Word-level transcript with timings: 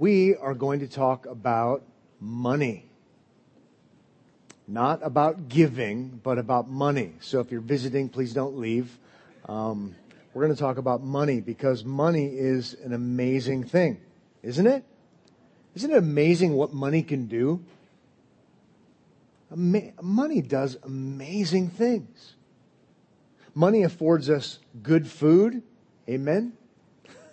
We 0.00 0.34
are 0.34 0.54
going 0.54 0.80
to 0.80 0.88
talk 0.88 1.26
about 1.26 1.82
money. 2.20 2.86
Not 4.66 5.00
about 5.02 5.50
giving, 5.50 6.22
but 6.22 6.38
about 6.38 6.70
money. 6.70 7.12
So 7.20 7.40
if 7.40 7.52
you're 7.52 7.60
visiting, 7.60 8.08
please 8.08 8.32
don't 8.32 8.56
leave. 8.56 8.98
Um, 9.46 9.94
we're 10.32 10.46
going 10.46 10.56
to 10.56 10.58
talk 10.58 10.78
about 10.78 11.02
money 11.02 11.42
because 11.42 11.84
money 11.84 12.28
is 12.28 12.72
an 12.82 12.94
amazing 12.94 13.64
thing, 13.64 14.00
isn't 14.42 14.66
it? 14.66 14.84
Isn't 15.74 15.90
it 15.90 15.98
amazing 15.98 16.54
what 16.54 16.72
money 16.72 17.02
can 17.02 17.26
do? 17.26 17.62
Ama- 19.52 19.92
money 20.00 20.40
does 20.40 20.78
amazing 20.82 21.68
things. 21.68 22.36
Money 23.54 23.82
affords 23.82 24.30
us 24.30 24.60
good 24.82 25.06
food. 25.06 25.62
Amen. 26.08 26.54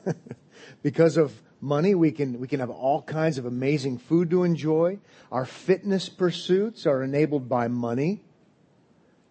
because 0.84 1.16
of 1.16 1.32
money, 1.62 1.96
we 1.96 2.12
can, 2.12 2.40
we 2.40 2.48
can 2.48 2.60
have 2.60 2.70
all 2.70 3.02
kinds 3.02 3.38
of 3.38 3.46
amazing 3.46 3.98
food 3.98 4.30
to 4.30 4.44
enjoy. 4.44 5.00
Our 5.32 5.46
fitness 5.46 6.10
pursuits 6.10 6.86
are 6.86 7.04
enabled 7.04 7.50
by 7.50 7.68
money. 7.68 8.22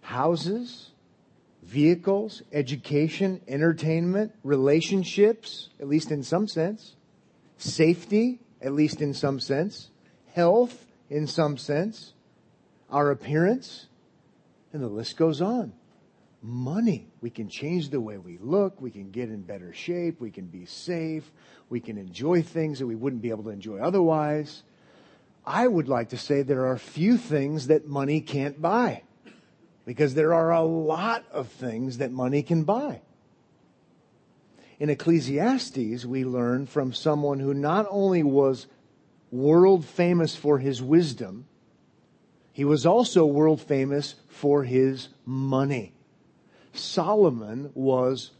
Houses, 0.01 0.91
vehicles, 1.63 2.43
education, 2.53 3.41
entertainment, 3.49 4.33
relationships, 4.45 5.71
at 5.81 5.89
least 5.89 6.11
in 6.11 6.23
some 6.23 6.47
sense, 6.47 6.95
safety, 7.59 8.41
at 8.63 8.73
least 8.73 9.01
in 9.01 9.15
some 9.15 9.41
sense, 9.41 9.91
health, 10.33 10.87
in 11.11 11.27
some 11.27 11.57
sense, 11.59 12.13
our 12.91 13.11
appearance, 13.11 13.87
and 14.73 14.83
the 14.83 14.89
list 14.89 15.17
goes 15.17 15.41
on 15.41 15.73
money. 16.47 17.09
We 17.21 17.31
can 17.31 17.49
change 17.49 17.91
the 17.91 18.01
way 18.01 18.19
we 18.19 18.39
look. 18.39 18.81
We 18.81 18.91
can 18.91 19.11
get 19.11 19.29
in 19.29 19.43
better 19.43 19.73
shape. 19.73 20.21
We 20.21 20.31
can 20.31 20.47
be 20.47 20.65
safe. 20.65 21.31
We 21.69 21.81
can 21.81 21.99
enjoy 21.99 22.43
things 22.43 22.79
that 22.79 22.87
we 22.87 22.95
wouldn't 22.95 23.23
be 23.23 23.31
able 23.31 23.45
to 23.45 23.51
enjoy 23.51 23.79
otherwise. 23.79 24.63
I 25.45 25.67
would 25.67 25.89
like 25.89 26.11
to 26.11 26.17
say 26.17 26.43
there 26.43 26.67
are 26.67 26.79
few 26.79 27.17
things 27.17 27.67
that 27.67 27.87
money 27.87 28.21
can't 28.21 28.61
buy 28.61 29.03
because 29.85 30.15
there 30.15 30.35
are 30.35 30.53
a 30.53 30.63
lot 30.63 31.25
of 31.31 31.49
things 31.49 31.99
that 31.99 32.13
money 32.13 32.43
can 32.43 32.65
buy. 32.65 33.03
In 34.79 34.91
Ecclesiastes, 34.91 36.05
we 36.05 36.25
learn 36.25 36.67
from 36.67 36.93
someone 36.93 37.41
who 37.41 37.55
not 37.55 37.87
only 37.89 38.23
was 38.23 38.67
world 39.31 39.85
famous 39.85 40.37
for 40.37 40.59
his 40.59 40.83
wisdom, 40.83 41.47
he 42.53 42.65
was 42.65 42.87
also 42.87 43.25
world 43.25 43.61
famous 43.61 44.17
for 44.29 44.65
his 44.65 45.09
money. 45.25 45.96
Solomon 46.79 47.71
was 47.75 48.31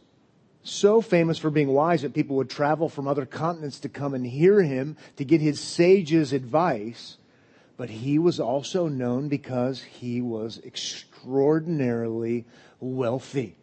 so 0.63 1.01
famous 1.01 1.37
for 1.37 1.49
being 1.49 1.69
wise 1.69 2.01
that 2.01 2.13
people 2.13 2.35
would 2.37 2.49
travel 2.49 2.89
from 2.89 3.07
other 3.07 3.25
continents 3.25 3.79
to 3.79 3.89
come 3.89 4.13
and 4.13 4.25
hear 4.25 4.61
him 4.61 4.97
to 5.15 5.25
get 5.25 5.41
his 5.41 5.59
sage's 5.59 6.33
advice. 6.33 7.17
But 7.77 7.89
he 7.89 8.19
was 8.19 8.39
also 8.39 8.87
known 8.87 9.29
because 9.29 9.81
he 9.81 10.19
was 10.19 10.59
extraordinarily 10.63 12.45
wealthy. 12.79 13.55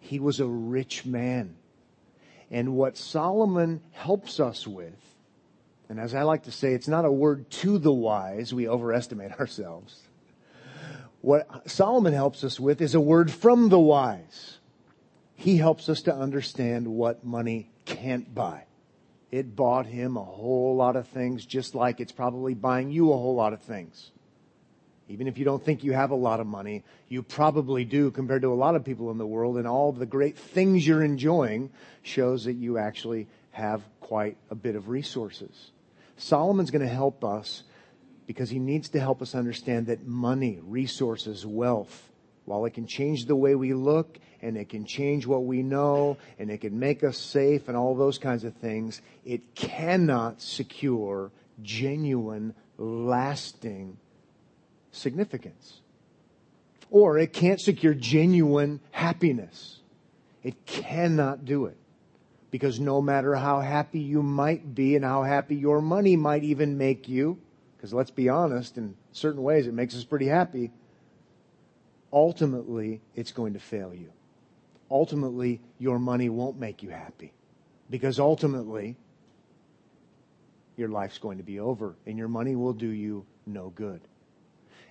He 0.00 0.18
was 0.18 0.40
a 0.40 0.46
rich 0.46 1.04
man. 1.04 1.56
And 2.50 2.74
what 2.74 2.96
Solomon 2.96 3.80
helps 3.92 4.40
us 4.40 4.66
with, 4.66 4.94
and 5.88 6.00
as 6.00 6.14
I 6.14 6.22
like 6.22 6.44
to 6.44 6.52
say, 6.52 6.72
it's 6.72 6.88
not 6.88 7.04
a 7.04 7.12
word 7.12 7.50
to 7.50 7.78
the 7.78 7.92
wise, 7.92 8.52
we 8.52 8.68
overestimate 8.68 9.32
ourselves. 9.40 10.00
What 11.22 11.70
Solomon 11.70 12.12
helps 12.12 12.42
us 12.42 12.58
with 12.58 12.82
is 12.82 12.96
a 12.96 13.00
word 13.00 13.30
from 13.30 13.68
the 13.68 13.78
wise. 13.78 14.58
He 15.36 15.56
helps 15.56 15.88
us 15.88 16.02
to 16.02 16.14
understand 16.14 16.88
what 16.88 17.24
money 17.24 17.70
can't 17.84 18.34
buy. 18.34 18.64
It 19.30 19.54
bought 19.56 19.86
him 19.86 20.16
a 20.16 20.24
whole 20.24 20.74
lot 20.74 20.96
of 20.96 21.06
things, 21.08 21.46
just 21.46 21.76
like 21.76 22.00
it's 22.00 22.12
probably 22.12 22.54
buying 22.54 22.90
you 22.90 23.12
a 23.12 23.16
whole 23.16 23.36
lot 23.36 23.52
of 23.52 23.62
things. 23.62 24.10
Even 25.08 25.28
if 25.28 25.38
you 25.38 25.44
don't 25.44 25.64
think 25.64 25.84
you 25.84 25.92
have 25.92 26.10
a 26.10 26.16
lot 26.16 26.40
of 26.40 26.46
money, 26.46 26.82
you 27.08 27.22
probably 27.22 27.84
do 27.84 28.10
compared 28.10 28.42
to 28.42 28.52
a 28.52 28.54
lot 28.54 28.74
of 28.74 28.84
people 28.84 29.10
in 29.12 29.18
the 29.18 29.26
world, 29.26 29.58
and 29.58 29.66
all 29.66 29.92
the 29.92 30.06
great 30.06 30.36
things 30.36 30.84
you're 30.86 31.04
enjoying 31.04 31.70
shows 32.02 32.44
that 32.46 32.54
you 32.54 32.78
actually 32.78 33.28
have 33.52 33.82
quite 34.00 34.36
a 34.50 34.56
bit 34.56 34.74
of 34.74 34.88
resources. 34.88 35.70
Solomon's 36.16 36.72
going 36.72 36.86
to 36.86 36.92
help 36.92 37.24
us 37.24 37.62
because 38.26 38.50
he 38.50 38.58
needs 38.58 38.88
to 38.90 39.00
help 39.00 39.22
us 39.22 39.34
understand 39.34 39.86
that 39.86 40.06
money, 40.06 40.60
resources, 40.62 41.44
wealth, 41.44 42.10
while 42.44 42.64
it 42.64 42.74
can 42.74 42.86
change 42.86 43.26
the 43.26 43.36
way 43.36 43.54
we 43.54 43.74
look 43.74 44.18
and 44.40 44.56
it 44.56 44.68
can 44.68 44.84
change 44.84 45.26
what 45.26 45.44
we 45.44 45.62
know 45.62 46.16
and 46.38 46.50
it 46.50 46.60
can 46.60 46.78
make 46.78 47.04
us 47.04 47.16
safe 47.18 47.68
and 47.68 47.76
all 47.76 47.94
those 47.94 48.18
kinds 48.18 48.44
of 48.44 48.54
things, 48.54 49.00
it 49.24 49.54
cannot 49.54 50.40
secure 50.40 51.30
genuine, 51.62 52.54
lasting 52.78 53.96
significance. 54.90 55.80
Or 56.90 57.18
it 57.18 57.32
can't 57.32 57.60
secure 57.60 57.94
genuine 57.94 58.80
happiness. 58.90 59.78
It 60.42 60.66
cannot 60.66 61.44
do 61.44 61.66
it. 61.66 61.76
Because 62.50 62.78
no 62.78 63.00
matter 63.00 63.34
how 63.34 63.60
happy 63.60 64.00
you 64.00 64.22
might 64.22 64.74
be 64.74 64.94
and 64.96 65.04
how 65.04 65.22
happy 65.22 65.56
your 65.56 65.80
money 65.80 66.16
might 66.16 66.44
even 66.44 66.76
make 66.76 67.08
you, 67.08 67.38
because 67.82 67.92
let's 67.92 68.12
be 68.12 68.28
honest, 68.28 68.78
in 68.78 68.94
certain 69.10 69.42
ways 69.42 69.66
it 69.66 69.74
makes 69.74 69.96
us 69.96 70.04
pretty 70.04 70.28
happy. 70.28 70.70
Ultimately, 72.12 73.00
it's 73.16 73.32
going 73.32 73.54
to 73.54 73.58
fail 73.58 73.92
you. 73.92 74.12
Ultimately, 74.88 75.60
your 75.80 75.98
money 75.98 76.28
won't 76.28 76.60
make 76.60 76.84
you 76.84 76.90
happy. 76.90 77.32
Because 77.90 78.20
ultimately, 78.20 78.96
your 80.76 80.90
life's 80.90 81.18
going 81.18 81.38
to 81.38 81.42
be 81.42 81.58
over 81.58 81.96
and 82.06 82.16
your 82.16 82.28
money 82.28 82.54
will 82.54 82.72
do 82.72 82.86
you 82.86 83.26
no 83.46 83.70
good. 83.70 84.00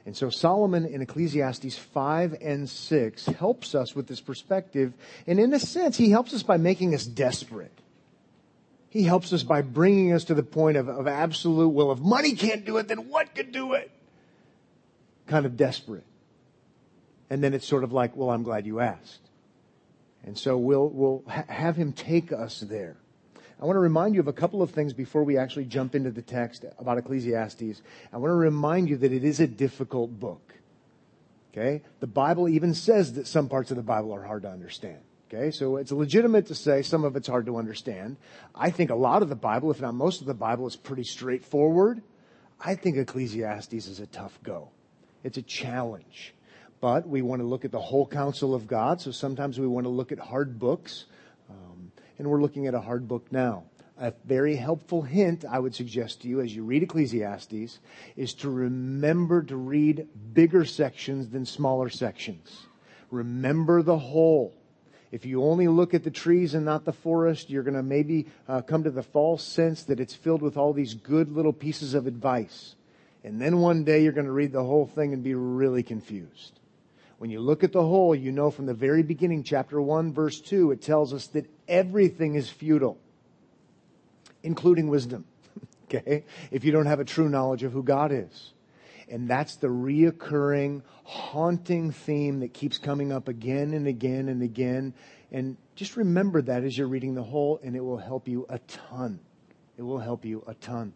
And 0.06 0.18
so 0.18 0.30
Solomon 0.30 0.86
in 0.86 1.02
Ecclesiastes 1.02 1.78
5 1.78 2.36
and 2.42 2.70
6 2.70 3.26
helps 3.28 3.74
us 3.74 3.96
with 3.96 4.08
this 4.08 4.20
perspective. 4.20 4.92
And 5.26 5.40
in 5.40 5.54
a 5.54 5.60
sense, 5.60 5.96
he 5.96 6.10
helps 6.10 6.34
us 6.34 6.44
by 6.44 6.58
making 6.58 6.94
us 6.94 7.06
desperate. 7.06 7.80
He 8.92 9.04
helps 9.04 9.32
us 9.32 9.42
by 9.42 9.62
bringing 9.62 10.12
us 10.12 10.26
to 10.26 10.34
the 10.34 10.44
point 10.44 10.76
of, 10.76 10.90
of 10.90 11.08
absolute 11.08 11.70
will. 11.70 11.94
If 11.94 12.00
money 12.00 12.36
can't 12.36 12.66
do 12.66 12.76
it, 12.76 12.90
then 12.90 13.08
what 13.08 13.34
could 13.34 13.54
do 13.54 13.72
it? 13.72 13.90
Kind 15.28 15.46
of 15.46 15.56
desperate. 15.56 16.04
And 17.30 17.42
then 17.42 17.54
it's 17.54 17.66
sort 17.66 17.86
of 17.86 17.94
like, 17.94 18.18
well, 18.18 18.30
I'm 18.30 18.44
glad 18.44 18.66
you 18.66 18.82
asked. 18.82 19.30
And 20.26 20.38
so 20.38 20.58
we'll, 20.58 20.90
we'll 20.90 21.24
ha- 21.26 21.46
have 21.48 21.78
him 21.78 21.94
take 21.94 22.34
us 22.34 22.60
there. 22.60 22.98
I 23.62 23.66
want 23.66 23.78
to 23.78 23.80
remind 23.80 24.14
you 24.14 24.20
of 24.20 24.28
a 24.28 24.34
couple 24.34 24.62
of 24.62 24.72
things 24.72 24.92
before 24.92 25.24
we 25.24 25.38
actually 25.38 25.66
jump 25.66 25.96
into 25.96 26.12
the 26.12 26.22
text 26.22 26.66
about 26.78 26.98
Ecclesiastes. 26.98 27.82
I 28.12 28.18
want 28.18 28.32
to 28.32 28.36
remind 28.36 28.90
you 28.90 28.98
that 28.98 29.14
it 29.14 29.24
is 29.24 29.40
a 29.40 29.48
difficult 29.48 30.20
book. 30.20 30.54
Okay? 31.54 31.82
The 32.02 32.08
Bible 32.08 32.50
even 32.50 32.74
says 32.74 33.14
that 33.14 33.26
some 33.26 33.48
parts 33.48 33.72
of 33.72 33.78
the 33.78 33.84
Bible 33.84 34.12
are 34.14 34.24
hard 34.24 34.42
to 34.42 34.50
understand. 34.50 35.00
Okay, 35.34 35.50
so 35.50 35.78
it's 35.78 35.94
legitimate 35.94 36.48
to 36.48 36.56
say 36.56 36.82
some 36.82 37.06
of 37.06 37.16
it's 37.16 37.30
hard 37.30 37.46
to 37.46 37.56
understand. 37.56 38.18
I 38.54 38.70
think 38.70 38.90
a 38.90 38.96
lot 38.96 39.22
of 39.22 39.30
the 39.30 39.36
Bible, 39.36 39.72
if 39.72 39.80
not 39.80 39.94
most 39.94 40.20
of 40.20 40.28
the 40.28 40.34
Bible, 40.34 40.68
is 40.68 40.76
pretty 40.76 41.06
straightforward. 41.06 42.02
I 42.60 42.76
think 42.76 42.98
Ecclesiastes 42.98 43.88
is 43.88 44.02
a 44.02 44.08
tough 44.08 44.38
go. 44.44 44.72
It's 45.24 45.38
a 45.38 45.42
challenge. 45.42 46.34
But 46.82 47.08
we 47.08 47.22
want 47.22 47.42
to 47.42 47.48
look 47.48 47.64
at 47.64 47.72
the 47.72 47.80
whole 47.80 48.06
counsel 48.06 48.54
of 48.54 48.68
God, 48.68 49.00
so 49.00 49.12
sometimes 49.12 49.58
we 49.58 49.68
want 49.68 49.86
to 49.86 49.90
look 49.90 50.12
at 50.12 50.20
hard 50.20 50.60
books, 50.60 51.06
um, 51.50 51.94
and 52.18 52.28
we're 52.28 52.42
looking 52.42 52.68
at 52.68 52.74
a 52.74 52.82
hard 52.82 53.08
book 53.08 53.32
now. 53.32 53.64
A 53.98 54.14
very 54.26 54.58
helpful 54.58 55.02
hint 55.02 55.46
I 55.50 55.60
would 55.60 55.74
suggest 55.74 56.24
to 56.24 56.28
you 56.28 56.42
as 56.42 56.54
you 56.54 56.66
read 56.66 56.84
Ecclesiastes 56.84 57.80
is 58.18 58.34
to 58.34 58.50
remember 58.50 59.44
to 59.44 59.56
read 59.56 60.10
bigger 60.34 60.66
sections 60.66 61.30
than 61.30 61.46
smaller 61.46 61.88
sections. 61.88 62.66
Remember 63.12 63.82
the 63.82 63.98
whole. 63.98 64.56
If 65.12 65.26
you 65.26 65.44
only 65.44 65.68
look 65.68 65.94
at 65.94 66.04
the 66.04 66.12
trees 66.12 66.54
and 66.54 66.64
not 66.64 66.86
the 66.86 66.94
forest, 66.94 67.50
you're 67.50 67.64
going 67.64 67.76
to 67.76 67.84
maybe 67.84 68.28
uh, 68.48 68.62
come 68.62 68.84
to 68.86 68.92
the 68.92 69.04
false 69.04 69.44
sense 69.44 69.84
that 69.84 70.00
it's 70.00 70.16
filled 70.16 70.42
with 70.42 70.56
all 70.56 70.72
these 70.72 70.94
good 70.94 71.32
little 71.32 71.52
pieces 71.52 71.94
of 71.94 72.08
advice. 72.08 72.76
And 73.24 73.42
then 73.42 73.60
one 73.60 73.84
day 73.84 74.04
you're 74.04 74.14
going 74.14 74.26
to 74.26 74.32
read 74.32 74.54
the 74.54 74.64
whole 74.64 74.88
thing 74.88 75.14
and 75.14 75.22
be 75.22 75.36
really 75.36 75.84
confused. 75.84 76.60
When 77.18 77.30
you 77.30 77.42
look 77.42 77.64
at 77.64 77.74
the 77.74 77.84
whole, 77.84 78.16
you 78.16 78.32
know 78.32 78.50
from 78.50 78.66
the 78.66 78.74
very 78.74 79.04
beginning, 79.04 79.44
chapter 79.44 79.80
1, 79.82 80.14
verse 80.14 80.40
2, 80.42 80.72
it 80.72 80.82
tells 80.82 81.14
us 81.14 81.28
that 81.28 81.46
everything 81.68 82.36
is 82.36 82.50
futile, 82.50 82.98
including 84.42 84.88
wisdom. 84.88 85.26
okay? 85.86 86.24
If 86.50 86.64
you 86.64 86.72
don't 86.72 86.88
have 86.88 87.00
a 87.00 87.06
true 87.06 87.30
knowledge 87.30 87.64
of 87.64 87.74
who 87.74 87.84
God 87.84 88.12
is. 88.12 88.54
And 89.12 89.28
that's 89.28 89.58
the 89.58 89.68
reoccurring, 89.68 90.84
haunting 91.04 91.92
theme 91.92 92.40
that 92.40 92.54
keeps 92.54 92.78
coming 92.78 93.12
up 93.12 93.28
again 93.28 93.74
and 93.74 93.86
again 93.86 94.30
and 94.30 94.42
again. 94.42 94.94
And 95.34 95.58
just 95.76 95.98
remember 95.98 96.42
that 96.44 96.64
as 96.64 96.78
you're 96.78 96.88
reading 96.88 97.14
the 97.14 97.24
whole, 97.24 97.60
and 97.62 97.76
it 97.76 97.82
will 97.82 97.98
help 97.98 98.28
you 98.28 98.46
a 98.48 98.60
ton. 98.60 99.20
It 99.78 99.82
will 99.82 100.00
help 100.00 100.24
you 100.24 100.44
a 100.48 100.54
ton. 100.54 100.94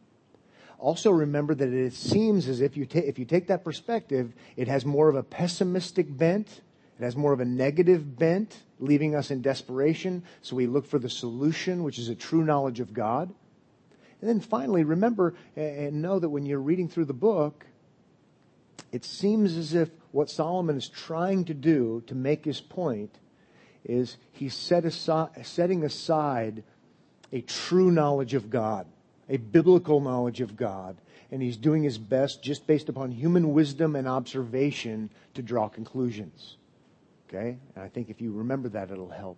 Also 0.80 1.12
remember 1.12 1.54
that 1.56 1.74
it 1.74 1.94
seems 1.94 2.48
as 2.48 2.62
if 2.62 2.78
you, 2.78 2.86
ta- 2.86 3.00
if 3.00 3.20
you 3.20 3.26
take 3.26 3.48
that 3.48 3.64
perspective, 3.64 4.34
it 4.56 4.68
has 4.68 4.86
more 4.86 5.10
of 5.10 5.16
a 5.16 5.24
pessimistic 5.24 6.16
bent. 6.16 6.62
It 7.00 7.04
has 7.04 7.18
more 7.18 7.34
of 7.34 7.42
a 7.42 7.46
negative 7.46 8.18
bent, 8.18 8.64
leaving 8.80 9.16
us 9.16 9.30
in 9.30 9.42
desperation. 9.42 10.24
So 10.42 10.56
we 10.56 10.68
look 10.68 10.86
for 10.86 11.00
the 11.00 11.10
solution, 11.10 11.84
which 11.84 12.00
is 12.00 12.08
a 12.08 12.16
true 12.16 12.46
knowledge 12.46 12.80
of 12.80 12.94
God. 12.94 13.34
And 14.22 14.30
then 14.30 14.40
finally, 14.40 14.86
remember 14.86 15.36
and 15.58 16.02
know 16.02 16.20
that 16.20 16.30
when 16.30 16.46
you're 16.46 16.60
reading 16.60 16.88
through 16.88 17.06
the 17.06 17.14
book, 17.14 17.66
it 18.96 19.04
seems 19.04 19.58
as 19.58 19.74
if 19.74 19.90
what 20.14 20.30
Solomon 20.30 20.78
is 20.78 20.88
trying 20.88 21.44
to 21.46 21.54
do 21.54 22.02
to 22.08 22.16
make 22.16 22.46
his 22.46 22.62
point 22.62 23.14
is 23.84 24.16
he's 24.32 24.54
set 24.54 24.86
aside, 24.86 25.46
setting 25.46 25.84
aside 25.84 26.64
a 27.34 27.42
true 27.42 27.92
knowledge 27.92 28.34
of 28.36 28.50
God, 28.50 28.88
a 29.28 29.36
biblical 29.36 30.00
knowledge 30.00 30.40
of 30.40 30.56
God, 30.56 30.96
and 31.30 31.42
he's 31.42 31.58
doing 31.58 31.84
his 31.84 31.98
best 31.98 32.42
just 32.42 32.66
based 32.68 32.88
upon 32.88 33.12
human 33.12 33.52
wisdom 33.52 33.98
and 33.98 34.08
observation 34.08 35.10
to 35.34 35.42
draw 35.42 35.68
conclusions. 35.68 36.56
Okay? 37.28 37.58
And 37.76 37.84
I 37.84 37.90
think 37.90 38.10
if 38.10 38.22
you 38.22 38.32
remember 38.32 38.70
that, 38.70 38.92
it'll 38.92 39.10
help. 39.10 39.38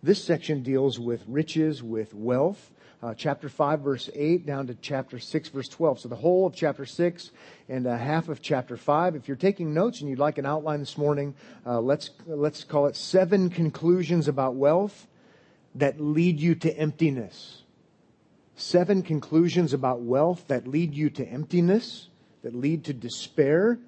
This 0.00 0.22
section 0.22 0.62
deals 0.62 1.00
with 1.00 1.24
riches, 1.26 1.82
with 1.82 2.14
wealth, 2.14 2.70
uh, 3.02 3.14
chapter 3.14 3.48
5, 3.48 3.80
verse 3.80 4.10
8, 4.14 4.46
down 4.46 4.68
to 4.68 4.74
chapter 4.74 5.18
6, 5.18 5.48
verse 5.48 5.68
12. 5.68 6.00
So 6.00 6.08
the 6.08 6.16
whole 6.16 6.46
of 6.46 6.54
chapter 6.54 6.86
6 6.86 7.30
and 7.68 7.86
uh, 7.86 7.96
half 7.96 8.28
of 8.28 8.40
chapter 8.40 8.76
5. 8.76 9.16
If 9.16 9.26
you're 9.26 9.36
taking 9.36 9.74
notes 9.74 10.00
and 10.00 10.08
you'd 10.08 10.20
like 10.20 10.38
an 10.38 10.46
outline 10.46 10.78
this 10.78 10.96
morning, 10.96 11.34
uh, 11.66 11.80
let's, 11.80 12.10
let's 12.26 12.62
call 12.62 12.86
it 12.86 12.94
seven 12.94 13.50
conclusions 13.50 14.28
about 14.28 14.54
wealth 14.54 15.08
that 15.74 16.00
lead 16.00 16.38
you 16.38 16.54
to 16.54 16.78
emptiness. 16.78 17.62
Seven 18.54 19.02
conclusions 19.02 19.72
about 19.72 20.02
wealth 20.02 20.44
that 20.46 20.68
lead 20.68 20.94
you 20.94 21.10
to 21.10 21.26
emptiness, 21.26 22.08
that 22.42 22.54
lead 22.54 22.84
to 22.84 22.92
despair. 22.92 23.80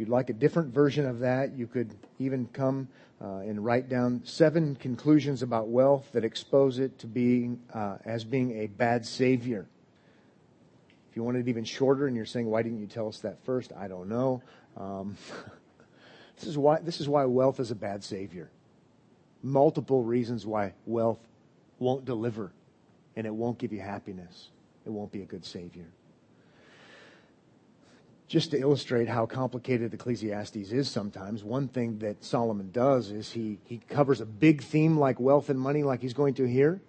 You'd 0.00 0.08
like 0.08 0.30
a 0.30 0.32
different 0.32 0.72
version 0.72 1.04
of 1.04 1.18
that, 1.18 1.52
you 1.52 1.66
could 1.66 1.94
even 2.18 2.46
come 2.54 2.88
uh, 3.20 3.40
and 3.40 3.62
write 3.62 3.90
down 3.90 4.22
seven 4.24 4.74
conclusions 4.74 5.42
about 5.42 5.68
wealth 5.68 6.08
that 6.12 6.24
expose 6.24 6.78
it 6.78 6.98
to 7.00 7.06
being 7.06 7.60
uh, 7.74 7.98
as 8.06 8.24
being 8.24 8.60
a 8.60 8.66
bad 8.66 9.04
savior. 9.04 9.66
If 11.10 11.16
you 11.16 11.22
want 11.22 11.36
it 11.36 11.48
even 11.48 11.64
shorter, 11.64 12.06
and 12.06 12.16
you're 12.16 12.24
saying, 12.24 12.46
"Why 12.46 12.62
didn't 12.62 12.80
you 12.80 12.86
tell 12.86 13.08
us 13.08 13.18
that 13.18 13.44
first? 13.44 13.74
I 13.76 13.88
don't 13.88 14.08
know. 14.08 14.42
Um, 14.74 15.18
this 16.36 16.46
is 16.46 16.56
why 16.56 16.80
this 16.80 17.02
is 17.02 17.06
why 17.06 17.26
wealth 17.26 17.60
is 17.60 17.70
a 17.70 17.74
bad 17.74 18.02
savior. 18.02 18.48
Multiple 19.42 20.02
reasons 20.02 20.46
why 20.46 20.72
wealth 20.86 21.20
won't 21.78 22.06
deliver, 22.06 22.52
and 23.16 23.26
it 23.26 23.34
won't 23.34 23.58
give 23.58 23.70
you 23.70 23.80
happiness. 23.80 24.48
It 24.86 24.90
won't 24.90 25.12
be 25.12 25.20
a 25.20 25.26
good 25.26 25.44
savior 25.44 25.88
just 28.30 28.52
to 28.52 28.60
illustrate 28.60 29.08
how 29.08 29.26
complicated 29.26 29.92
Ecclesiastes 29.92 30.70
is 30.70 30.88
sometimes, 30.88 31.42
one 31.42 31.66
thing 31.66 31.98
that 31.98 32.22
Solomon 32.22 32.70
does 32.70 33.10
is 33.10 33.32
he, 33.32 33.58
he 33.64 33.78
covers 33.88 34.20
a 34.20 34.24
big 34.24 34.62
theme 34.62 34.96
like 34.96 35.18
wealth 35.18 35.50
and 35.50 35.58
money, 35.58 35.82
like 35.82 36.00
he's 36.00 36.14
going 36.14 36.34
to 36.34 36.44
here. 36.44 36.80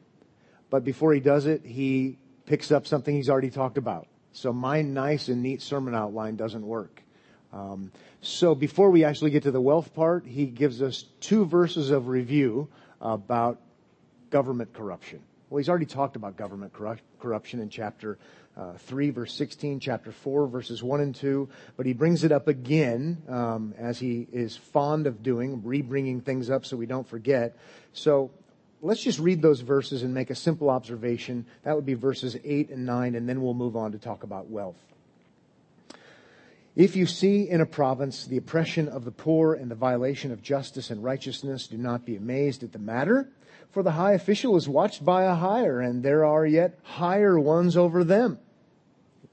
But 0.70 0.84
before 0.84 1.16
he 1.16 1.20
does 1.20 1.48
it, 1.48 1.66
he 1.66 2.20
picks 2.46 2.72
up 2.72 2.86
something 2.86 3.16
he's 3.16 3.28
already 3.28 3.50
talked 3.50 3.80
about. 3.80 4.08
So 4.34 4.54
my 4.54 4.84
nice 4.84 5.30
and 5.30 5.42
neat 5.42 5.64
sermon 5.64 5.96
outline 5.96 6.36
doesn't 6.36 6.64
work. 6.64 7.02
Um, 7.52 7.92
so 8.22 8.54
before 8.54 8.92
we 8.92 9.04
actually 9.04 9.32
get 9.32 9.42
to 9.44 9.52
the 9.52 9.60
wealth 9.60 9.96
part, 9.96 10.28
he 10.28 10.46
gives 10.46 10.80
us 10.80 11.06
two 11.22 11.46
verses 11.46 11.90
of 11.90 12.08
review 12.08 12.70
about 13.02 13.60
government 14.30 14.74
corruption. 14.74 15.22
Well, 15.50 15.58
he's 15.58 15.70
already 15.70 15.88
talked 15.88 16.16
about 16.16 16.38
government 16.38 16.72
corruption 17.20 17.60
in 17.62 17.70
chapter 17.70 18.20
uh, 18.58 18.74
3, 18.74 19.10
verse 19.12 19.34
16, 19.34 19.80
chapter 19.80 20.12
4, 20.12 20.48
verses 20.48 20.84
1 20.84 21.02
and 21.02 21.16
2, 21.16 21.50
but 21.78 21.86
he 21.86 21.94
brings 21.94 22.24
it 22.24 22.32
up 22.32 22.48
again, 22.48 23.22
um, 23.30 23.74
as 23.78 24.00
he 24.00 24.28
is 24.32 24.58
fond 24.58 25.08
of 25.08 25.24
doing, 25.24 25.62
re-bringing 25.64 26.22
things 26.22 26.50
up 26.50 26.66
so 26.66 26.76
we 26.76 26.86
don't 26.86 27.08
forget. 27.08 27.56
So 27.94 28.32
let's 28.82 29.02
just 29.02 29.20
read 29.20 29.42
those 29.42 29.62
verses 29.62 30.04
and 30.04 30.14
make 30.14 30.30
a 30.30 30.36
simple 30.36 30.70
observation. 30.70 31.46
That 31.64 31.76
would 31.76 31.86
be 31.86 31.94
verses 31.94 32.38
8 32.44 32.70
and 32.70 32.86
9, 32.86 33.16
and 33.16 33.28
then 33.28 33.42
we'll 33.42 33.54
move 33.54 33.76
on 33.76 33.94
to 33.94 33.98
talk 33.98 34.24
about 34.24 34.50
wealth. 34.50 34.78
If 36.76 36.96
you 36.96 37.06
see 37.06 37.50
in 37.50 37.60
a 37.60 37.66
province 37.66 38.26
the 38.26 38.38
oppression 38.38 38.88
of 38.88 39.04
the 39.04 39.12
poor 39.12 39.54
and 39.54 39.70
the 39.70 39.76
violation 39.76 40.32
of 40.32 40.42
justice 40.42 40.90
and 40.90 41.04
righteousness, 41.04 41.68
do 41.68 41.78
not 41.78 42.06
be 42.06 42.16
amazed 42.16 42.64
at 42.64 42.72
the 42.72 42.80
matter 42.80 43.28
for 43.72 43.84
the 43.84 43.92
high 43.92 44.14
official 44.14 44.56
is 44.56 44.68
watched 44.68 45.04
by 45.04 45.24
a 45.24 45.36
higher, 45.36 45.80
and 45.80 46.04
there 46.04 46.26
are 46.26 46.46
yet 46.46 46.78
higher 46.84 47.40
ones 47.40 47.78
over 47.78 48.04
them. 48.04 48.38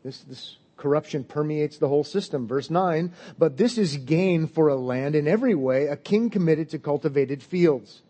This, 0.04 0.20
this 0.20 0.56
corruption 0.76 1.24
permeates 1.24 1.78
the 1.78 1.88
whole 1.88 2.04
system. 2.04 2.46
Verse 2.46 2.70
9, 2.70 3.12
but 3.36 3.56
this 3.56 3.76
is 3.76 3.96
gain 3.96 4.46
for 4.46 4.68
a 4.68 4.76
land 4.76 5.14
in 5.14 5.28
every 5.28 5.54
way, 5.54 5.86
a 5.86 5.96
king 5.96 6.30
committed 6.30 6.70
to 6.70 6.78
cultivated 6.78 7.42
fields. 7.42 8.02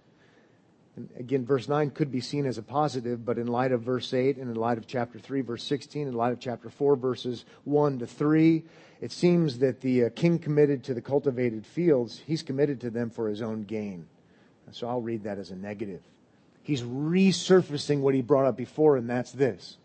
And 0.95 1.09
again, 1.17 1.47
verse 1.47 1.69
9 1.69 1.91
could 1.91 2.11
be 2.11 2.21
seen 2.21 2.45
as 2.45 2.59
a 2.59 2.63
positive, 2.63 3.25
but 3.25 3.39
in 3.39 3.47
light 3.47 3.73
of 3.73 3.83
verse 3.83 4.13
8 4.13 4.37
and 4.37 4.51
in 4.51 4.57
light 4.57 4.79
of 4.79 4.87
chapter 4.87 5.19
3, 5.19 5.41
verse 5.43 5.65
16, 5.65 6.09
in 6.09 6.15
light 6.15 6.33
of 6.33 6.41
chapter 6.41 6.71
4, 6.71 6.97
verses 6.97 7.45
1 7.65 8.01
to 8.01 8.07
3, 8.07 8.65
it 9.01 9.13
seems 9.13 9.61
that 9.61 9.81
the 9.81 10.07
uh, 10.07 10.09
king 10.15 10.39
committed 10.39 10.83
to 10.85 10.95
the 10.95 11.01
cultivated 11.01 11.65
fields, 11.65 12.21
he's 12.27 12.43
committed 12.43 12.81
to 12.81 12.91
them 12.91 13.11
for 13.11 13.29
his 13.29 13.41
own 13.41 13.63
gain. 13.63 14.07
So 14.73 14.89
I'll 14.89 15.01
read 15.01 15.25
that 15.25 15.39
as 15.39 15.51
a 15.51 15.57
negative 15.57 16.01
he's 16.69 16.83
resurfacing 16.83 18.01
what 18.01 18.13
he 18.13 18.21
brought 18.21 18.45
up 18.45 18.55
before, 18.55 18.99
and 18.99 19.09
that's 19.09 19.33
this 19.33 19.79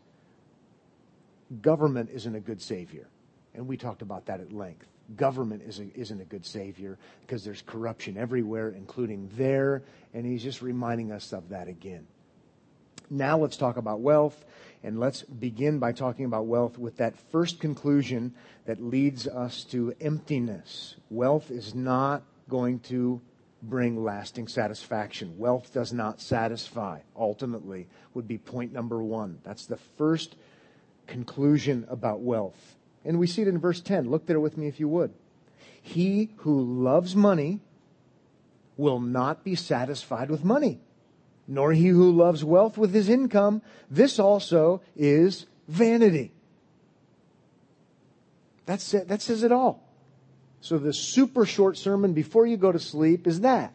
government 1.62 2.10
isn't 2.14 2.36
a 2.36 2.40
good 2.40 2.62
savior. 2.62 3.08
And 3.54 3.68
we 3.68 3.78
talked 3.78 4.02
about 4.02 4.26
that 4.26 4.42
at 4.42 4.52
length. 4.52 4.88
Government 5.16 5.62
isn't, 5.66 5.96
isn't 5.96 6.20
a 6.20 6.26
good 6.26 6.46
savior 6.46 6.98
because 7.22 7.46
there's 7.46 7.62
corruption 7.62 8.18
everywhere, 8.18 8.70
including 8.70 9.30
there. 9.38 9.84
And 10.14 10.26
he's 10.26 10.42
just 10.42 10.64
reminding 10.64 11.12
us 11.12 11.32
of 11.32 11.50
that 11.50 11.68
again. 11.68 12.08
Now 13.10 13.38
let's 13.38 13.56
talk 13.56 13.78
about 13.78 14.00
wealth. 14.00 14.44
And 14.84 15.00
let's 15.00 15.22
begin 15.22 15.78
by 15.78 15.92
talking 15.92 16.26
about 16.26 16.48
wealth 16.48 16.80
with 16.80 16.98
that 16.98 17.16
first 17.32 17.60
conclusion 17.60 18.34
that 18.66 18.82
leads 18.82 19.28
us 19.28 19.64
to 19.66 19.94
emptiness. 20.02 20.96
Wealth 21.12 21.52
is 21.52 21.76
not 21.76 22.24
going 22.50 22.80
to 22.80 23.22
bring 23.64 24.04
lasting 24.04 24.48
satisfaction. 24.48 25.38
Wealth 25.38 25.74
does 25.74 25.94
not 25.94 26.22
satisfy, 26.22 27.00
ultimately, 27.16 27.88
would 28.14 28.28
be 28.28 28.38
point 28.38 28.74
number 28.74 29.02
one. 29.02 29.40
That's 29.44 29.66
the 29.66 29.78
first 29.98 30.36
conclusion 31.08 31.86
about 31.90 32.20
wealth. 32.20 32.76
And 33.06 33.20
we 33.20 33.28
see 33.28 33.42
it 33.42 33.48
in 33.48 33.58
verse 33.60 33.82
10. 33.82 34.10
Look 34.10 34.26
there 34.26 34.40
with 34.40 34.58
me 34.58 34.68
if 34.68 34.80
you 34.80 34.88
would. 34.90 35.14
He 35.82 36.32
who 36.38 36.62
loves 36.62 37.16
money 37.16 37.62
will 38.78 39.00
not 39.00 39.44
be 39.44 39.56
satisfied 39.56 40.30
with 40.30 40.44
money, 40.44 40.80
nor 41.48 41.74
he 41.74 41.88
who 41.88 42.12
loves 42.12 42.44
wealth 42.44 42.78
with 42.78 42.94
his 42.94 43.10
income. 43.10 43.62
This 43.90 44.20
also 44.20 44.82
is 44.96 45.46
vanity. 45.68 46.32
That's 48.66 48.94
it. 48.94 49.08
That 49.08 49.22
says 49.22 49.44
it 49.44 49.52
all. 49.52 49.83
So 50.64 50.78
the 50.78 50.94
super 50.94 51.46
short 51.46 51.78
sermon 51.78 52.14
before 52.14 52.48
you 52.48 52.56
go 52.56 52.72
to 52.72 52.80
sleep 52.80 53.28
is 53.28 53.42
that. 53.42 53.74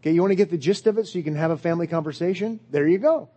Okay, 0.00 0.12
you 0.12 0.20
want 0.20 0.32
to 0.32 0.36
get 0.36 0.50
the 0.50 0.58
gist 0.58 0.86
of 0.86 0.98
it 0.98 1.06
so 1.06 1.16
you 1.16 1.24
can 1.24 1.36
have 1.36 1.50
a 1.50 1.56
family 1.56 1.86
conversation? 1.86 2.60
There 2.70 2.86
you 2.86 2.98
go. 2.98 3.30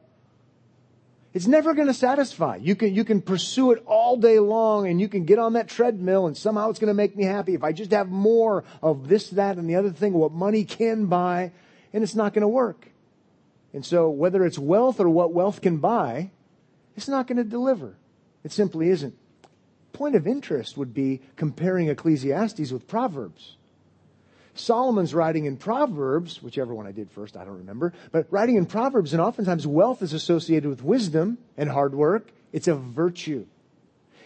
It's 1.34 1.48
never 1.48 1.74
going 1.74 1.88
to 1.88 1.93
satisfy. 1.93 2.57
You 2.57 2.75
can, 2.75 2.93
you 2.93 3.05
can 3.05 3.22
pursue 3.22 3.72
it 3.72 3.81
all 3.86 4.17
day 4.17 4.39
long 4.39 4.89
and 4.89 5.00
you 5.00 5.07
can 5.07 5.24
get 5.24 5.39
on 5.39 5.53
that 5.53 5.69
treadmill 5.69 6.27
and 6.27 6.36
somehow 6.36 6.69
it's 6.69 6.79
going 6.79 6.89
to 6.89 6.93
make 6.93 7.15
me 7.15 7.24
happy. 7.24 7.53
If 7.53 7.63
I 7.63 7.72
just 7.72 7.91
have 7.91 8.10
more 8.10 8.65
of 8.84 9.07
this, 9.07 9.29
that, 9.29 9.55
and 9.55 9.69
the 9.69 9.75
other 9.75 9.91
thing, 9.91 10.12
what 10.12 10.34
money 10.34 10.65
can 10.65 11.05
buy, 11.05 11.53
and 11.93 12.03
it's 12.03 12.15
not 12.15 12.34
going 12.34 12.41
to 12.41 12.50
work. 12.50 12.89
And 13.72 13.86
so 13.86 14.10
whether 14.10 14.46
it's 14.46 14.60
wealth 14.60 15.00
or 15.00 15.07
what 15.07 15.31
wealth 15.31 15.62
can 15.62 15.77
buy, 15.77 16.31
it's 16.98 17.07
not 17.07 17.25
going 17.25 17.38
to 17.38 17.46
deliver. 17.46 17.96
It 18.43 18.51
simply 18.51 18.89
isn't 18.89 19.15
point 19.98 20.16
of 20.16 20.27
interest 20.27 20.77
would 20.77 20.94
be 20.94 21.22
comparing 21.36 21.89
Ecclesiastes 21.89 22.72
with 22.72 22.88
Proverbs. 22.88 23.58
Solomon's 24.54 25.13
writing 25.13 25.46
in 25.46 25.58
Proverbs, 25.58 26.42
whichever 26.42 26.74
one 26.74 26.86
I 26.86 26.92
did 26.92 27.12
first, 27.12 27.36
I 27.36 27.46
don't 27.46 27.58
remember, 27.58 27.94
but 28.12 28.27
writing 28.30 28.56
in 28.56 28.66
Proverbs, 28.66 29.13
and 29.13 29.22
oftentimes 29.22 29.66
wealth 29.66 30.01
is 30.01 30.13
associated 30.13 30.70
with 30.70 30.84
wisdom 30.84 31.39
and 31.58 31.70
hard 31.70 31.96
work. 31.96 32.30
It's 32.54 32.68
a 32.68 32.75
virtue. 32.75 33.46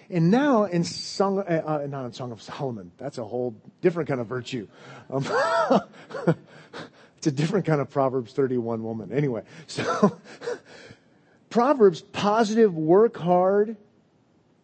And 0.10 0.30
now 0.30 0.66
in 0.66 0.84
Song, 0.84 1.40
uh, 1.40 1.62
uh, 1.66 1.88
not 1.88 2.06
in 2.06 2.14
Song 2.14 2.34
of 2.34 2.42
Solomon, 2.42 2.92
that's 2.98 3.18
a 3.18 3.24
whole 3.24 3.56
different 3.82 4.10
kind 4.10 4.20
of 4.20 4.28
virtue. 4.28 4.68
Um, 5.10 5.26
it's 7.18 7.28
a 7.28 7.32
different 7.32 7.66
kind 7.66 7.80
of 7.80 7.90
Proverbs 7.90 8.34
31 8.34 8.84
woman. 8.84 9.14
Anyway, 9.14 9.44
so 9.68 10.18
Proverbs, 11.50 12.02
positive, 12.02 12.76
work 12.76 13.16
hard, 13.18 13.78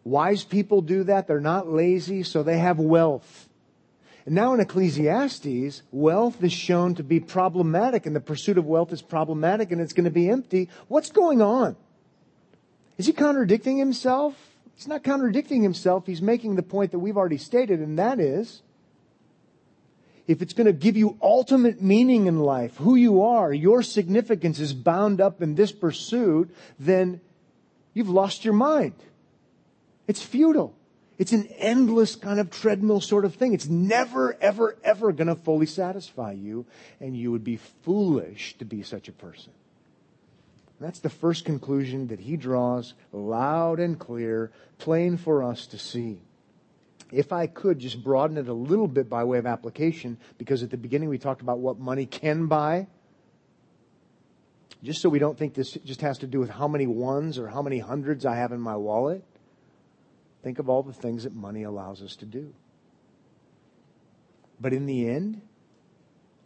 Wise 0.08 0.42
people 0.42 0.80
do 0.80 1.04
that. 1.04 1.26
They're 1.26 1.40
not 1.40 1.68
lazy, 1.68 2.22
so 2.22 2.42
they 2.42 2.58
have 2.58 2.78
wealth. 2.78 3.48
And 4.24 4.34
now 4.34 4.54
in 4.54 4.60
Ecclesiastes, 4.60 5.82
wealth 5.90 6.42
is 6.42 6.52
shown 6.52 6.94
to 6.96 7.02
be 7.02 7.20
problematic, 7.20 8.06
and 8.06 8.16
the 8.16 8.20
pursuit 8.20 8.58
of 8.58 8.66
wealth 8.66 8.92
is 8.92 9.02
problematic, 9.02 9.70
and 9.70 9.80
it's 9.80 9.92
going 9.92 10.04
to 10.04 10.10
be 10.10 10.28
empty. 10.28 10.68
What's 10.88 11.10
going 11.10 11.42
on? 11.42 11.76
Is 12.96 13.06
he 13.06 13.12
contradicting 13.12 13.76
himself? 13.76 14.34
He's 14.74 14.88
not 14.88 15.04
contradicting 15.04 15.62
himself. 15.62 16.06
He's 16.06 16.22
making 16.22 16.56
the 16.56 16.62
point 16.62 16.92
that 16.92 16.98
we've 16.98 17.16
already 17.16 17.38
stated, 17.38 17.80
and 17.80 17.98
that 17.98 18.18
is 18.18 18.62
if 20.26 20.42
it's 20.42 20.52
going 20.52 20.66
to 20.66 20.72
give 20.72 20.96
you 20.96 21.16
ultimate 21.22 21.82
meaning 21.82 22.26
in 22.26 22.38
life, 22.38 22.76
who 22.76 22.94
you 22.94 23.22
are, 23.22 23.52
your 23.52 23.82
significance 23.82 24.60
is 24.60 24.74
bound 24.74 25.20
up 25.20 25.40
in 25.42 25.54
this 25.54 25.72
pursuit, 25.72 26.54
then 26.78 27.20
you've 27.94 28.10
lost 28.10 28.44
your 28.44 28.54
mind. 28.54 28.94
It's 30.08 30.22
futile. 30.22 30.74
It's 31.18 31.32
an 31.32 31.46
endless 31.58 32.16
kind 32.16 32.40
of 32.40 32.50
treadmill 32.50 33.00
sort 33.00 33.24
of 33.24 33.34
thing. 33.34 33.52
It's 33.52 33.68
never, 33.68 34.36
ever, 34.40 34.76
ever 34.82 35.12
going 35.12 35.26
to 35.26 35.34
fully 35.34 35.66
satisfy 35.66 36.32
you, 36.32 36.64
and 37.00 37.16
you 37.16 37.30
would 37.30 37.44
be 37.44 37.56
foolish 37.56 38.56
to 38.58 38.64
be 38.64 38.82
such 38.82 39.08
a 39.08 39.12
person. 39.12 39.52
That's 40.80 41.00
the 41.00 41.10
first 41.10 41.44
conclusion 41.44 42.06
that 42.08 42.20
he 42.20 42.36
draws 42.36 42.94
loud 43.12 43.80
and 43.80 43.98
clear, 43.98 44.52
plain 44.78 45.16
for 45.16 45.42
us 45.42 45.66
to 45.68 45.78
see. 45.78 46.20
If 47.10 47.32
I 47.32 47.48
could 47.48 47.80
just 47.80 48.04
broaden 48.04 48.38
it 48.38 48.48
a 48.48 48.52
little 48.52 48.86
bit 48.86 49.10
by 49.10 49.24
way 49.24 49.38
of 49.38 49.46
application, 49.46 50.18
because 50.36 50.62
at 50.62 50.70
the 50.70 50.76
beginning 50.76 51.08
we 51.08 51.18
talked 51.18 51.40
about 51.40 51.58
what 51.58 51.80
money 51.80 52.06
can 52.06 52.46
buy, 52.46 52.86
just 54.84 55.02
so 55.02 55.08
we 55.08 55.18
don't 55.18 55.36
think 55.36 55.54
this 55.54 55.72
just 55.72 56.02
has 56.02 56.18
to 56.18 56.28
do 56.28 56.38
with 56.38 56.50
how 56.50 56.68
many 56.68 56.86
ones 56.86 57.38
or 57.38 57.48
how 57.48 57.62
many 57.62 57.80
hundreds 57.80 58.24
I 58.24 58.36
have 58.36 58.52
in 58.52 58.60
my 58.60 58.76
wallet. 58.76 59.24
Think 60.42 60.58
of 60.58 60.68
all 60.68 60.82
the 60.82 60.92
things 60.92 61.24
that 61.24 61.34
money 61.34 61.64
allows 61.64 62.02
us 62.02 62.16
to 62.16 62.26
do. 62.26 62.54
But 64.60 64.72
in 64.72 64.86
the 64.86 65.08
end, 65.08 65.42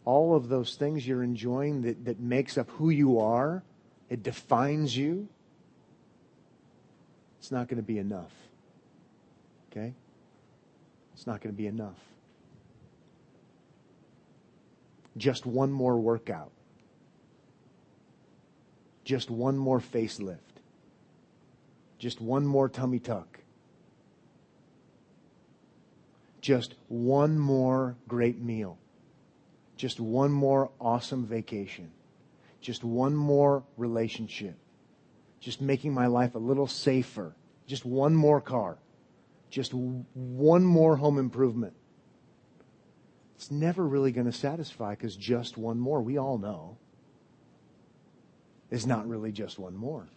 all 0.05 0.35
of 0.35 0.49
those 0.49 0.75
things 0.75 1.07
you're 1.07 1.23
enjoying 1.23 1.83
that, 1.83 2.05
that 2.05 2.19
makes 2.19 2.57
up 2.57 2.69
who 2.71 2.89
you 2.89 3.19
are, 3.19 3.63
it 4.09 4.23
defines 4.23 4.95
you, 4.95 5.27
it's 7.39 7.51
not 7.51 7.67
going 7.67 7.77
to 7.77 7.83
be 7.83 7.97
enough. 7.97 8.31
Okay? 9.71 9.93
It's 11.13 11.27
not 11.27 11.41
going 11.41 11.53
to 11.53 11.57
be 11.57 11.67
enough. 11.67 11.97
Just 15.17 15.45
one 15.45 15.71
more 15.71 15.97
workout. 15.97 16.51
Just 19.03 19.29
one 19.29 19.57
more 19.57 19.79
facelift. 19.79 20.37
Just 21.99 22.19
one 22.19 22.45
more 22.45 22.67
tummy 22.67 22.99
tuck 22.99 23.42
just 26.43 26.75
one 26.89 27.39
more 27.39 27.95
great 28.05 28.41
meal, 28.41 28.77
just 29.77 30.01
one 30.01 30.29
more 30.29 30.69
awesome 30.79 31.25
vacation, 31.25 31.89
just 32.59 32.83
one 32.83 33.15
more 33.15 33.63
relationship, 33.77 34.57
just 35.39 35.61
making 35.61 35.93
my 35.93 36.05
life 36.05 36.35
a 36.35 36.39
little 36.39 36.67
safer, 36.67 37.33
just 37.65 37.85
one 37.85 38.13
more 38.13 38.41
car, 38.41 38.77
just 39.49 39.73
one 39.73 40.65
more 40.65 40.97
home 40.97 41.17
improvement. 41.17 41.73
It's 43.37 43.49
never 43.49 43.87
really 43.87 44.11
going 44.11 44.29
to 44.29 44.37
satisfy 44.37 44.95
because 44.95 45.15
just 45.15 45.57
one 45.57 45.79
more, 45.79 46.01
we 46.01 46.17
all 46.17 46.37
know, 46.37 46.77
is 48.69 48.85
not 48.85 49.07
really 49.07 49.31
just 49.31 49.57
one 49.57 49.77
more. 49.77 50.09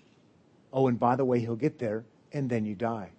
Oh, 0.73 0.88
and 0.88 0.99
by 0.99 1.14
the 1.14 1.25
way, 1.25 1.38
he'll 1.38 1.54
get 1.54 1.78
there 1.78 2.04
and 2.33 2.50
then 2.50 2.64
you 2.64 2.75
die. 2.75 3.12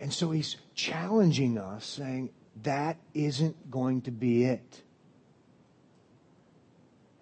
And 0.00 0.12
so 0.12 0.30
he's 0.30 0.56
challenging 0.74 1.58
us, 1.58 1.84
saying, 1.86 2.30
that 2.62 2.96
isn't 3.14 3.70
going 3.70 4.02
to 4.02 4.10
be 4.10 4.44
it. 4.44 4.82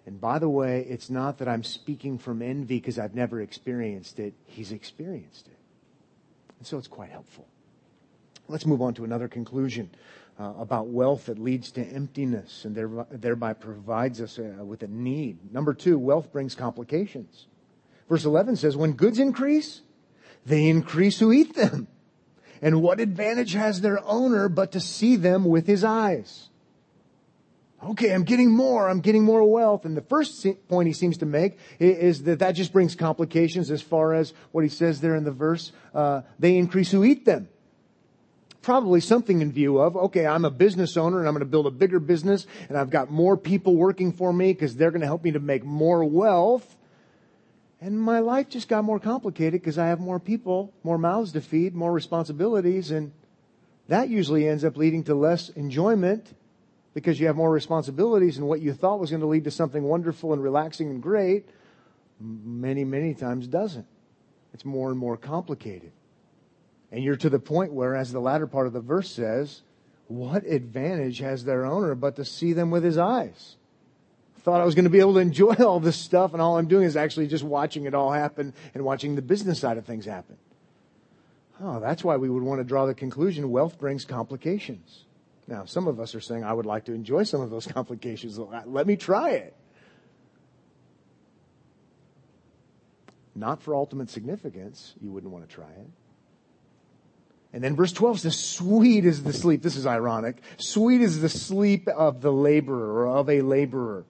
And 0.05 0.21
by 0.21 0.39
the 0.39 0.49
way, 0.49 0.85
it's 0.87 1.09
not 1.09 1.39
that 1.39 1.47
I'm 1.47 1.63
speaking 1.63 2.17
from 2.17 2.41
envy 2.41 2.79
because 2.79 2.99
I've 2.99 3.15
never 3.15 3.41
experienced 3.41 4.19
it. 4.19 4.33
He's 4.45 4.71
experienced 4.71 5.47
it. 5.47 5.57
And 6.59 6.67
so 6.67 6.77
it's 6.77 6.87
quite 6.87 7.09
helpful. 7.09 7.47
Let's 8.47 8.65
move 8.65 8.81
on 8.81 8.93
to 8.95 9.03
another 9.03 9.27
conclusion 9.27 9.89
uh, 10.39 10.53
about 10.59 10.87
wealth 10.87 11.25
that 11.25 11.39
leads 11.39 11.71
to 11.71 11.81
emptiness 11.83 12.65
and 12.65 12.75
thereby, 12.75 13.05
thereby 13.09 13.53
provides 13.53 14.21
us 14.21 14.37
uh, 14.37 14.63
with 14.63 14.83
a 14.83 14.87
need. 14.87 15.51
Number 15.51 15.73
two, 15.73 15.97
wealth 15.97 16.31
brings 16.31 16.53
complications. 16.53 17.47
Verse 18.07 18.25
11 18.25 18.57
says, 18.57 18.77
when 18.77 18.93
goods 18.93 19.17
increase, 19.17 19.81
they 20.45 20.67
increase 20.67 21.17
who 21.19 21.31
eat 21.31 21.55
them. 21.55 21.87
And 22.65 22.81
what 22.81 22.99
advantage 22.99 23.53
has 23.53 23.81
their 23.81 24.03
owner 24.03 24.49
but 24.49 24.71
to 24.71 24.79
see 24.79 25.17
them 25.17 25.45
with 25.45 25.67
his 25.67 25.83
eyes? 25.83 26.49
Okay, 27.83 28.11
I'm 28.11 28.23
getting 28.23 28.51
more, 28.51 28.89
I'm 28.89 29.01
getting 29.01 29.23
more 29.23 29.47
wealth. 29.47 29.85
And 29.85 29.95
the 29.95 30.01
first 30.01 30.47
point 30.67 30.87
he 30.87 30.93
seems 30.93 31.17
to 31.17 31.27
make 31.27 31.59
is 31.79 32.23
that 32.23 32.39
that 32.39 32.53
just 32.53 32.73
brings 32.73 32.95
complications 32.95 33.69
as 33.69 33.83
far 33.83 34.15
as 34.15 34.33
what 34.51 34.63
he 34.63 34.69
says 34.71 34.99
there 34.99 35.15
in 35.15 35.23
the 35.23 35.31
verse, 35.31 35.73
uh, 35.93 36.23
they 36.39 36.57
increase 36.57 36.89
who 36.89 37.03
eat 37.03 37.23
them. 37.23 37.49
Probably 38.63 38.99
something 38.99 39.41
in 39.41 39.51
view 39.51 39.77
of, 39.77 39.95
okay, 39.95 40.25
I'm 40.25 40.43
a 40.43 40.49
business 40.49 40.97
owner 40.97 41.19
and 41.19 41.27
I'm 41.27 41.35
going 41.35 41.45
to 41.45 41.51
build 41.51 41.67
a 41.67 41.71
bigger 41.71 41.99
business 41.99 42.47
and 42.67 42.79
I've 42.79 42.89
got 42.89 43.11
more 43.11 43.37
people 43.37 43.75
working 43.75 44.11
for 44.11 44.33
me 44.33 44.53
because 44.53 44.75
they're 44.75 44.89
going 44.89 45.01
to 45.01 45.07
help 45.07 45.23
me 45.23 45.33
to 45.33 45.39
make 45.39 45.63
more 45.63 46.03
wealth. 46.03 46.75
And 47.85 48.01
my 48.01 48.17
life 48.17 48.49
just 48.49 48.67
got 48.67 48.83
more 48.83 48.99
complicated 48.99 49.61
because 49.61 49.77
I 49.77 49.89
have 49.89 49.99
more 49.99 50.19
people, 50.19 50.73
more 50.83 50.97
mouths 50.97 51.33
to 51.33 51.41
feed, 51.41 51.75
more 51.75 51.93
responsibilities, 51.93 52.89
and 52.89 53.11
that 53.89 54.09
usually 54.09 54.49
ends 54.49 54.65
up 54.65 54.75
leading 54.75 55.03
to 55.03 55.13
less 55.13 55.49
enjoyment 55.49 56.33
because 56.95 57.19
you 57.19 57.27
have 57.27 57.35
more 57.35 57.51
responsibilities 57.51 58.39
and 58.39 58.47
what 58.47 58.59
you 58.59 58.73
thought 58.73 58.99
was 58.99 59.11
going 59.11 59.19
to 59.19 59.27
lead 59.27 59.43
to 59.43 59.51
something 59.51 59.83
wonderful 59.83 60.33
and 60.33 60.41
relaxing 60.41 60.89
and 60.89 61.03
great 61.03 61.47
many, 62.19 62.83
many 62.83 63.13
times 63.13 63.45
doesn't. 63.45 63.85
It's 64.51 64.65
more 64.65 64.89
and 64.89 64.97
more 64.97 65.15
complicated. 65.15 65.91
And 66.91 67.03
you're 67.03 67.17
to 67.17 67.29
the 67.29 67.37
point 67.37 67.71
where, 67.71 67.95
as 67.95 68.11
the 68.11 68.19
latter 68.19 68.47
part 68.47 68.65
of 68.65 68.73
the 68.73 68.81
verse 68.81 69.11
says, 69.11 69.61
what 70.07 70.43
advantage 70.43 71.19
has 71.19 71.45
their 71.45 71.67
owner 71.67 71.93
but 71.93 72.15
to 72.15 72.25
see 72.25 72.51
them 72.53 72.71
with 72.71 72.83
his 72.83 72.97
eyes? 72.97 73.57
Thought 74.45 74.61
I 74.61 74.65
was 74.65 74.75
going 74.75 74.85
to 74.85 74.91
be 74.91 74.99
able 74.99 75.15
to 75.15 75.19
enjoy 75.19 75.55
all 75.55 75.79
this 75.79 75.97
stuff, 75.97 76.33
and 76.33 76.41
all 76.41 76.57
I'm 76.57 76.67
doing 76.67 76.85
is 76.85 76.95
actually 76.95 77.27
just 77.27 77.43
watching 77.43 77.85
it 77.85 77.95
all 77.95 78.11
happen 78.11 78.53
and 78.75 78.85
watching 78.85 79.15
the 79.15 79.23
business 79.23 79.59
side 79.59 79.77
of 79.77 79.85
things 79.85 80.05
happen. 80.05 80.37
Oh, 81.59 81.79
that's 81.79 82.03
why 82.03 82.17
we 82.17 82.29
would 82.29 82.43
want 82.43 82.59
to 82.59 82.63
draw 82.63 82.85
the 82.85 82.93
conclusion 82.93 83.49
wealth 83.49 83.79
brings 83.79 84.05
complications. 84.05 85.05
Now, 85.47 85.65
some 85.65 85.87
of 85.87 85.99
us 85.99 86.13
are 86.13 86.21
saying, 86.21 86.43
I 86.43 86.53
would 86.53 86.67
like 86.67 86.85
to 86.85 86.93
enjoy 86.93 87.23
some 87.23 87.41
of 87.41 87.49
those 87.49 87.65
complications. 87.73 88.37
Let 88.37 88.85
me 88.85 88.95
try 88.95 89.31
it. 89.31 89.55
Not 93.33 93.63
for 93.63 93.73
ultimate 93.73 94.11
significance, 94.11 94.93
you 95.01 95.11
wouldn't 95.11 95.33
want 95.33 95.49
to 95.49 95.53
try 95.53 95.65
it. 95.65 95.89
And 97.51 97.63
then 97.63 97.75
verse 97.75 97.93
12 97.93 98.19
says, 98.19 98.37
sweet 98.37 99.05
is 99.05 99.23
the 99.23 99.33
sleep. 99.33 99.63
This 99.63 99.75
is 99.75 99.87
ironic. 99.87 100.37
Sweet 100.57 101.01
is 101.01 101.21
the 101.21 101.29
sleep 101.29 101.87
of 101.87 102.21
the 102.21 102.31
laborer 102.31 103.05
or 103.05 103.17
of 103.17 103.29
a 103.29 103.41
laborer 103.41 104.05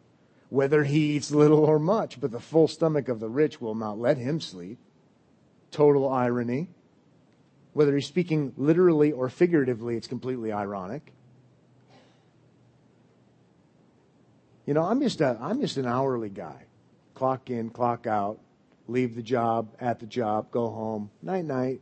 whether 0.50 0.84
he 0.84 1.16
eats 1.16 1.32
little 1.32 1.66
or 1.66 1.80
much, 1.80 2.20
but 2.22 2.32
the 2.32 2.40
full 2.40 2.68
stomach 2.68 3.10
of 3.10 3.20
the 3.20 3.30
rich 3.30 3.60
will 3.60 3.76
not 3.76 3.98
let 4.00 4.18
him 4.18 4.40
sleep. 4.40 4.78
Total 5.72 6.08
irony. 6.10 6.70
Whether 7.74 7.96
he's 7.96 8.08
speaking 8.08 8.54
literally 8.56 9.12
or 9.12 9.30
figuratively, 9.30 9.98
it's 9.98 10.08
completely 10.08 10.52
ironic. 10.52 11.12
You 14.66 14.74
know, 14.74 14.84
I'm 14.84 15.02
just 15.02 15.22
a, 15.22 15.38
I'm 15.42 15.62
just 15.62 15.78
an 15.78 15.86
hourly 15.86 16.30
guy. 16.30 16.64
Clock 17.14 17.50
in, 17.50 17.70
clock 17.70 18.08
out, 18.08 18.40
leave 18.88 19.16
the 19.16 19.22
job, 19.22 19.70
at 19.80 20.00
the 20.00 20.06
job, 20.06 20.52
go 20.52 20.70
home, 20.70 21.12
night 21.22 21.46
night. 21.46 21.82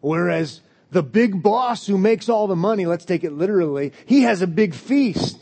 Whereas 0.00 0.60
the 0.90 1.02
big 1.02 1.42
boss 1.42 1.86
who 1.86 1.98
makes 1.98 2.28
all 2.28 2.46
the 2.46 2.56
money, 2.56 2.86
let's 2.86 3.04
take 3.04 3.24
it 3.24 3.32
literally, 3.32 3.92
he 4.06 4.22
has 4.22 4.42
a 4.42 4.46
big 4.46 4.74
feast. 4.74 5.41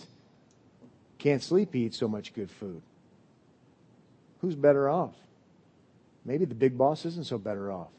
Can't 1.20 1.42
sleep, 1.42 1.74
he 1.74 1.84
eats 1.84 1.98
so 1.98 2.08
much 2.08 2.32
good 2.32 2.50
food. 2.50 2.80
Who's 4.40 4.54
better 4.54 4.88
off? 4.88 5.14
Maybe 6.24 6.46
the 6.46 6.54
big 6.54 6.78
boss 6.78 7.04
isn't 7.04 7.26
so 7.26 7.36
better 7.36 7.70
off. 7.70 7.90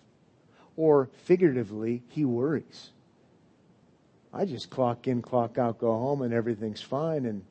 Or 0.76 1.08
figuratively, 1.26 2.02
he 2.10 2.26
worries. 2.26 2.90
I 4.34 4.46
just 4.46 4.72
clock 4.72 5.08
in, 5.08 5.22
clock 5.22 5.60
out, 5.60 5.78
go 5.78 5.92
home, 5.92 6.24
and 6.24 6.34
everything's 6.34 6.82
fine. 6.82 7.26
And 7.26 7.44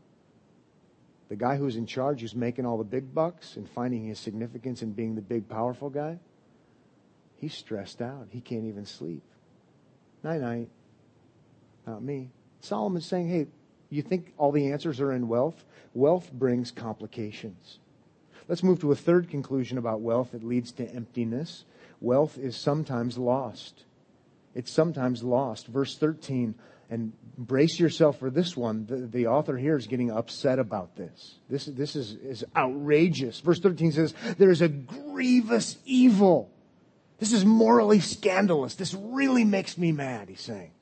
the 1.28 1.36
guy 1.36 1.56
who's 1.56 1.76
in 1.76 1.86
charge, 1.86 2.22
who's 2.22 2.34
making 2.34 2.66
all 2.66 2.78
the 2.78 2.84
big 2.84 3.14
bucks 3.14 3.54
and 3.56 3.70
finding 3.70 4.06
his 4.06 4.18
significance 4.18 4.82
in 4.82 4.90
being 4.90 5.14
the 5.14 5.22
big, 5.22 5.48
powerful 5.48 5.88
guy, 5.88 6.18
he's 7.36 7.54
stressed 7.54 8.02
out. 8.02 8.26
He 8.30 8.40
can't 8.40 8.64
even 8.64 8.86
sleep. 8.86 9.22
Night 10.24 10.40
night. 10.40 10.68
Not 11.86 12.02
me. 12.02 12.30
Solomon's 12.60 13.06
saying, 13.06 13.28
hey, 13.28 13.46
you 13.96 14.02
think 14.02 14.32
all 14.38 14.52
the 14.52 14.72
answers 14.72 15.00
are 15.00 15.12
in 15.12 15.28
wealth? 15.28 15.64
Wealth 15.94 16.32
brings 16.32 16.70
complications. 16.70 17.78
Let's 18.48 18.62
move 18.62 18.80
to 18.80 18.92
a 18.92 18.96
third 18.96 19.28
conclusion 19.28 19.78
about 19.78 20.00
wealth 20.00 20.32
that 20.32 20.44
leads 20.44 20.72
to 20.72 20.88
emptiness. 20.88 21.64
Wealth 22.00 22.38
is 22.38 22.56
sometimes 22.56 23.18
lost. 23.18 23.84
It's 24.54 24.72
sometimes 24.72 25.22
lost. 25.22 25.66
Verse 25.66 25.96
13, 25.96 26.54
and 26.88 27.12
brace 27.38 27.78
yourself 27.78 28.18
for 28.18 28.30
this 28.30 28.56
one. 28.56 28.86
The, 28.86 28.96
the 28.96 29.26
author 29.28 29.56
here 29.56 29.76
is 29.76 29.86
getting 29.86 30.10
upset 30.10 30.58
about 30.58 30.96
this. 30.96 31.36
This, 31.48 31.66
this 31.66 31.94
is, 31.94 32.14
is 32.14 32.44
outrageous. 32.56 33.40
Verse 33.40 33.60
13 33.60 33.92
says, 33.92 34.14
There 34.38 34.50
is 34.50 34.62
a 34.62 34.68
grievous 34.68 35.78
evil. 35.84 36.50
This 37.18 37.32
is 37.32 37.44
morally 37.44 38.00
scandalous. 38.00 38.74
This 38.74 38.94
really 38.94 39.44
makes 39.44 39.76
me 39.78 39.92
mad, 39.92 40.28
he's 40.28 40.40
saying 40.40 40.72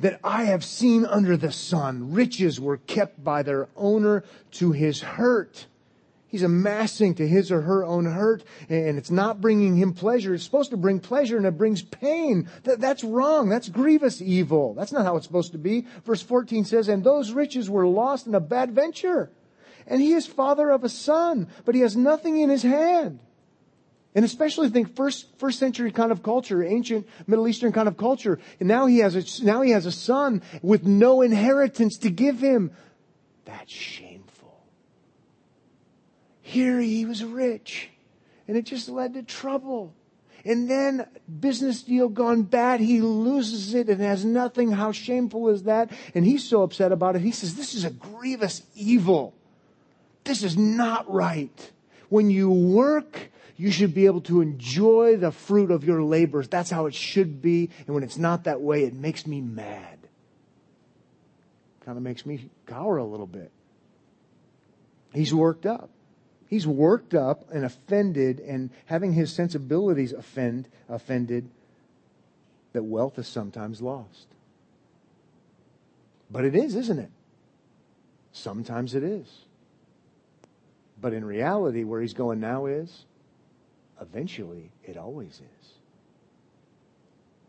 that 0.00 0.20
I 0.22 0.44
have 0.44 0.64
seen 0.64 1.04
under 1.04 1.36
the 1.36 1.52
sun. 1.52 2.12
Riches 2.12 2.60
were 2.60 2.78
kept 2.78 3.22
by 3.22 3.42
their 3.42 3.68
owner 3.76 4.24
to 4.52 4.72
his 4.72 5.00
hurt. 5.00 5.66
He's 6.28 6.42
amassing 6.42 7.14
to 7.14 7.26
his 7.26 7.50
or 7.50 7.62
her 7.62 7.84
own 7.84 8.04
hurt, 8.04 8.44
and 8.68 8.98
it's 8.98 9.10
not 9.10 9.40
bringing 9.40 9.76
him 9.76 9.94
pleasure. 9.94 10.34
It's 10.34 10.44
supposed 10.44 10.70
to 10.70 10.76
bring 10.76 11.00
pleasure, 11.00 11.38
and 11.38 11.46
it 11.46 11.56
brings 11.56 11.80
pain. 11.80 12.50
That, 12.64 12.80
that's 12.80 13.02
wrong. 13.02 13.48
That's 13.48 13.70
grievous 13.70 14.20
evil. 14.20 14.74
That's 14.74 14.92
not 14.92 15.06
how 15.06 15.16
it's 15.16 15.26
supposed 15.26 15.52
to 15.52 15.58
be. 15.58 15.86
Verse 16.04 16.20
14 16.20 16.66
says, 16.66 16.88
And 16.88 17.02
those 17.02 17.32
riches 17.32 17.70
were 17.70 17.86
lost 17.86 18.26
in 18.26 18.34
a 18.34 18.40
bad 18.40 18.72
venture. 18.72 19.30
And 19.86 20.02
he 20.02 20.12
is 20.12 20.26
father 20.26 20.68
of 20.68 20.84
a 20.84 20.90
son, 20.90 21.48
but 21.64 21.74
he 21.74 21.80
has 21.80 21.96
nothing 21.96 22.38
in 22.38 22.50
his 22.50 22.62
hand. 22.62 23.20
And 24.18 24.24
especially 24.24 24.68
think 24.68 24.96
first, 24.96 25.28
first 25.38 25.60
century 25.60 25.92
kind 25.92 26.10
of 26.10 26.24
culture, 26.24 26.64
ancient 26.64 27.06
Middle 27.28 27.46
Eastern 27.46 27.70
kind 27.70 27.86
of 27.86 27.96
culture. 27.96 28.40
And 28.58 28.68
now 28.68 28.86
he 28.86 28.98
has 28.98 29.14
a, 29.14 29.44
now 29.44 29.60
he 29.60 29.70
has 29.70 29.86
a 29.86 29.92
son 29.92 30.42
with 30.60 30.84
no 30.84 31.22
inheritance 31.22 31.98
to 31.98 32.10
give 32.10 32.40
him. 32.40 32.72
That's 33.44 33.70
shameful. 33.70 34.64
Here 36.40 36.80
he 36.80 37.04
was 37.04 37.22
rich 37.22 37.90
and 38.48 38.56
it 38.56 38.62
just 38.62 38.88
led 38.88 39.14
to 39.14 39.22
trouble. 39.22 39.94
And 40.44 40.68
then 40.68 41.06
business 41.38 41.84
deal 41.84 42.08
gone 42.08 42.42
bad. 42.42 42.80
He 42.80 43.00
loses 43.00 43.72
it 43.72 43.88
and 43.88 44.00
has 44.00 44.24
nothing. 44.24 44.72
How 44.72 44.90
shameful 44.90 45.48
is 45.50 45.62
that? 45.62 45.92
And 46.12 46.24
he's 46.24 46.42
so 46.44 46.64
upset 46.64 46.90
about 46.90 47.14
it. 47.14 47.22
He 47.22 47.30
says, 47.30 47.54
this 47.54 47.72
is 47.72 47.84
a 47.84 47.90
grievous 47.90 48.64
evil. 48.74 49.32
This 50.24 50.42
is 50.42 50.58
not 50.58 51.08
right. 51.08 51.70
When 52.08 52.30
you 52.30 52.50
work, 52.50 53.30
you 53.56 53.70
should 53.70 53.94
be 53.94 54.06
able 54.06 54.20
to 54.22 54.40
enjoy 54.40 55.16
the 55.16 55.32
fruit 55.32 55.70
of 55.70 55.84
your 55.84 56.02
labors. 56.02 56.48
That's 56.48 56.70
how 56.70 56.86
it 56.86 56.94
should 56.94 57.42
be. 57.42 57.70
And 57.86 57.94
when 57.94 58.04
it's 58.04 58.16
not 58.16 58.44
that 58.44 58.60
way, 58.60 58.84
it 58.84 58.94
makes 58.94 59.26
me 59.26 59.40
mad. 59.40 59.98
Kind 61.84 61.98
of 61.98 62.04
makes 62.04 62.24
me 62.24 62.48
cower 62.66 62.98
a 62.98 63.04
little 63.04 63.26
bit. 63.26 63.50
He's 65.12 65.34
worked 65.34 65.66
up. 65.66 65.90
He's 66.46 66.66
worked 66.66 67.14
up 67.14 67.50
and 67.52 67.64
offended 67.64 68.40
and 68.40 68.70
having 68.86 69.12
his 69.12 69.32
sensibilities 69.32 70.12
offend, 70.12 70.68
offended 70.88 71.50
that 72.72 72.84
wealth 72.84 73.18
is 73.18 73.26
sometimes 73.26 73.82
lost. 73.82 74.28
But 76.30 76.44
it 76.44 76.54
is, 76.54 76.74
isn't 76.76 76.98
it? 76.98 77.10
Sometimes 78.32 78.94
it 78.94 79.02
is. 79.02 79.26
But 81.00 81.12
in 81.12 81.24
reality, 81.24 81.84
where 81.84 82.00
he's 82.00 82.14
going 82.14 82.40
now 82.40 82.66
is 82.66 83.04
eventually 84.00 84.70
it 84.84 84.96
always 84.96 85.40
is. 85.60 85.68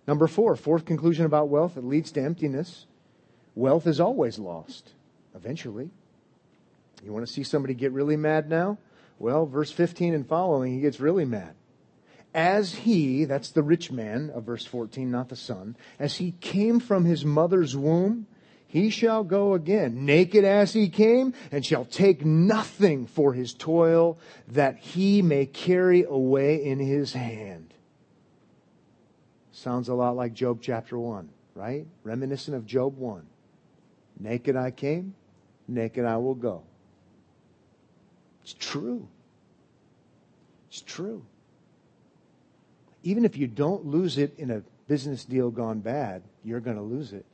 Number 0.08 0.28
four, 0.28 0.56
fourth 0.56 0.86
conclusion 0.86 1.26
about 1.26 1.50
wealth, 1.50 1.78
it 1.78 1.84
leads 1.84 2.12
to 2.14 2.22
emptiness. 2.22 2.86
Wealth 3.56 3.86
is 3.86 4.00
always 4.00 4.40
lost, 4.40 4.94
eventually. 5.36 5.92
You 7.04 7.14
want 7.14 7.28
to 7.28 7.32
see 7.32 7.44
somebody 7.44 7.74
get 7.74 7.92
really 7.92 8.18
mad 8.18 8.50
now? 8.50 8.78
Well, 9.20 9.46
verse 9.46 9.72
15 9.72 10.14
and 10.14 10.28
following, 10.28 10.74
he 10.74 10.82
gets 10.82 11.00
really 11.00 11.26
mad. 11.26 11.54
As 12.34 12.74
he, 12.74 13.26
that's 13.26 13.52
the 13.52 13.64
rich 13.64 13.92
man 13.92 14.30
of 14.30 14.44
verse 14.44 14.66
14, 14.66 15.10
not 15.10 15.30
the 15.30 15.36
son, 15.36 15.76
as 15.98 16.18
he 16.18 16.32
came 16.40 16.80
from 16.80 17.06
his 17.06 17.26
mother's 17.26 17.76
womb, 17.76 18.28
he 18.70 18.92
shall 18.92 19.24
go 19.24 19.56
again, 19.56 20.06
naked 20.06 20.46
as 20.46 20.74
he 20.74 20.90
came, 20.90 21.34
and 21.52 21.66
shall 21.66 21.86
take 21.86 22.24
nothing 22.24 23.08
for 23.08 23.34
his 23.34 23.52
toil 23.52 24.20
that 24.50 24.78
he 24.78 25.24
may 25.24 25.48
carry 25.48 26.04
away 26.04 26.64
in 26.64 26.78
his 26.78 27.14
hand. 27.14 27.74
Sounds 29.52 29.90
a 29.90 29.96
lot 29.96 30.16
like 30.16 30.36
Job 30.36 30.60
chapter 30.62 31.00
1, 31.00 31.30
right? 31.56 31.88
Reminiscent 32.04 32.56
of 32.56 32.68
Job 32.68 32.96
1. 32.96 33.26
Naked 34.20 34.56
I 34.56 34.70
came, 34.70 35.16
naked 35.68 36.06
I 36.06 36.18
will 36.18 36.36
go. 36.36 36.62
It's 38.44 38.54
true. 38.54 39.08
It's 40.70 40.82
true. 40.82 41.26
Even 43.02 43.26
if 43.26 43.36
you 43.36 43.48
don't 43.48 43.88
lose 43.88 44.20
it 44.20 44.38
in 44.38 44.52
a 44.52 44.62
business 44.88 45.26
deal 45.26 45.50
gone 45.50 45.80
bad, 45.80 46.22
you're 46.44 46.60
going 46.60 46.78
to 46.78 46.84
lose 46.84 47.14
it. 47.14 47.26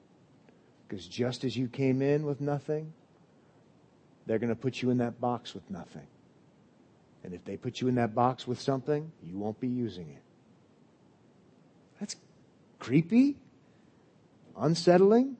Because 0.87 1.07
just 1.07 1.43
as 1.43 1.57
you 1.57 1.67
came 1.67 2.01
in 2.01 2.25
with 2.25 2.41
nothing, 2.41 2.93
they're 4.25 4.39
going 4.39 4.49
to 4.49 4.55
put 4.55 4.81
you 4.81 4.89
in 4.89 4.97
that 4.99 5.19
box 5.19 5.53
with 5.53 5.69
nothing. 5.69 6.07
And 7.23 7.33
if 7.33 7.43
they 7.43 7.57
put 7.57 7.81
you 7.81 7.87
in 7.87 7.95
that 7.95 8.13
box 8.13 8.47
with 8.47 8.61
something, 8.61 9.11
you 9.23 9.37
won't 9.37 9.59
be 9.59 9.67
using 9.67 10.09
it. 10.09 10.21
That's 11.99 12.15
creepy, 12.79 13.37
unsettling, 14.55 15.37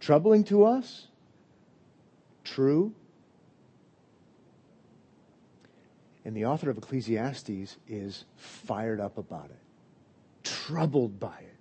troubling 0.00 0.44
to 0.44 0.64
us. 0.64 1.06
True. 2.44 2.92
And 6.24 6.36
the 6.36 6.44
author 6.44 6.68
of 6.70 6.78
Ecclesiastes 6.78 7.76
is 7.88 8.24
fired 8.36 9.00
up 9.00 9.16
about 9.18 9.46
it, 9.46 10.44
troubled 10.44 11.18
by 11.18 11.38
it. 11.40 11.51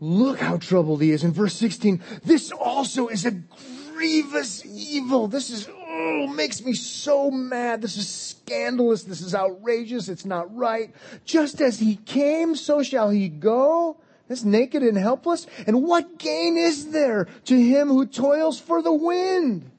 Look 0.00 0.40
how 0.40 0.58
troubled 0.58 1.00
he 1.02 1.10
is. 1.10 1.24
In 1.24 1.32
verse 1.32 1.54
16, 1.54 2.02
this 2.24 2.52
also 2.52 3.08
is 3.08 3.24
a 3.24 3.30
grievous 3.30 4.64
evil. 4.66 5.26
This 5.26 5.48
is, 5.48 5.68
oh, 5.70 6.26
makes 6.26 6.62
me 6.62 6.74
so 6.74 7.30
mad. 7.30 7.80
This 7.80 7.96
is 7.96 8.08
scandalous. 8.08 9.04
This 9.04 9.22
is 9.22 9.34
outrageous. 9.34 10.08
It's 10.08 10.26
not 10.26 10.54
right. 10.54 10.94
Just 11.24 11.62
as 11.62 11.78
he 11.78 11.96
came, 11.96 12.56
so 12.56 12.82
shall 12.82 13.08
he 13.08 13.28
go. 13.28 13.98
This 14.28 14.44
naked 14.44 14.82
and 14.82 14.98
helpless. 14.98 15.46
And 15.66 15.84
what 15.84 16.18
gain 16.18 16.56
is 16.58 16.90
there 16.90 17.26
to 17.44 17.56
him 17.56 17.88
who 17.88 18.06
toils 18.06 18.60
for 18.60 18.82
the 18.82 18.92
wind? 18.92 19.70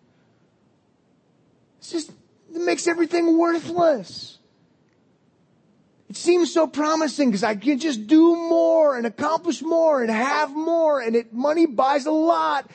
It's 1.79 1.91
just 1.91 2.11
it 2.53 2.61
makes 2.61 2.87
everything 2.87 3.37
worthless. 3.37 4.36
It 6.09 6.15
seems 6.15 6.53
so 6.53 6.67
promising 6.67 7.29
because 7.29 7.43
I 7.43 7.55
can 7.55 7.79
just 7.79 8.07
do 8.07 8.35
more 8.35 8.97
and 8.97 9.05
accomplish 9.05 9.61
more 9.61 10.01
and 10.01 10.09
have 10.09 10.55
more 10.55 11.01
and 11.01 11.15
it, 11.15 11.33
money 11.33 11.65
buys 11.65 12.05
a 12.05 12.11
lot. 12.11 12.69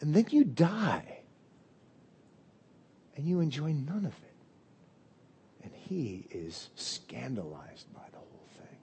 And 0.00 0.14
then 0.14 0.26
you 0.30 0.44
die. 0.44 1.20
And 3.16 3.26
you 3.26 3.40
enjoy 3.40 3.72
none 3.72 4.04
of 4.04 4.12
it. 4.12 4.34
And 5.64 5.72
he 5.74 6.26
is 6.30 6.68
scandalized 6.74 7.92
by 7.94 8.02
the 8.12 8.18
whole 8.18 8.48
thing. 8.58 8.76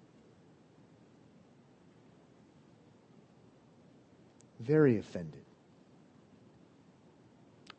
Very 4.59 4.97
offended 4.97 5.41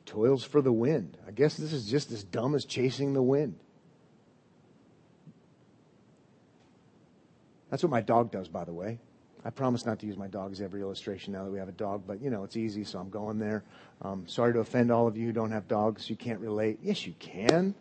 toils 0.08 0.42
for 0.42 0.62
the 0.62 0.72
wind. 0.72 1.18
I 1.26 1.32
guess 1.32 1.56
this 1.56 1.72
is 1.72 1.88
just 1.88 2.10
as 2.10 2.24
dumb 2.24 2.54
as 2.54 2.64
chasing 2.64 3.12
the 3.12 3.22
wind. 3.22 3.58
That's 7.70 7.82
what 7.82 7.90
my 7.90 8.00
dog 8.00 8.30
does, 8.30 8.48
by 8.48 8.64
the 8.64 8.72
way. 8.72 8.98
I 9.44 9.50
promise 9.50 9.86
not 9.86 10.00
to 10.00 10.06
use 10.06 10.16
my 10.16 10.26
dog 10.26 10.52
as 10.52 10.60
every 10.60 10.80
illustration 10.80 11.32
now 11.32 11.44
that 11.44 11.50
we 11.50 11.58
have 11.58 11.68
a 11.68 11.72
dog, 11.72 12.02
but 12.06 12.20
you 12.20 12.30
know, 12.30 12.44
it's 12.44 12.56
easy, 12.56 12.84
so 12.84 12.98
I'm 12.98 13.10
going 13.10 13.38
there. 13.38 13.62
Um, 14.02 14.26
sorry 14.26 14.52
to 14.52 14.60
offend 14.60 14.90
all 14.90 15.06
of 15.06 15.16
you 15.16 15.26
who 15.26 15.32
don't 15.32 15.52
have 15.52 15.68
dogs. 15.68 16.10
You 16.10 16.16
can't 16.16 16.40
relate. 16.40 16.80
Yes, 16.82 17.06
you 17.06 17.14
can. 17.18 17.74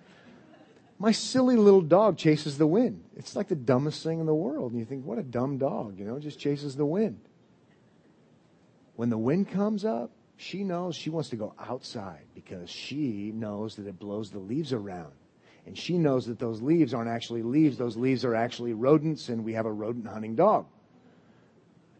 My 0.99 1.11
silly 1.11 1.55
little 1.55 1.81
dog 1.81 2.17
chases 2.17 2.57
the 2.57 2.67
wind. 2.67 3.03
It's 3.15 3.35
like 3.35 3.47
the 3.47 3.55
dumbest 3.55 4.03
thing 4.03 4.19
in 4.19 4.25
the 4.25 4.33
world. 4.33 4.71
And 4.71 4.79
you 4.79 4.85
think, 4.85 5.05
what 5.05 5.17
a 5.17 5.23
dumb 5.23 5.57
dog, 5.57 5.99
you 5.99 6.05
know, 6.05 6.19
just 6.19 6.39
chases 6.39 6.75
the 6.75 6.85
wind. 6.85 7.19
When 8.95 9.09
the 9.09 9.17
wind 9.17 9.49
comes 9.49 9.85
up, 9.85 10.11
she 10.37 10.63
knows 10.63 10.95
she 10.95 11.09
wants 11.09 11.29
to 11.29 11.35
go 11.35 11.53
outside 11.59 12.25
because 12.33 12.69
she 12.69 13.31
knows 13.33 13.75
that 13.75 13.87
it 13.87 13.99
blows 13.99 14.31
the 14.31 14.39
leaves 14.39 14.73
around. 14.73 15.11
And 15.67 15.77
she 15.77 15.97
knows 15.97 16.25
that 16.27 16.39
those 16.39 16.61
leaves 16.61 16.93
aren't 16.93 17.09
actually 17.09 17.43
leaves, 17.43 17.77
those 17.77 17.97
leaves 17.97 18.23
are 18.23 18.33
actually 18.33 18.73
rodents, 18.73 19.27
and 19.29 19.43
we 19.43 19.53
have 19.53 19.65
a 19.65 19.71
rodent 19.71 20.07
hunting 20.07 20.35
dog. 20.35 20.65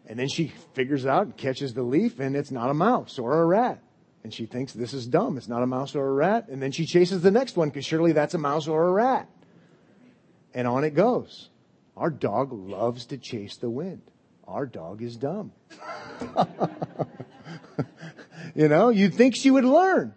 And 0.08 0.18
then 0.18 0.30
she 0.30 0.54
figures 0.74 1.06
out 1.06 1.24
and 1.24 1.38
catches 1.38 1.74
the 1.74 1.84
leaf, 1.84 2.20
and 2.20 2.36
it's 2.36 2.50
not 2.50 2.70
a 2.70 2.74
mouse 2.74 3.20
or 3.20 3.42
a 3.42 3.46
rat. 3.46 3.84
And 4.24 4.34
she 4.34 4.46
thinks 4.46 4.72
this 4.74 4.94
is 4.94 5.06
dumb. 5.06 5.38
It's 5.38 5.50
not 5.50 5.64
a 5.64 5.68
mouse 5.68 5.96
or 5.96 6.08
a 6.08 6.14
rat. 6.14 6.48
And 6.48 6.62
then 6.62 6.72
she 6.72 6.86
chases 6.86 7.22
the 7.22 7.32
next 7.32 7.58
one 7.58 7.70
because 7.70 7.86
surely 7.86 8.14
that's 8.14 8.34
a 8.34 8.40
mouse 8.40 8.68
or 8.68 8.88
a 8.88 8.92
rat. 8.92 9.30
And 10.54 10.68
on 10.68 10.84
it 10.84 10.96
goes. 10.96 11.50
Our 11.96 12.10
dog 12.10 12.52
loves 12.54 13.06
to 13.08 13.18
chase 13.18 13.58
the 13.58 13.70
wind. 13.70 14.02
Our 14.48 14.66
dog 14.66 15.02
is 15.02 15.18
dumb. 15.18 15.52
You 18.58 18.68
know, 18.68 18.90
you'd 18.90 19.14
think 19.14 19.36
she 19.36 19.52
would 19.52 19.66
learn. 19.66 20.16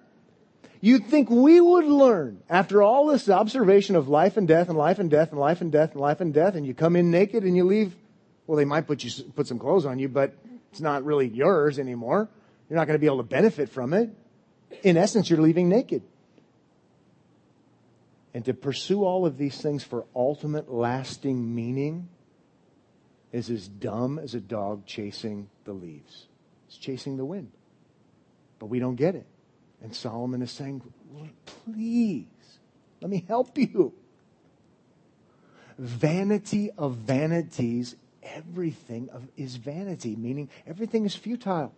You'd 0.81 1.07
think 1.07 1.29
we 1.29 1.61
would 1.61 1.85
learn 1.85 2.43
after 2.49 2.83
all 2.83 3.07
this 3.07 3.29
observation 3.29 3.97
of 3.97 4.09
life 4.09 4.37
and 4.37 4.49
death 4.49 4.69
and 4.69 4.79
life 4.79 4.99
and 4.99 5.11
death 5.11 5.31
and 5.31 5.39
life 5.39 5.61
and 5.61 5.71
death 5.71 5.93
and 5.93 6.01
life 6.01 6.21
and 6.21 6.33
death, 6.33 6.55
and 6.55 6.67
you 6.67 6.75
come 6.75 6.97
in 6.97 7.11
naked 7.11 7.45
and 7.45 7.57
you 7.57 7.65
leave. 7.65 7.95
Well, 8.47 8.57
they 8.57 8.65
might 8.65 8.87
put 8.87 9.05
you 9.05 9.11
put 9.35 9.47
some 9.47 9.59
clothes 9.59 9.85
on 9.85 9.99
you, 9.99 10.09
but 10.09 10.35
it's 10.71 10.81
not 10.81 11.05
really 11.05 11.29
yours 11.29 11.79
anymore. 11.79 12.29
You're 12.69 12.79
not 12.79 12.87
going 12.87 12.95
to 12.95 13.01
be 13.01 13.07
able 13.07 13.19
to 13.19 13.25
benefit 13.25 13.69
from 13.69 13.93
it. 13.93 14.11
In 14.83 14.97
essence, 14.97 15.29
you're 15.29 15.41
leaving 15.41 15.69
naked. 15.69 16.03
And 18.33 18.45
to 18.45 18.55
pursue 18.55 19.05
all 19.05 19.27
of 19.27 19.37
these 19.37 19.61
things 19.61 19.83
for 19.83 20.07
ultimate 20.15 20.73
lasting 20.73 21.55
meaning, 21.55 22.09
is 23.33 23.51
as 23.51 23.69
dumb 23.69 24.19
as 24.19 24.35
a 24.35 24.41
dog 24.41 24.87
chasing 24.87 25.49
the 25.65 25.73
leaves. 25.73 26.27
It's 26.69 26.77
chasing 26.77 27.17
the 27.17 27.25
wind. 27.25 27.53
But 28.59 28.67
we 28.67 28.79
don't 28.79 28.97
get 28.97 29.15
it. 29.15 29.27
And 29.83 29.95
Solomon 29.95 30.43
is 30.43 30.51
saying, 30.51 30.83
please, 31.47 32.27
let 33.01 33.11
me 33.11 33.25
help 33.27 33.57
you. 33.57 33.95
Vanity 35.79 36.71
of 36.77 36.97
vanities, 36.97 37.97
everything 38.23 39.09
of, 39.11 39.27
is 39.37 39.57
vanity, 39.57 40.15
meaning 40.17 40.51
everything 40.67 41.07
is 41.07 41.15
futile. 41.15 41.73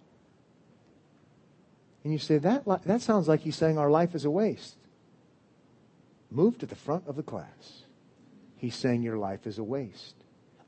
And 2.03 2.13
you 2.13 2.19
say, 2.19 2.39
that, 2.39 2.65
that 2.85 3.01
sounds 3.01 3.29
like 3.29 3.41
he's 3.41 3.55
saying 3.55 3.79
our 3.79 3.91
life 3.91 4.15
is 4.15 4.25
a 4.25 4.31
waste. 4.31 4.77
Move 6.31 6.59
to 6.59 6.67
the 6.67 6.75
front 6.75 7.07
of 7.07 7.15
the 7.15 7.23
class. 7.23 7.85
He's 8.57 8.75
saying 8.75 9.03
your 9.03 9.19
life 9.19 9.47
is 9.47 9.59
a 9.59 9.65
waste. 9.65 10.15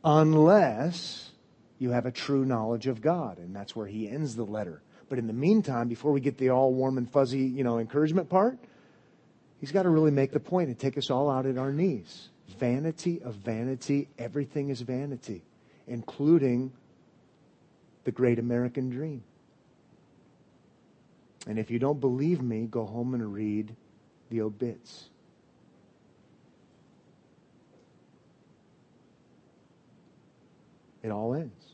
Unless 0.04 1.30
you 1.78 1.90
have 1.90 2.06
a 2.06 2.12
true 2.12 2.44
knowledge 2.44 2.86
of 2.86 3.00
God. 3.00 3.38
And 3.38 3.54
that's 3.56 3.74
where 3.74 3.86
he 3.86 4.08
ends 4.08 4.36
the 4.36 4.44
letter. 4.44 4.82
But 5.14 5.20
in 5.20 5.28
the 5.28 5.32
meantime, 5.32 5.86
before 5.86 6.10
we 6.10 6.20
get 6.20 6.38
the 6.38 6.50
all 6.50 6.74
warm 6.74 6.98
and 6.98 7.08
fuzzy, 7.08 7.38
you 7.38 7.62
know, 7.62 7.78
encouragement 7.78 8.28
part, 8.28 8.58
he's 9.60 9.70
got 9.70 9.84
to 9.84 9.88
really 9.88 10.10
make 10.10 10.32
the 10.32 10.40
point 10.40 10.66
and 10.66 10.76
take 10.76 10.98
us 10.98 11.08
all 11.08 11.30
out 11.30 11.46
at 11.46 11.56
our 11.56 11.70
knees. 11.70 12.30
Vanity 12.58 13.22
of 13.22 13.36
vanity, 13.36 14.08
everything 14.18 14.70
is 14.70 14.80
vanity, 14.80 15.44
including 15.86 16.72
the 18.02 18.10
great 18.10 18.40
American 18.40 18.90
dream. 18.90 19.22
And 21.46 21.60
if 21.60 21.70
you 21.70 21.78
don't 21.78 22.00
believe 22.00 22.42
me, 22.42 22.66
go 22.68 22.84
home 22.84 23.14
and 23.14 23.32
read 23.32 23.72
the 24.30 24.40
obits. 24.40 25.10
It 31.04 31.12
all 31.12 31.34
ends. 31.34 31.73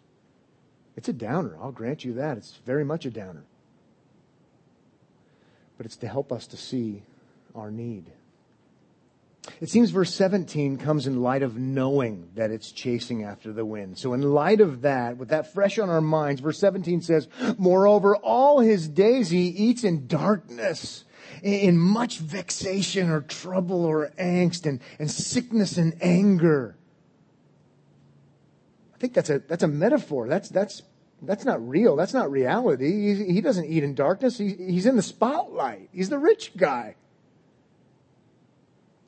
It's 1.00 1.08
a 1.08 1.14
downer. 1.14 1.56
I'll 1.58 1.72
grant 1.72 2.04
you 2.04 2.12
that. 2.12 2.36
It's 2.36 2.58
very 2.66 2.84
much 2.84 3.06
a 3.06 3.10
downer. 3.10 3.42
But 5.78 5.86
it's 5.86 5.96
to 5.96 6.06
help 6.06 6.30
us 6.30 6.46
to 6.48 6.58
see 6.58 7.04
our 7.54 7.70
need. 7.70 8.04
It 9.62 9.70
seems 9.70 9.88
verse 9.88 10.14
17 10.14 10.76
comes 10.76 11.06
in 11.06 11.22
light 11.22 11.42
of 11.42 11.56
knowing 11.56 12.28
that 12.34 12.50
it's 12.50 12.70
chasing 12.70 13.24
after 13.24 13.50
the 13.50 13.64
wind. 13.64 13.96
So 13.96 14.12
in 14.12 14.20
light 14.20 14.60
of 14.60 14.82
that, 14.82 15.16
with 15.16 15.30
that 15.30 15.54
fresh 15.54 15.78
on 15.78 15.88
our 15.88 16.02
minds, 16.02 16.42
verse 16.42 16.58
17 16.58 17.00
says, 17.00 17.28
Moreover, 17.56 18.16
all 18.16 18.60
his 18.60 18.86
days 18.86 19.30
he 19.30 19.46
eats 19.46 19.84
in 19.84 20.06
darkness, 20.06 21.06
in 21.42 21.78
much 21.78 22.18
vexation 22.18 23.08
or 23.08 23.22
trouble 23.22 23.86
or 23.86 24.10
angst 24.18 24.66
and, 24.66 24.80
and 24.98 25.10
sickness 25.10 25.78
and 25.78 25.96
anger. 26.02 26.76
I 28.94 28.98
think 28.98 29.14
that's 29.14 29.30
a, 29.30 29.38
that's 29.38 29.62
a 29.62 29.68
metaphor. 29.68 30.28
That's, 30.28 30.50
that's, 30.50 30.82
that's 31.22 31.44
not 31.44 31.66
real. 31.66 31.96
That's 31.96 32.14
not 32.14 32.30
reality. 32.30 33.14
He, 33.14 33.32
he 33.34 33.40
doesn't 33.40 33.66
eat 33.66 33.84
in 33.84 33.94
darkness. 33.94 34.38
He, 34.38 34.54
he's 34.54 34.86
in 34.86 34.96
the 34.96 35.02
spotlight. 35.02 35.90
He's 35.92 36.08
the 36.08 36.18
rich 36.18 36.56
guy. 36.56 36.96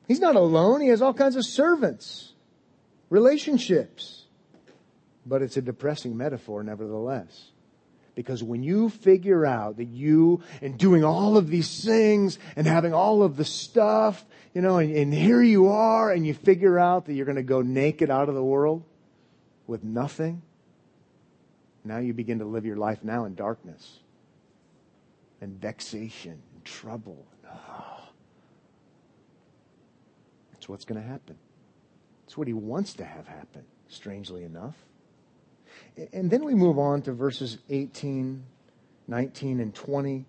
He's 0.07 0.19
not 0.19 0.35
alone. 0.35 0.81
He 0.81 0.89
has 0.89 1.01
all 1.01 1.13
kinds 1.13 1.35
of 1.35 1.45
servants, 1.45 2.33
relationships. 3.09 4.25
But 5.25 5.41
it's 5.41 5.57
a 5.57 5.61
depressing 5.61 6.17
metaphor, 6.17 6.63
nevertheless. 6.63 7.51
Because 8.13 8.43
when 8.43 8.61
you 8.61 8.89
figure 8.89 9.45
out 9.45 9.77
that 9.77 9.87
you, 9.87 10.43
and 10.61 10.77
doing 10.77 11.03
all 11.03 11.35
of 11.37 11.47
these 11.47 11.83
things 11.83 12.37
and 12.55 12.67
having 12.67 12.93
all 12.93 13.23
of 13.23 13.37
the 13.37 13.45
stuff, 13.45 14.23
you 14.53 14.61
know, 14.61 14.77
and, 14.77 14.95
and 14.95 15.13
here 15.13 15.41
you 15.41 15.69
are, 15.69 16.11
and 16.11 16.27
you 16.27 16.35
figure 16.35 16.77
out 16.77 17.05
that 17.05 17.13
you're 17.13 17.25
going 17.25 17.37
to 17.37 17.43
go 17.43 17.61
naked 17.61 18.11
out 18.11 18.29
of 18.29 18.35
the 18.35 18.43
world 18.43 18.83
with 19.65 19.83
nothing, 19.83 20.43
now 21.83 21.97
you 21.97 22.13
begin 22.13 22.39
to 22.39 22.45
live 22.45 22.65
your 22.65 22.77
life 22.77 23.03
now 23.03 23.25
in 23.25 23.35
darkness 23.35 23.99
and 25.41 25.59
vexation 25.59 26.41
and 26.53 26.65
trouble. 26.65 27.25
Oh. 27.45 27.49
That's 30.53 30.69
what's 30.69 30.85
going 30.85 31.01
to 31.01 31.07
happen. 31.07 31.37
It's 32.25 32.37
what 32.37 32.47
he 32.47 32.53
wants 32.53 32.93
to 32.93 33.03
have 33.03 33.27
happen, 33.27 33.63
strangely 33.89 34.43
enough. 34.43 34.75
And 36.13 36.31
then 36.31 36.45
we 36.45 36.55
move 36.55 36.79
on 36.79 37.01
to 37.03 37.11
verses 37.11 37.57
18, 37.69 38.43
19, 39.07 39.59
and 39.59 39.75
20. 39.75 40.25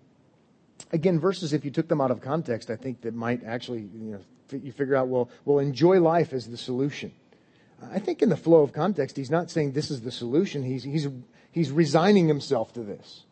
Again, 0.91 1.19
verses, 1.19 1.53
if 1.53 1.63
you 1.63 1.71
took 1.71 1.87
them 1.87 2.01
out 2.01 2.11
of 2.11 2.21
context, 2.21 2.69
I 2.69 2.75
think 2.75 3.01
that 3.01 3.15
might 3.15 3.43
actually, 3.45 3.89
you 3.93 4.11
know, 4.11 4.19
you 4.51 4.71
figure 4.71 4.95
out, 4.95 5.07
well, 5.07 5.29
well, 5.45 5.59
enjoy 5.59 5.99
life 5.99 6.33
as 6.33 6.47
the 6.47 6.57
solution. 6.57 7.13
I 7.91 7.99
think 7.99 8.21
in 8.21 8.29
the 8.29 8.37
flow 8.37 8.61
of 8.61 8.73
context, 8.73 9.17
he's 9.17 9.31
not 9.31 9.49
saying 9.49 9.71
this 9.71 9.89
is 9.89 10.01
the 10.01 10.11
solution. 10.11 10.63
He's, 10.63 10.83
he's, 10.83 11.07
he's 11.55 11.71
resigning 11.71 12.27
himself 12.27 12.73
to 12.73 12.83
this. 12.83 13.23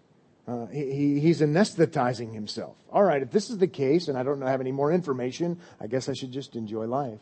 Uh, 0.48 0.66
he, 0.68 1.20
he's 1.20 1.42
anesthetizing 1.42 2.34
himself. 2.34 2.76
All 2.92 3.04
right, 3.04 3.22
if 3.22 3.32
this 3.32 3.50
is 3.50 3.58
the 3.58 3.68
case 3.68 4.08
and 4.08 4.18
I 4.18 4.24
don't 4.24 4.42
have 4.42 4.62
any 4.62 4.72
more 4.72 4.92
information, 4.92 5.60
I 5.80 5.88
guess 5.88 6.08
I 6.08 6.14
should 6.14 6.32
just 6.32 6.56
enjoy 6.56 6.86
life. 6.86 7.20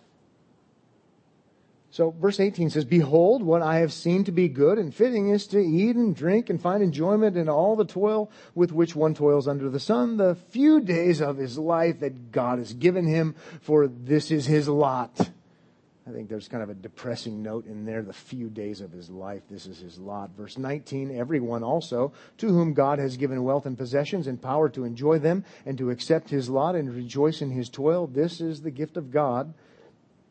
So 1.90 2.12
verse 2.12 2.40
18 2.40 2.70
says, 2.70 2.86
Behold, 2.86 3.44
what 3.44 3.62
I 3.62 3.80
have 3.80 3.92
seen 3.92 4.24
to 4.24 4.32
be 4.32 4.48
good 4.48 4.78
and 4.78 4.94
fitting 4.94 5.30
is 5.30 5.46
to 5.48 5.60
eat 5.60 5.96
and 5.96 6.16
drink 6.16 6.50
and 6.50 6.62
find 6.62 6.82
enjoyment 6.82 7.36
in 7.36 7.50
all 7.50 7.76
the 7.76 7.84
toil 7.84 8.32
with 8.56 8.72
which 8.72 8.96
one 8.96 9.14
toils 9.14 9.48
under 9.48 9.70
the 9.70 9.80
sun, 9.80 10.18
the 10.18 10.36
few 10.36 10.80
days 10.80 11.20
of 11.20 11.38
his 11.38 11.58
life 11.58 12.00
that 12.00 12.32
God 12.32 12.60
has 12.60 12.74
given 12.74 13.08
him, 13.08 13.36
for 13.60 13.88
this 13.88 14.32
is 14.32 14.46
his 14.46 14.70
lot. 14.70 15.32
I 16.08 16.12
think 16.12 16.30
there's 16.30 16.48
kind 16.48 16.64
of 16.64 16.70
a 16.70 16.74
depressing 16.74 17.44
note 17.44 17.68
in 17.68 17.86
there, 17.86 18.02
the 18.02 18.12
few 18.12 18.50
days 18.50 18.82
of 18.82 18.92
his 18.92 19.10
life. 19.10 19.44
This 19.50 19.68
is 19.68 19.80
his 19.80 20.00
lot. 20.00 20.32
Verse 20.36 20.58
19, 20.58 21.16
everyone 21.16 21.64
also 21.64 22.12
to 22.40 22.48
whom 22.48 22.74
God 22.74 22.98
has 22.98 23.18
given 23.18 23.44
wealth 23.44 23.68
and 23.68 23.78
possessions 23.78 24.26
and 24.26 24.42
power 24.42 24.68
to 24.70 24.84
enjoy 24.84 25.20
them 25.20 25.46
and 25.64 25.78
to 25.78 25.92
accept 25.92 26.30
his 26.30 26.50
lot 26.50 26.76
and 26.76 26.94
rejoice 26.94 27.42
in 27.42 27.52
his 27.52 27.70
toil. 27.70 28.08
This 28.08 28.42
is 28.42 28.62
the 28.62 28.72
gift 28.72 28.98
of 28.98 29.12
God. 29.12 29.54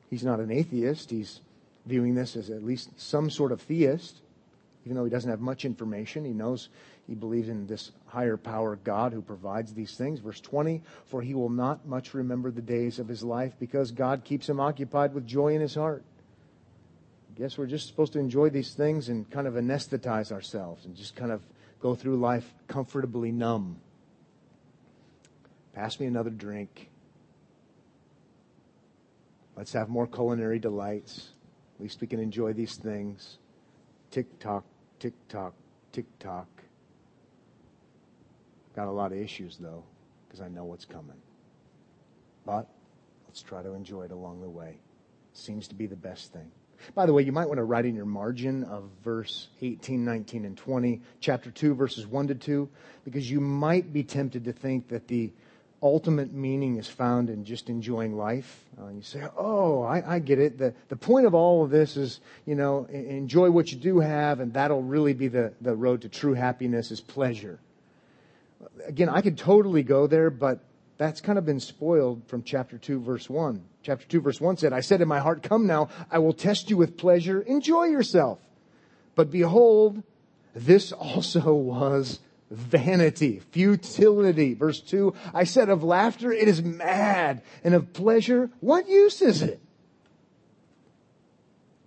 He's 0.09 0.25
not 0.25 0.41
an 0.41 0.51
atheist. 0.51 1.11
He's 1.11 1.41
viewing 1.87 2.17
this 2.17 2.35
as 2.35 2.51
at 2.51 2.65
least 2.65 3.01
some 3.01 3.31
sort 3.31 3.53
of 3.53 3.63
theist, 3.63 4.17
even 4.85 4.97
though 4.97 5.05
he 5.05 5.11
doesn't 5.11 5.31
have 5.31 5.41
much 5.41 5.65
information. 5.65 6.25
He 6.25 6.33
knows 6.33 6.69
he 7.07 7.15
believes 7.15 7.49
in 7.49 7.67
this 7.67 7.93
higher 8.07 8.37
power 8.37 8.77
God 8.77 9.13
who 9.13 9.23
provides 9.23 9.75
these 9.75 9.97
things. 9.97 10.21
Verse 10.21 10.41
20, 10.41 10.83
for 11.07 11.21
he 11.23 11.35
will 11.35 11.51
not 11.51 11.87
much 11.87 12.15
remember 12.15 12.51
the 12.51 12.63
days 12.63 12.99
of 12.99 13.09
his 13.09 13.23
life 13.23 13.53
because 13.59 13.91
God 13.91 14.25
keeps 14.25 14.49
him 14.49 14.61
occupied 14.61 15.13
with 15.13 15.27
joy 15.27 15.55
in 15.55 15.61
his 15.61 15.75
heart. 15.75 16.03
I 17.31 17.39
guess 17.39 17.59
we're 17.59 17.67
just 17.67 17.89
supposed 17.89 18.13
to 18.15 18.19
enjoy 18.19 18.51
these 18.51 18.75
things 18.75 19.09
and 19.09 19.31
kind 19.31 19.47
of 19.47 19.55
anesthetize 19.55 20.33
ourselves 20.33 20.85
and 20.85 20.97
just 20.97 21.17
kind 21.17 21.33
of 21.33 21.43
go 21.81 21.95
through 21.95 22.17
life 22.17 22.55
comfortably 22.69 23.33
numb. 23.33 23.81
Pass 25.75 26.01
me 26.01 26.07
another 26.07 26.31
drink. 26.31 26.91
Let's 29.57 29.73
have 29.73 29.89
more 29.89 30.07
culinary 30.07 30.59
delights. 30.59 31.31
At 31.77 31.83
least 31.83 32.01
we 32.01 32.07
can 32.07 32.21
enjoy 32.21 32.53
these 32.53 32.77
things. 32.77 33.39
Tick 34.11 34.39
tock, 34.39 34.65
tick 34.99 35.15
tock, 35.29 35.55
tick 35.93 36.07
tock. 36.19 36.49
Got 38.75 38.89
a 38.89 38.91
lot 38.91 39.13
of 39.13 39.19
issues 39.19 39.57
though, 39.59 39.85
because 40.27 40.41
I 40.41 40.49
know 40.49 40.65
what's 40.65 40.85
coming. 40.85 41.17
But 42.45 42.69
let's 43.27 43.43
try 43.43 43.63
to 43.63 43.73
enjoy 43.75 44.03
it 44.03 44.11
along 44.11 44.41
the 44.41 44.49
way. 44.49 44.79
Seems 45.33 45.69
to 45.69 45.75
be 45.75 45.87
the 45.87 45.97
best 45.97 46.33
thing. 46.33 46.51
By 46.95 47.07
the 47.07 47.13
way, 47.13 47.23
you 47.23 47.33
might 47.33 47.47
want 47.47 47.59
to 47.59 47.65
write 47.65 47.85
in 47.85 47.95
your 47.95 48.07
margin 48.07 48.65
of 48.65 48.85
verse 49.05 49.49
18, 49.61 50.05
19, 50.05 50.45
and 50.45 50.57
20, 50.57 51.03
chapter 51.21 51.51
2, 51.51 51.75
verses 51.75 52.07
1 52.07 52.29
to 52.29 52.35
2, 52.35 52.69
because 53.05 53.31
you 53.31 53.41
might 53.41 53.93
be 53.93 54.03
tempted 54.03 54.45
to 54.45 54.53
think 54.53 54.89
that 54.89 55.07
the 55.07 55.31
ultimate 55.83 56.33
meaning 56.33 56.77
is 56.77 56.87
found 56.87 57.31
in 57.31 57.45
just 57.45 57.69
enjoying 57.69 58.17
life. 58.17 58.65
Uh, 58.81 58.89
you 58.89 59.03
say, 59.03 59.23
oh, 59.37 59.83
I, 59.83 60.17
I, 60.17 60.19
get 60.19 60.39
it. 60.39 60.59
The, 60.59 60.75
the 60.89 60.97
point 60.97 61.27
of 61.27 61.35
all 61.35 61.65
of 61.65 61.71
this 61.71 61.97
is, 61.97 62.21
you 62.47 62.55
know, 62.55 62.85
enjoy 62.87 63.51
what 63.51 63.73
you 63.73 63.79
do 63.79 64.01
have, 64.01 64.41
and 64.41 64.53
that'll 64.53 64.83
really 64.83 65.15
be 65.15 65.29
the, 65.29 65.55
the 65.61 65.75
road 65.75 66.03
to 66.03 66.09
true 66.09 66.35
happiness 66.35 66.91
is 66.91 67.01
pleasure 67.01 67.61
again, 68.87 69.09
I 69.09 69.21
could 69.21 69.39
totally 69.39 69.83
go 69.83 70.07
there, 70.07 70.31
but 70.31 70.61
that's 70.99 71.21
kind 71.21 71.39
of 71.39 71.47
been 71.47 71.61
spoiled 71.61 72.27
from 72.27 72.43
chapter 72.43 72.79
2, 72.79 73.01
verse 73.01 73.29
1. 73.31 73.63
Chapter 73.83 74.07
2, 74.07 74.21
verse 74.21 74.41
1 74.41 74.59
said, 74.59 74.73
I 74.73 74.81
said 74.81 75.01
in 75.01 75.09
my 75.09 75.19
heart, 75.19 75.43
Come 75.43 75.67
now, 75.67 75.89
I 76.11 76.19
will 76.19 76.33
test 76.33 76.71
you 76.71 76.77
with 76.77 76.97
pleasure. 76.97 77.41
Enjoy 77.41 77.85
yourself. 77.85 78.39
But 79.15 79.31
behold, 79.31 80.03
this 80.55 80.93
also 80.93 81.55
was 81.55 82.21
vanity, 82.51 83.41
futility. 83.53 84.55
Verse 84.55 84.81
2, 84.81 85.15
I 85.33 85.45
said 85.45 85.69
of 85.69 85.83
laughter, 85.83 86.33
it 86.33 86.49
is 86.49 86.63
mad, 86.63 87.43
and 87.63 87.75
of 87.75 87.93
pleasure, 87.93 88.51
what 88.61 88.89
use 88.89 89.23
is 89.23 89.43
it? 89.43 89.61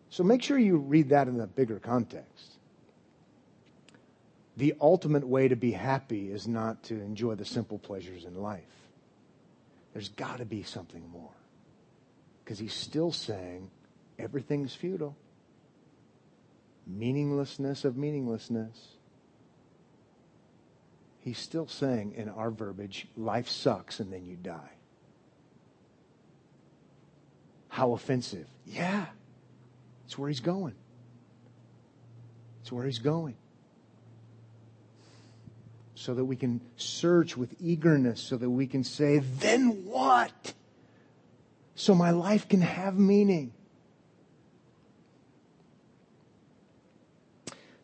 So 0.09 0.23
make 0.23 0.41
sure 0.41 0.57
you 0.57 0.77
read 0.77 1.09
that 1.09 1.27
in 1.27 1.39
a 1.39 1.47
bigger 1.47 1.79
context 1.79 2.53
the 4.55 4.75
ultimate 4.79 5.27
way 5.27 5.47
to 5.47 5.55
be 5.55 5.71
happy 5.71 6.31
is 6.31 6.47
not 6.47 6.83
to 6.83 6.95
enjoy 6.95 7.35
the 7.35 7.45
simple 7.45 7.79
pleasures 7.79 8.25
in 8.25 8.35
life. 8.35 8.63
There's 9.93 10.09
got 10.09 10.37
to 10.37 10.45
be 10.45 10.63
something 10.63 11.07
more. 11.09 11.31
Because 12.43 12.59
he's 12.59 12.73
still 12.73 13.11
saying 13.11 13.69
everything's 14.19 14.75
futile. 14.75 15.15
meaninglessness 16.85 17.85
of 17.85 17.95
meaninglessness. 17.95 18.77
He's 21.23 21.37
still 21.37 21.67
saying 21.67 22.15
in 22.17 22.27
our 22.27 22.51
verbiage, 22.51 23.07
life 23.15 23.47
sucks 23.47 24.01
and 24.01 24.11
then 24.11 24.25
you 24.25 24.35
die. 24.35 24.71
How 27.69 27.93
offensive. 27.93 28.45
Yeah. 28.65 29.05
It's 30.05 30.17
where 30.17 30.27
he's 30.27 30.41
going. 30.41 30.75
It's 32.61 32.73
where 32.73 32.85
he's 32.85 32.99
going. 32.99 33.35
So 35.95 36.13
that 36.13 36.25
we 36.25 36.35
can 36.35 36.59
search 36.75 37.37
with 37.37 37.55
eagerness, 37.61 38.19
so 38.21 38.35
that 38.35 38.49
we 38.49 38.67
can 38.67 38.83
say, 38.83 39.19
then 39.19 39.85
what? 39.85 40.53
So 41.75 41.95
my 41.95 42.11
life 42.11 42.49
can 42.49 42.59
have 42.59 42.99
meaning. 42.99 43.53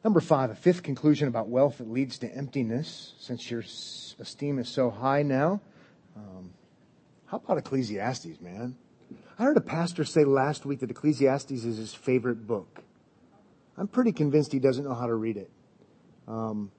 Number 0.04 0.22
five, 0.22 0.50
a 0.50 0.56
fifth 0.56 0.84
conclusion 0.84 1.28
about 1.28 1.50
wealth 1.50 1.80
that 1.80 1.90
leads 1.90 2.20
to 2.20 2.34
emptiness. 2.34 3.14
Since 3.20 3.52
your 3.52 3.62
esteem 4.20 4.60
is 4.60 4.70
so 4.70 4.90
high 4.90 5.24
now, 5.24 5.62
um, 6.16 6.52
how 7.26 7.38
about 7.38 7.58
Ecclesiastes, 7.58 8.40
man? 8.40 8.76
I 9.38 9.44
heard 9.44 9.58
a 9.58 9.62
pastor 9.62 10.06
say 10.06 10.24
last 10.24 10.66
week 10.66 10.80
that 10.80 10.90
Ecclesiastes 10.90 11.52
is 11.52 11.78
his 11.78 11.94
favorite 11.94 12.48
book. 12.48 12.82
I'm 13.78 13.88
pretty 13.88 14.12
convinced 14.12 14.52
he 14.52 14.60
doesn't 14.60 14.84
know 14.84 14.94
how 14.94 15.08
to 15.08 15.16
read 15.16 15.38
it. 15.38 15.50
Um, 16.28 16.72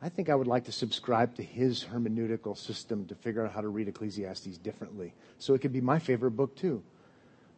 I 0.00 0.08
think 0.08 0.28
I 0.28 0.34
would 0.34 0.46
like 0.46 0.64
to 0.64 0.72
subscribe 0.72 1.34
to 1.36 1.42
his 1.42 1.84
hermeneutical 1.84 2.58
system 2.58 3.06
to 3.06 3.14
figure 3.14 3.44
out 3.44 3.52
how 3.52 3.60
to 3.60 3.68
read 3.68 3.88
Ecclesiastes 3.88 4.58
differently. 4.58 5.14
So 5.38 5.54
it 5.54 5.60
could 5.60 5.72
be 5.72 5.80
my 5.80 5.98
favorite 5.98 6.32
book 6.32 6.56
too. 6.56 6.82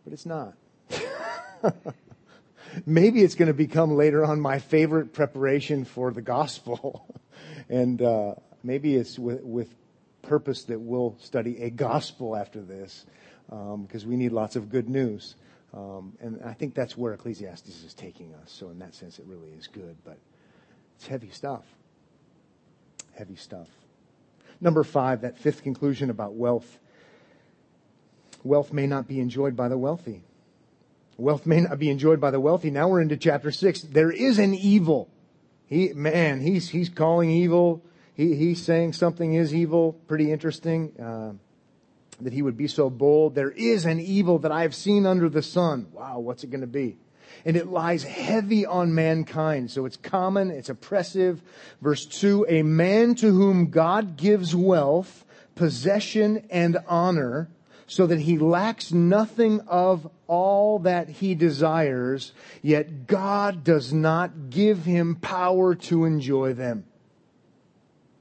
But 0.04 0.12
it's 0.12 0.26
not. 0.26 0.54
maybe 2.86 3.22
it's 3.22 3.34
going 3.34 3.48
to 3.48 3.54
become 3.54 3.96
later 3.96 4.24
on 4.24 4.40
my 4.40 4.58
favorite 4.58 5.12
preparation 5.12 5.84
for 5.84 6.10
the 6.10 6.22
gospel. 6.22 7.06
and 7.68 8.00
uh, 8.02 8.34
maybe 8.62 8.96
it's 8.96 9.18
with, 9.18 9.42
with, 9.42 9.74
purpose 10.22 10.64
that 10.64 10.80
we'll 10.80 11.14
study 11.20 11.62
a 11.62 11.68
gospel 11.70 12.34
after 12.34 12.62
this 12.62 13.04
because 13.46 14.04
um, 14.04 14.08
we 14.08 14.16
need 14.16 14.32
lots 14.32 14.56
of 14.56 14.70
good 14.70 14.88
news. 14.88 15.36
Um, 15.74 16.14
and 16.20 16.40
I 16.44 16.52
think 16.52 16.74
that's 16.74 16.96
where 16.96 17.12
Ecclesiastes 17.12 17.84
is 17.84 17.94
taking 17.94 18.32
us. 18.34 18.50
So, 18.50 18.70
in 18.70 18.78
that 18.78 18.94
sense, 18.94 19.18
it 19.18 19.26
really 19.26 19.50
is 19.50 19.66
good. 19.66 19.96
But 20.04 20.18
it's 20.96 21.06
heavy 21.06 21.30
stuff. 21.30 21.64
Heavy 23.12 23.36
stuff. 23.36 23.68
Number 24.60 24.84
five, 24.84 25.22
that 25.22 25.36
fifth 25.36 25.62
conclusion 25.62 26.10
about 26.10 26.34
wealth. 26.34 26.78
Wealth 28.44 28.72
may 28.72 28.86
not 28.86 29.08
be 29.08 29.20
enjoyed 29.20 29.56
by 29.56 29.68
the 29.68 29.78
wealthy. 29.78 30.22
Wealth 31.16 31.46
may 31.46 31.60
not 31.60 31.78
be 31.78 31.90
enjoyed 31.90 32.20
by 32.20 32.30
the 32.30 32.40
wealthy. 32.40 32.70
Now 32.70 32.88
we're 32.88 33.00
into 33.00 33.16
chapter 33.16 33.50
six. 33.50 33.80
There 33.80 34.10
is 34.10 34.38
an 34.38 34.54
evil. 34.54 35.08
He, 35.66 35.92
man, 35.92 36.40
he's, 36.40 36.68
he's 36.68 36.88
calling 36.88 37.30
evil. 37.30 37.82
He, 38.14 38.34
he's 38.36 38.62
saying 38.62 38.92
something 38.94 39.34
is 39.34 39.54
evil. 39.54 39.92
Pretty 40.06 40.30
interesting. 40.30 40.92
Uh, 41.00 41.32
that 42.20 42.32
he 42.32 42.42
would 42.42 42.56
be 42.56 42.68
so 42.68 42.90
bold. 42.90 43.34
There 43.34 43.50
is 43.50 43.84
an 43.84 44.00
evil 44.00 44.38
that 44.40 44.52
I 44.52 44.62
have 44.62 44.74
seen 44.74 45.06
under 45.06 45.28
the 45.28 45.42
sun. 45.42 45.88
Wow, 45.92 46.20
what's 46.20 46.44
it 46.44 46.50
going 46.50 46.60
to 46.60 46.66
be? 46.66 46.96
And 47.44 47.56
it 47.56 47.66
lies 47.66 48.04
heavy 48.04 48.64
on 48.64 48.94
mankind. 48.94 49.70
So 49.70 49.84
it's 49.86 49.96
common, 49.96 50.50
it's 50.50 50.68
oppressive. 50.68 51.42
Verse 51.80 52.06
2 52.06 52.46
A 52.48 52.62
man 52.62 53.14
to 53.16 53.30
whom 53.30 53.70
God 53.70 54.16
gives 54.16 54.54
wealth, 54.54 55.24
possession, 55.54 56.46
and 56.50 56.78
honor 56.86 57.48
so 57.86 58.06
that 58.06 58.20
he 58.20 58.38
lacks 58.38 58.92
nothing 58.92 59.60
of 59.60 60.10
all 60.26 60.78
that 60.80 61.08
he 61.08 61.34
desires, 61.34 62.32
yet 62.62 63.06
God 63.06 63.64
does 63.64 63.92
not 63.92 64.50
give 64.50 64.84
him 64.84 65.16
power 65.16 65.74
to 65.74 66.04
enjoy 66.04 66.54
them. 66.54 66.84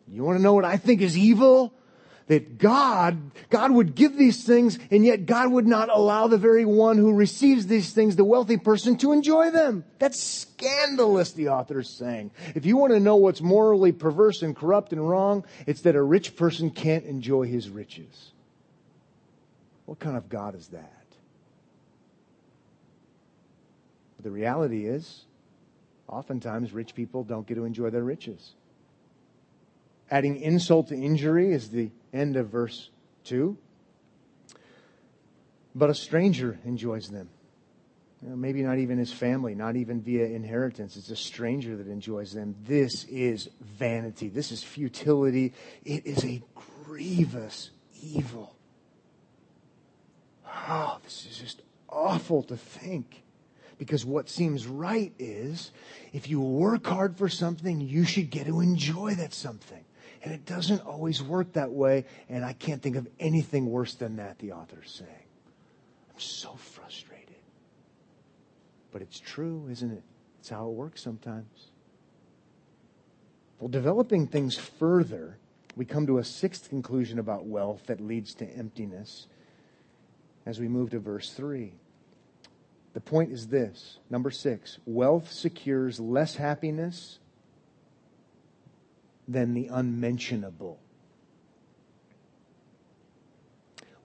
You 0.08 0.23
want 0.23 0.38
to 0.38 0.43
know 0.43 0.54
what 0.54 0.65
I 0.65 0.78
think 0.78 1.02
is 1.02 1.17
evil? 1.17 1.73
That 2.28 2.58
God, 2.58 3.32
God 3.49 3.71
would 3.71 3.95
give 3.95 4.15
these 4.15 4.45
things 4.45 4.80
and 4.91 5.04
yet 5.04 5.26
God 5.26 5.52
would 5.52 5.67
not 5.67 5.89
allow 5.89 6.28
the 6.28 6.38
very 6.38 6.63
one 6.63 6.97
who 6.97 7.13
receives 7.13 7.67
these 7.67 7.91
things, 7.91 8.15
the 8.15 8.23
wealthy 8.23 8.58
person, 8.58 8.95
to 8.97 9.12
enjoy 9.12 9.52
them. 9.52 9.84
That's 9.99 10.21
scandalous, 10.21 11.34
the 11.34 11.49
author 11.49 11.80
is 11.80 11.89
saying. 11.89 12.32
If 12.56 12.65
you 12.65 12.78
want 12.78 12.93
to 12.93 12.99
know 12.99 13.17
what's 13.17 13.41
morally 13.41 13.91
perverse 13.91 14.41
and 14.41 14.56
corrupt 14.56 14.93
and 14.93 15.08
wrong, 15.08 15.45
it's 15.67 15.82
that 15.82 15.95
a 15.95 16.02
rich 16.02 16.36
person 16.38 16.69
can't 16.69 17.06
enjoy 17.06 17.47
his 17.47 17.69
riches. 17.69 18.32
What 19.85 19.99
kind 19.99 20.15
of 20.15 20.29
God 20.29 20.55
is 20.55 20.67
that? 20.69 21.05
But 24.15 24.23
the 24.23 24.31
reality 24.31 24.85
is, 24.85 25.25
oftentimes 26.07 26.71
rich 26.71 26.95
people 26.95 27.23
don't 27.23 27.45
get 27.45 27.55
to 27.55 27.65
enjoy 27.65 27.89
their 27.89 28.03
riches. 28.03 28.53
Adding 30.09 30.41
insult 30.41 30.89
to 30.89 30.95
injury 30.95 31.51
is 31.51 31.69
the 31.69 31.89
end 32.13 32.35
of 32.35 32.49
verse 32.49 32.89
2. 33.25 33.57
But 35.75 35.89
a 35.89 35.95
stranger 35.95 36.59
enjoys 36.65 37.09
them. 37.09 37.29
You 38.21 38.29
know, 38.29 38.35
maybe 38.35 38.61
not 38.61 38.77
even 38.77 38.99
his 38.99 39.11
family, 39.11 39.53
not 39.53 39.75
even 39.75 40.01
via 40.01 40.25
inheritance. 40.27 40.95
It's 40.95 41.09
a 41.09 41.15
stranger 41.15 41.75
that 41.75 41.87
enjoys 41.87 42.31
them. 42.31 42.55
This 42.65 43.03
is 43.05 43.49
vanity. 43.59 44.29
This 44.29 44.51
is 44.51 44.63
futility. 44.63 45.53
It 45.83 46.05
is 46.05 46.23
a 46.23 46.41
grievous 46.85 47.71
evil. 48.01 48.55
Oh, 50.45 50.99
this 51.03 51.27
is 51.29 51.37
just 51.37 51.63
awful 52.23 52.43
to 52.43 52.57
think. 52.57 53.23
Because 53.77 54.05
what 54.05 54.29
seems 54.29 54.65
right 54.67 55.13
is 55.19 55.71
if 56.13 56.29
you 56.29 56.39
work 56.39 56.86
hard 56.86 57.17
for 57.17 57.27
something, 57.27 57.81
you 57.81 58.05
should 58.05 58.29
get 58.29 58.45
to 58.47 58.62
enjoy 58.62 59.15
that 59.15 59.33
something. 59.33 59.83
And 60.23 60.33
it 60.33 60.45
doesn't 60.45 60.86
always 60.86 61.21
work 61.21 61.53
that 61.53 61.71
way. 61.71 62.05
And 62.29 62.45
I 62.45 62.53
can't 62.53 62.81
think 62.81 62.95
of 62.95 63.07
anything 63.19 63.65
worse 63.65 63.95
than 63.95 64.17
that, 64.17 64.39
the 64.39 64.53
author's 64.53 64.91
saying. 64.91 65.27
I'm 66.13 66.19
so 66.19 66.55
frustrated. 66.55 67.36
But 68.91 69.01
it's 69.01 69.19
true, 69.19 69.67
isn't 69.69 69.91
it? 69.91 70.03
It's 70.39 70.49
how 70.49 70.67
it 70.67 70.73
works 70.73 71.01
sometimes. 71.01 71.71
Well, 73.59 73.69
developing 73.69 74.27
things 74.27 74.55
further, 74.55 75.38
we 75.75 75.83
come 75.83 76.05
to 76.07 76.19
a 76.19 76.23
sixth 76.23 76.69
conclusion 76.69 77.19
about 77.19 77.45
wealth 77.45 77.88
that 77.88 77.99
leads 77.99 78.33
to 78.36 78.45
emptiness 78.45 79.27
as 80.45 80.59
we 80.59 80.67
move 80.67 80.91
to 80.91 80.99
verse 80.99 81.31
3. 81.31 81.73
The 82.93 83.01
point 83.01 83.32
is 83.32 83.47
this 83.47 83.97
number 84.10 84.32
six 84.32 84.77
wealth 84.86 85.32
secures 85.32 85.99
less 85.99 86.36
happiness 86.36 87.19
than 89.27 89.53
the 89.53 89.67
unmentionable. 89.67 90.79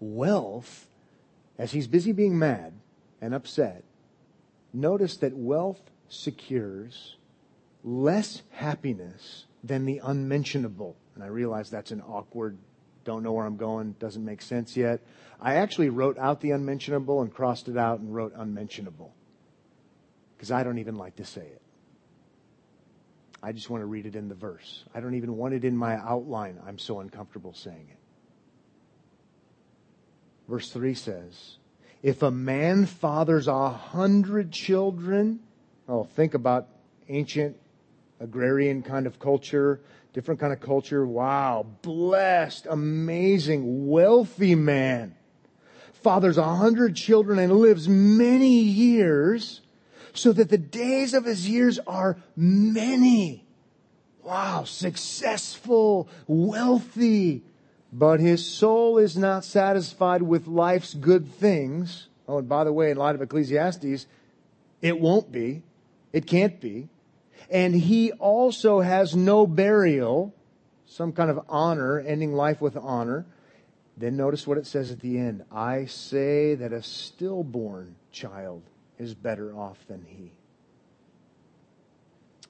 Wealth, 0.01 0.89
as 1.59 1.73
he's 1.73 1.87
busy 1.87 2.13
being 2.13 2.39
mad 2.39 2.73
and 3.21 3.35
upset, 3.35 3.85
notice 4.73 5.17
that 5.19 5.37
wealth 5.37 5.81
secures 6.09 7.17
less 7.85 8.43
happiness 8.51 9.45
than 9.63 9.85
the 9.85 10.01
unmentionable. 10.03 10.97
And 11.15 11.25
I 11.25 11.27
realize 11.27 11.69
that's 11.69 11.91
an 11.91 12.01
awkward 12.01 12.59
don't 13.09 13.23
know 13.23 13.33
where 13.33 13.47
I'm 13.47 13.57
going, 13.57 13.93
doesn't 13.99 14.23
make 14.23 14.43
sense 14.43 14.77
yet. 14.77 15.01
I 15.41 15.55
actually 15.55 15.89
wrote 15.89 16.19
out 16.19 16.43
the 16.43 16.51
unmentionable 16.51 17.23
and 17.23 17.33
crossed 17.33 17.67
it 17.67 17.79
out 17.79 18.01
and 18.01 18.15
wrote 18.15 18.35
unmentionable 18.37 19.15
because 20.37 20.51
I 20.51 20.63
don't 20.63 20.77
even 20.77 20.97
like 20.97 21.17
to 21.17 21.25
say 21.25 21.41
it. 21.41 21.63
I 23.43 23.53
just 23.53 23.71
want 23.71 23.81
to 23.81 23.87
read 23.87 24.05
it 24.05 24.15
in 24.15 24.29
the 24.29 24.35
verse. 24.35 24.85
I 24.95 25.01
don't 25.01 25.15
even 25.15 25.39
want 25.39 25.55
it 25.55 25.65
in 25.65 25.75
my 25.75 25.95
outline. 25.95 26.61
I'm 26.67 26.79
so 26.79 27.01
uncomfortable 27.01 27.55
saying 27.55 27.89
it. 27.91 27.99
Verse 30.47 30.71
3 30.71 30.93
says, 30.93 31.57
If 32.03 32.23
a 32.23 32.31
man 32.31 32.85
fathers 32.85 33.49
a 33.49 33.71
hundred 33.71 34.53
children, 34.53 35.41
oh, 35.89 36.05
think 36.05 36.35
about 36.35 36.69
ancient 37.09 37.57
agrarian 38.21 38.83
kind 38.83 39.07
of 39.07 39.19
culture 39.19 39.81
different 40.13 40.41
kind 40.41 40.53
of 40.53 40.61
culture. 40.61 41.07
Wow, 41.07 41.67
blessed, 41.83 42.67
amazing, 42.69 43.89
wealthy 43.89 44.55
man. 44.55 45.15
Fathers 46.03 46.39
a 46.39 46.57
hundred 46.57 46.95
children 46.97 47.39
and 47.39 47.53
lives 47.53 47.89
many 47.89 48.61
years 48.61 49.61
so 50.13 50.33
that 50.33 50.49
the 50.49 50.59
days 50.59 51.15
of 51.15 51.25
his 51.25 51.49
years 51.49 51.79
are 51.87 52.17
many. 52.37 53.45
Wow, 54.23 54.65
successful, 54.65 56.09
wealthy, 56.27 57.43
but 57.93 58.21
his 58.21 58.45
soul 58.47 58.99
is 58.99 59.17
not 59.17 59.45
satisfied 59.45 60.23
with 60.23 60.47
life's 60.47 60.95
good 60.95 61.33
things. 61.33 62.09
Oh, 62.27 62.39
and 62.39 62.49
by 62.49 62.65
the 62.65 62.73
way, 62.73 62.91
in 62.91 62.97
light 62.97 63.15
of 63.15 63.23
Ecclesiastes, 63.23 64.07
it 64.83 65.01
won't 65.01 65.33
be. 65.33 65.63
It 66.13 66.27
can't 66.27 66.61
be 66.61 66.89
and 67.51 67.75
he 67.75 68.13
also 68.13 68.81
has 68.81 69.17
no 69.17 69.47
burial, 69.47 70.35
some 70.87 71.13
kind 71.13 71.31
of 71.31 71.41
honor, 71.49 71.99
ending 72.01 72.35
life 72.35 72.61
with 72.61 72.77
honor. 72.77 73.27
Then 73.97 74.17
notice 74.17 74.47
what 74.47 74.59
it 74.59 74.67
says 74.67 74.91
at 74.91 75.01
the 75.01 75.19
end. 75.19 75.45
I 75.51 75.87
say 75.87 76.55
that 76.55 76.73
a 76.73 76.83
stillborn 76.83 77.97
child 78.13 78.63
is 78.99 79.15
better 79.15 79.55
off 79.57 79.79
than 79.89 80.05
he. 80.05 80.33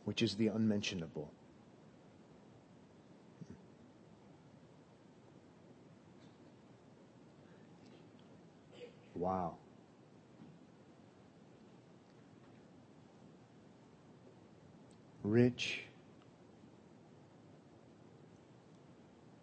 which 0.08 0.22
is 0.22 0.36
the 0.36 0.46
unmentionable. 0.46 1.30
Wow. 9.14 9.56
Rich, 15.30 15.82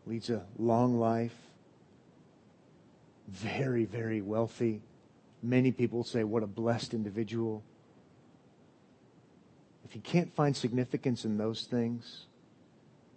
leads 0.05 0.29
a 0.29 0.43
long 0.57 0.99
life, 0.99 1.35
very, 3.27 3.85
very 3.85 4.21
wealthy. 4.21 4.81
Many 5.41 5.71
people 5.71 6.03
say, 6.03 6.23
what 6.23 6.43
a 6.43 6.47
blessed 6.47 6.93
individual. 6.93 7.63
If 9.83 9.95
you 9.95 10.01
can't 10.01 10.33
find 10.35 10.55
significance 10.55 11.25
in 11.25 11.37
those 11.37 11.65
things, 11.65 12.25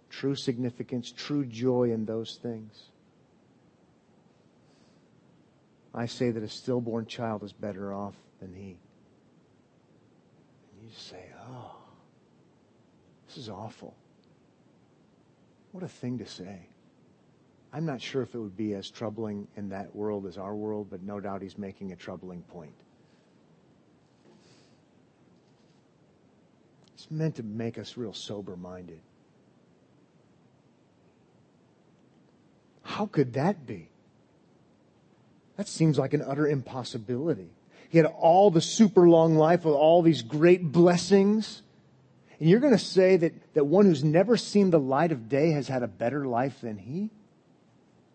true 0.09 0.35
significance, 0.35 1.11
true 1.11 1.45
joy 1.45 1.91
in 1.91 2.05
those 2.05 2.39
things, 2.41 2.83
I 5.93 6.05
say 6.05 6.31
that 6.31 6.43
a 6.43 6.49
stillborn 6.49 7.07
child 7.07 7.43
is 7.43 7.51
better 7.51 7.93
off 7.93 8.13
than 8.39 8.53
he. 8.53 8.77
And 10.71 10.83
you 10.83 10.89
say, 10.95 11.25
oh, 11.49 11.78
this 13.29 13.37
is 13.37 13.49
awful. 13.49 13.95
What 15.71 15.83
a 15.83 15.87
thing 15.87 16.17
to 16.17 16.25
say. 16.25 16.67
I'm 17.71 17.85
not 17.85 18.01
sure 18.01 18.23
if 18.23 18.33
it 18.33 18.39
would 18.39 18.57
be 18.57 18.73
as 18.73 18.89
troubling 18.89 19.47
in 19.55 19.69
that 19.69 19.95
world 19.95 20.25
as 20.25 20.39
our 20.39 20.55
world, 20.55 20.87
but 20.89 21.03
no 21.03 21.19
doubt 21.19 21.43
he's 21.43 21.57
making 21.57 21.91
a 21.91 21.95
troubling 21.95 22.41
point. 22.41 22.73
It's 26.95 27.11
meant 27.11 27.35
to 27.35 27.43
make 27.43 27.77
us 27.77 27.95
real 27.95 28.13
sober 28.13 28.55
minded. 28.55 28.99
How 32.81 33.05
could 33.05 33.33
that 33.33 33.67
be? 33.67 33.89
That 35.55 35.67
seems 35.67 35.99
like 35.99 36.15
an 36.15 36.23
utter 36.23 36.47
impossibility. 36.47 37.51
He 37.89 37.99
had 37.99 38.07
all 38.07 38.49
the 38.49 38.61
super 38.61 39.07
long 39.07 39.35
life 39.35 39.65
with 39.65 39.75
all 39.75 40.01
these 40.01 40.23
great 40.23 40.71
blessings. 40.71 41.61
And 42.39 42.49
you're 42.49 42.59
going 42.59 42.73
to 42.73 42.79
say 42.79 43.17
that, 43.17 43.53
that 43.53 43.65
one 43.65 43.85
who's 43.85 44.03
never 44.03 44.37
seen 44.37 44.69
the 44.69 44.79
light 44.79 45.11
of 45.11 45.27
day 45.27 45.51
has 45.51 45.67
had 45.67 45.83
a 45.83 45.87
better 45.87 46.25
life 46.25 46.61
than 46.61 46.77
he? 46.77 47.09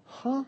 Huh? 0.06 0.44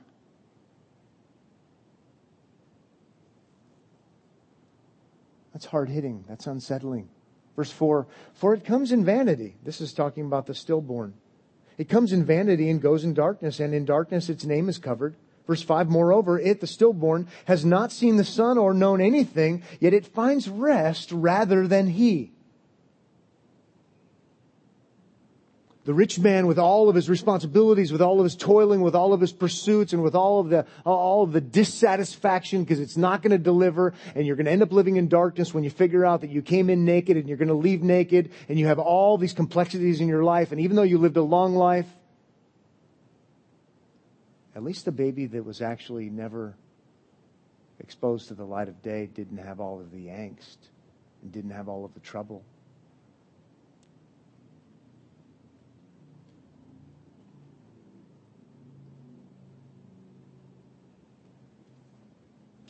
That's 5.52 5.66
hard 5.66 5.88
hitting. 5.88 6.24
That's 6.28 6.46
unsettling. 6.46 7.08
Verse 7.54 7.70
4 7.70 8.06
For 8.34 8.54
it 8.54 8.64
comes 8.64 8.92
in 8.92 9.04
vanity. 9.04 9.56
This 9.62 9.80
is 9.80 9.92
talking 9.92 10.26
about 10.26 10.46
the 10.46 10.54
stillborn. 10.54 11.14
It 11.78 11.88
comes 11.88 12.12
in 12.12 12.24
vanity 12.24 12.70
and 12.70 12.80
goes 12.80 13.04
in 13.04 13.12
darkness, 13.12 13.60
and 13.60 13.74
in 13.74 13.84
darkness 13.84 14.30
its 14.30 14.44
name 14.44 14.68
is 14.68 14.78
covered. 14.78 15.16
Verse 15.46 15.62
5 15.62 15.88
Moreover, 15.88 16.38
it, 16.38 16.60
the 16.60 16.66
stillborn, 16.66 17.28
has 17.44 17.64
not 17.64 17.92
seen 17.92 18.16
the 18.16 18.24
sun 18.24 18.56
or 18.58 18.72
known 18.72 19.00
anything, 19.00 19.62
yet 19.80 19.92
it 19.92 20.06
finds 20.06 20.48
rest 20.48 21.12
rather 21.12 21.66
than 21.66 21.88
he. 21.88 22.32
The 25.87 25.94
rich 25.94 26.18
man 26.18 26.49
with 26.49 26.59
all 26.59 26.88
of 26.88 26.96
his 26.96 27.09
responsibilities, 27.09 27.92
with 27.92 28.03
all 28.03 28.18
of 28.18 28.25
his 28.25 28.35
toiling, 28.35 28.81
with 28.81 28.96
all 28.96 29.12
of 29.12 29.20
his 29.20 29.33
pursuits, 29.33 29.92
and 29.92 30.03
with 30.03 30.16
all 30.16 30.40
of 30.40 30.49
the, 30.49 30.66
all 30.85 31.22
of 31.22 31.33
the 31.33 31.40
dissatisfaction 31.40 32.64
because 32.64 32.81
it's 32.81 32.96
not 32.96 33.22
going 33.22 33.31
to 33.31 33.38
deliver, 33.38 33.94
and 34.16 34.27
you're 34.27 34.35
going 34.35 34.46
to 34.46 34.51
end 34.51 34.62
up 34.62 34.72
living 34.72 34.96
in 34.96 35.07
darkness 35.07 35.55
when 35.55 35.62
you 35.62 35.70
figure 35.70 36.05
out 36.05 36.22
that 36.22 36.31
you 36.31 36.42
came 36.42 36.70
in 36.70 36.85
naked 36.85 37.16
and 37.16 37.29
you're 37.29 37.38
going 37.38 37.49
to 37.49 37.55
leave 37.55 37.85
naked, 37.85 38.33
and 38.49 38.59
you 38.59 38.66
have 38.66 38.81
all 38.81 39.16
these 39.16 39.33
complexities 39.33 40.01
in 40.01 40.09
your 40.09 40.25
life, 40.25 40.51
and 40.51 40.61
even 40.61 40.75
though 40.75 40.83
you 40.83 40.99
lived 40.99 41.16
a 41.16 41.22
long 41.22 41.55
life, 41.55 41.87
at 44.57 44.64
least 44.64 44.87
the 44.87 44.92
baby 44.92 45.27
that 45.27 45.44
was 45.44 45.62
actually 45.62 46.11
never 46.11 46.57
exposed 47.79 48.27
to 48.29 48.35
the 48.35 48.44
light 48.44 48.68
of 48.68 48.83
day 48.83 49.07
didn't 49.07 49.38
have 49.38 49.61
all 49.61 49.79
of 49.79 49.92
the 49.92 50.07
angst 50.07 50.57
and 51.22 51.31
didn't 51.31 51.51
have 51.53 51.68
all 51.68 51.85
of 51.85 51.94
the 51.94 52.01
trouble. 52.01 52.42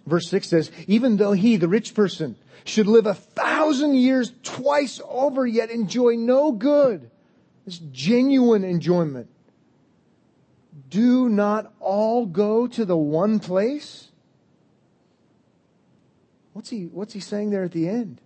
Verse 0.07 0.29
6 0.29 0.49
says, 0.49 0.71
even 0.87 1.16
though 1.16 1.33
he, 1.33 1.57
the 1.57 1.69
rich 1.69 1.95
person, 1.95 2.37
should 2.64 2.87
live 2.87 3.07
a 3.07 3.14
thousand 3.14 3.97
years 3.97 4.33
twice 4.42 5.01
over, 5.09 5.47
yet 5.47 5.71
enjoy 5.71 6.14
no 6.14 6.53
good. 6.53 7.11
This 7.64 7.79
genuine 7.79 8.62
enjoyment. 8.62 9.29
Do 10.88 11.29
not 11.29 11.73
all 11.81 12.27
go 12.27 12.69
to 12.69 12.85
the 12.85 12.97
one 12.97 13.40
place? 13.40 14.09
What's 16.53 16.71
he, 16.71 16.85
what's 16.85 17.12
he 17.12 17.21
saying 17.21 17.51
there 17.51 17.64
at 17.64 17.73
the 17.73 17.88
end? 17.88 18.21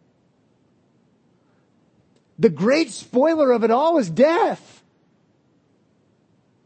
The 2.39 2.51
great 2.51 2.91
spoiler 2.91 3.51
of 3.53 3.65
it 3.65 3.71
all 3.71 3.99
is 3.99 4.09
death. 4.11 4.83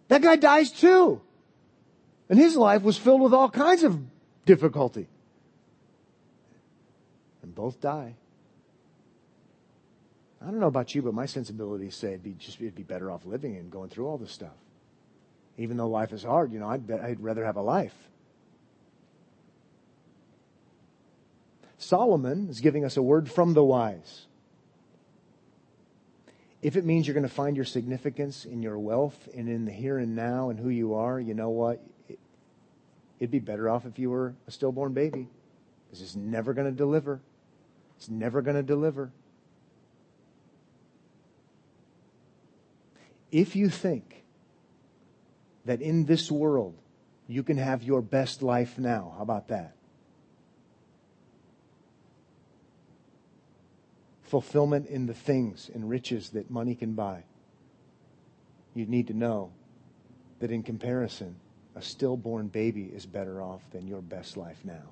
That 0.08 0.22
guy 0.22 0.36
dies 0.36 0.70
too. 0.70 1.20
And 2.28 2.38
his 2.38 2.56
life 2.56 2.82
was 2.82 2.98
filled 2.98 3.20
with 3.20 3.34
all 3.34 3.50
kinds 3.50 3.82
of 3.82 4.00
difficulty. 4.44 5.08
And 7.42 7.54
both 7.54 7.80
die. 7.80 8.14
I 10.40 10.46
don't 10.46 10.60
know 10.60 10.66
about 10.66 10.94
you, 10.94 11.02
but 11.02 11.14
my 11.14 11.26
sensibilities 11.26 11.94
say 11.94 12.08
it'd 12.08 12.22
be 12.22 12.34
just 12.34 12.60
it'd 12.60 12.74
be 12.74 12.82
better 12.82 13.10
off 13.10 13.24
living 13.24 13.56
and 13.56 13.70
going 13.70 13.88
through 13.88 14.06
all 14.06 14.18
this 14.18 14.32
stuff. 14.32 14.56
Even 15.56 15.76
though 15.76 15.88
life 15.88 16.12
is 16.12 16.22
hard, 16.22 16.52
you 16.52 16.58
know, 16.58 16.68
I'd, 16.68 16.90
I'd 16.90 17.20
rather 17.20 17.44
have 17.44 17.56
a 17.56 17.62
life. 17.62 17.94
Solomon 21.78 22.48
is 22.48 22.60
giving 22.60 22.84
us 22.84 22.96
a 22.96 23.02
word 23.02 23.30
from 23.30 23.54
the 23.54 23.62
wise. 23.62 24.26
If 26.62 26.76
it 26.76 26.84
means 26.84 27.06
you're 27.06 27.14
going 27.14 27.28
to 27.28 27.34
find 27.34 27.56
your 27.56 27.66
significance 27.66 28.46
in 28.46 28.62
your 28.62 28.78
wealth 28.78 29.28
and 29.34 29.48
in 29.48 29.66
the 29.66 29.72
here 29.72 29.98
and 29.98 30.16
now 30.16 30.48
and 30.48 30.58
who 30.58 30.70
you 30.70 30.94
are, 30.94 31.20
you 31.20 31.34
know 31.34 31.50
what? 31.50 31.82
It'd 33.24 33.30
be 33.30 33.38
better 33.38 33.70
off 33.70 33.86
if 33.86 33.98
you 33.98 34.10
were 34.10 34.34
a 34.46 34.50
stillborn 34.50 34.92
baby 34.92 35.28
because 35.86 36.02
it's 36.02 36.14
never 36.14 36.52
going 36.52 36.66
to 36.66 36.76
deliver. 36.76 37.22
It's 37.96 38.10
never 38.10 38.42
going 38.42 38.56
to 38.56 38.62
deliver. 38.62 39.12
If 43.32 43.56
you 43.56 43.70
think 43.70 44.24
that 45.64 45.80
in 45.80 46.04
this 46.04 46.30
world 46.30 46.74
you 47.26 47.42
can 47.42 47.56
have 47.56 47.82
your 47.82 48.02
best 48.02 48.42
life 48.42 48.78
now, 48.78 49.14
how 49.16 49.22
about 49.22 49.48
that? 49.48 49.74
Fulfillment 54.24 54.86
in 54.86 55.06
the 55.06 55.14
things 55.14 55.70
and 55.72 55.88
riches 55.88 56.28
that 56.30 56.50
money 56.50 56.74
can 56.74 56.92
buy. 56.92 57.24
You 58.74 58.84
need 58.84 59.06
to 59.06 59.14
know 59.14 59.50
that 60.40 60.50
in 60.50 60.62
comparison, 60.62 61.36
a 61.76 61.82
stillborn 61.82 62.48
baby 62.48 62.84
is 62.84 63.04
better 63.06 63.42
off 63.42 63.62
than 63.70 63.86
your 63.86 64.00
best 64.00 64.36
life 64.36 64.58
now. 64.64 64.90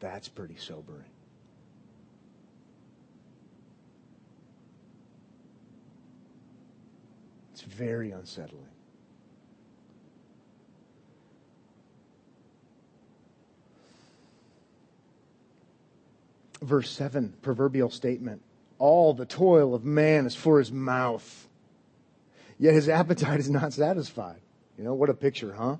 That's 0.00 0.28
pretty 0.28 0.56
sobering. 0.56 1.04
It's 7.52 7.62
very 7.62 8.10
unsettling. 8.10 8.66
Verse 16.60 16.90
7, 16.90 17.32
proverbial 17.40 17.90
statement. 17.90 18.42
All 18.78 19.14
the 19.14 19.26
toil 19.26 19.74
of 19.74 19.84
man 19.84 20.26
is 20.26 20.34
for 20.34 20.58
his 20.58 20.72
mouth 20.72 21.48
yet 22.58 22.74
his 22.74 22.88
appetite 22.88 23.40
is 23.40 23.50
not 23.50 23.72
satisfied. 23.72 24.40
You 24.78 24.84
know, 24.84 24.94
what 24.94 25.10
a 25.10 25.14
picture, 25.14 25.52
huh? 25.52 25.76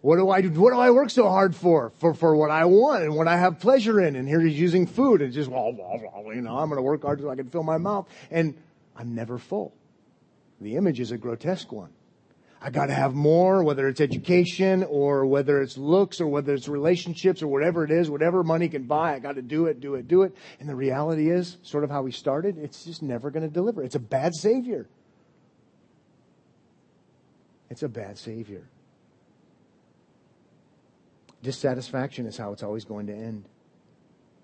What 0.00 0.16
do 0.16 0.28
I 0.28 0.42
do? 0.42 0.50
What 0.50 0.74
do 0.74 0.78
I 0.78 0.90
work 0.90 1.08
so 1.08 1.28
hard 1.30 1.56
for? 1.56 1.90
For, 1.98 2.12
for 2.12 2.36
what 2.36 2.50
I 2.50 2.66
want 2.66 3.04
and 3.04 3.16
what 3.16 3.26
I 3.26 3.38
have 3.38 3.58
pleasure 3.58 4.02
in. 4.02 4.16
And 4.16 4.28
here 4.28 4.40
he's 4.40 4.58
using 4.58 4.86
food 4.86 5.22
and 5.22 5.32
just, 5.32 5.48
well, 5.48 5.74
you 6.34 6.42
know, 6.42 6.58
I'm 6.58 6.68
going 6.68 6.76
to 6.76 6.82
work 6.82 7.02
hard 7.02 7.22
so 7.22 7.30
I 7.30 7.36
can 7.36 7.48
fill 7.48 7.62
my 7.62 7.78
mouth. 7.78 8.06
And 8.30 8.54
I'm 8.94 9.14
never 9.14 9.38
full. 9.38 9.74
The 10.60 10.76
image 10.76 11.00
is 11.00 11.10
a 11.10 11.16
grotesque 11.16 11.72
one. 11.72 11.90
I 12.60 12.70
got 12.70 12.86
to 12.86 12.94
have 12.94 13.14
more, 13.14 13.62
whether 13.62 13.88
it's 13.88 14.00
education 14.00 14.84
or 14.84 15.26
whether 15.26 15.60
it's 15.60 15.76
looks 15.76 16.20
or 16.20 16.26
whether 16.26 16.54
it's 16.54 16.68
relationships 16.68 17.42
or 17.42 17.48
whatever 17.48 17.84
it 17.84 17.90
is, 17.90 18.08
whatever 18.08 18.42
money 18.42 18.68
can 18.68 18.84
buy, 18.84 19.14
I 19.14 19.18
got 19.18 19.36
to 19.36 19.42
do 19.42 19.66
it, 19.66 19.80
do 19.80 19.96
it, 19.96 20.08
do 20.08 20.22
it. 20.22 20.34
And 20.60 20.68
the 20.68 20.74
reality 20.74 21.30
is, 21.30 21.58
sort 21.62 21.84
of 21.84 21.90
how 21.90 22.02
we 22.02 22.10
started, 22.10 22.56
it's 22.56 22.84
just 22.84 23.02
never 23.02 23.30
going 23.30 23.42
to 23.42 23.52
deliver. 23.52 23.82
It's 23.82 23.96
a 23.96 24.00
bad 24.00 24.34
savior. 24.34 24.88
It's 27.74 27.82
a 27.82 27.88
bad 27.88 28.16
Savior. 28.16 28.62
Dissatisfaction 31.42 32.24
is 32.24 32.36
how 32.36 32.52
it's 32.52 32.62
always 32.62 32.84
going 32.84 33.08
to 33.08 33.12
end. 33.12 33.48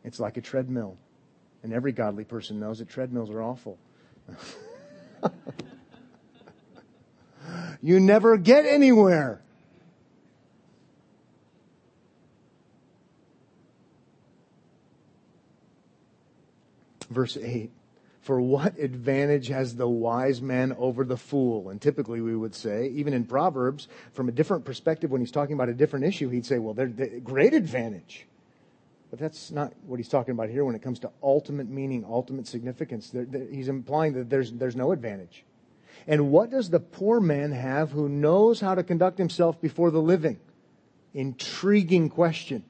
It's 0.02 0.18
like 0.18 0.36
a 0.36 0.40
treadmill. 0.40 0.96
And 1.62 1.72
every 1.72 1.92
godly 1.92 2.24
person 2.24 2.58
knows 2.58 2.80
that 2.80 2.88
treadmills 2.88 3.30
are 3.30 3.40
awful. 3.40 3.78
you 7.80 8.00
never 8.00 8.36
get 8.36 8.66
anywhere. 8.66 9.40
Verse 17.08 17.36
8 17.36 17.70
For 18.30 18.40
what 18.40 18.78
advantage 18.78 19.48
has 19.48 19.74
the 19.74 19.88
wise 19.88 20.40
man 20.40 20.72
over 20.78 21.04
the 21.04 21.16
fool? 21.16 21.68
And 21.68 21.82
typically 21.82 22.20
we 22.20 22.36
would 22.36 22.54
say, 22.54 22.86
even 22.90 23.12
in 23.12 23.24
Proverbs, 23.24 23.88
from 24.12 24.28
a 24.28 24.30
different 24.30 24.64
perspective, 24.64 25.10
when 25.10 25.20
he's 25.20 25.32
talking 25.32 25.54
about 25.54 25.68
a 25.68 25.74
different 25.74 26.04
issue, 26.04 26.28
he'd 26.28 26.46
say, 26.46 26.60
well, 26.60 26.72
they're 26.72 26.86
the 26.86 27.18
great 27.18 27.54
advantage. 27.54 28.28
But 29.10 29.18
that's 29.18 29.50
not 29.50 29.72
what 29.84 29.96
he's 29.96 30.08
talking 30.08 30.30
about 30.30 30.48
here 30.48 30.64
when 30.64 30.76
it 30.76 30.80
comes 30.80 31.00
to 31.00 31.10
ultimate 31.20 31.68
meaning, 31.68 32.04
ultimate 32.08 32.46
significance. 32.46 33.10
There, 33.10 33.24
there, 33.24 33.48
he's 33.50 33.66
implying 33.66 34.12
that 34.12 34.30
there's, 34.30 34.52
there's 34.52 34.76
no 34.76 34.92
advantage. 34.92 35.44
And 36.06 36.30
what 36.30 36.50
does 36.50 36.70
the 36.70 36.78
poor 36.78 37.18
man 37.18 37.50
have 37.50 37.90
who 37.90 38.08
knows 38.08 38.60
how 38.60 38.76
to 38.76 38.84
conduct 38.84 39.18
himself 39.18 39.60
before 39.60 39.90
the 39.90 40.00
living? 40.00 40.38
Intriguing 41.14 42.08
question. 42.08 42.62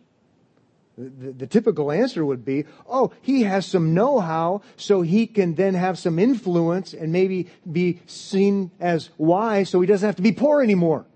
The, 1.01 1.33
the, 1.33 1.47
typical 1.47 1.91
answer 1.91 2.25
would 2.25 2.45
be, 2.45 2.67
oh, 2.87 3.13
he 3.23 3.45
has 3.45 3.65
some 3.65 3.95
know-how, 3.95 4.61
so 4.77 5.01
he 5.01 5.27
can 5.27 5.55
then 5.55 5.73
have 5.73 5.99
some 5.99 6.19
influence 6.19 6.93
and 6.93 7.11
maybe 7.11 7.49
be 7.71 8.01
seen 8.07 8.71
as 8.79 9.09
wise, 9.17 9.71
so 9.71 9.81
he 9.81 9.87
doesn't 9.87 10.07
have 10.07 10.17
to 10.17 10.23
be 10.23 10.33
poor 10.33 10.63
anymore. 10.63 11.07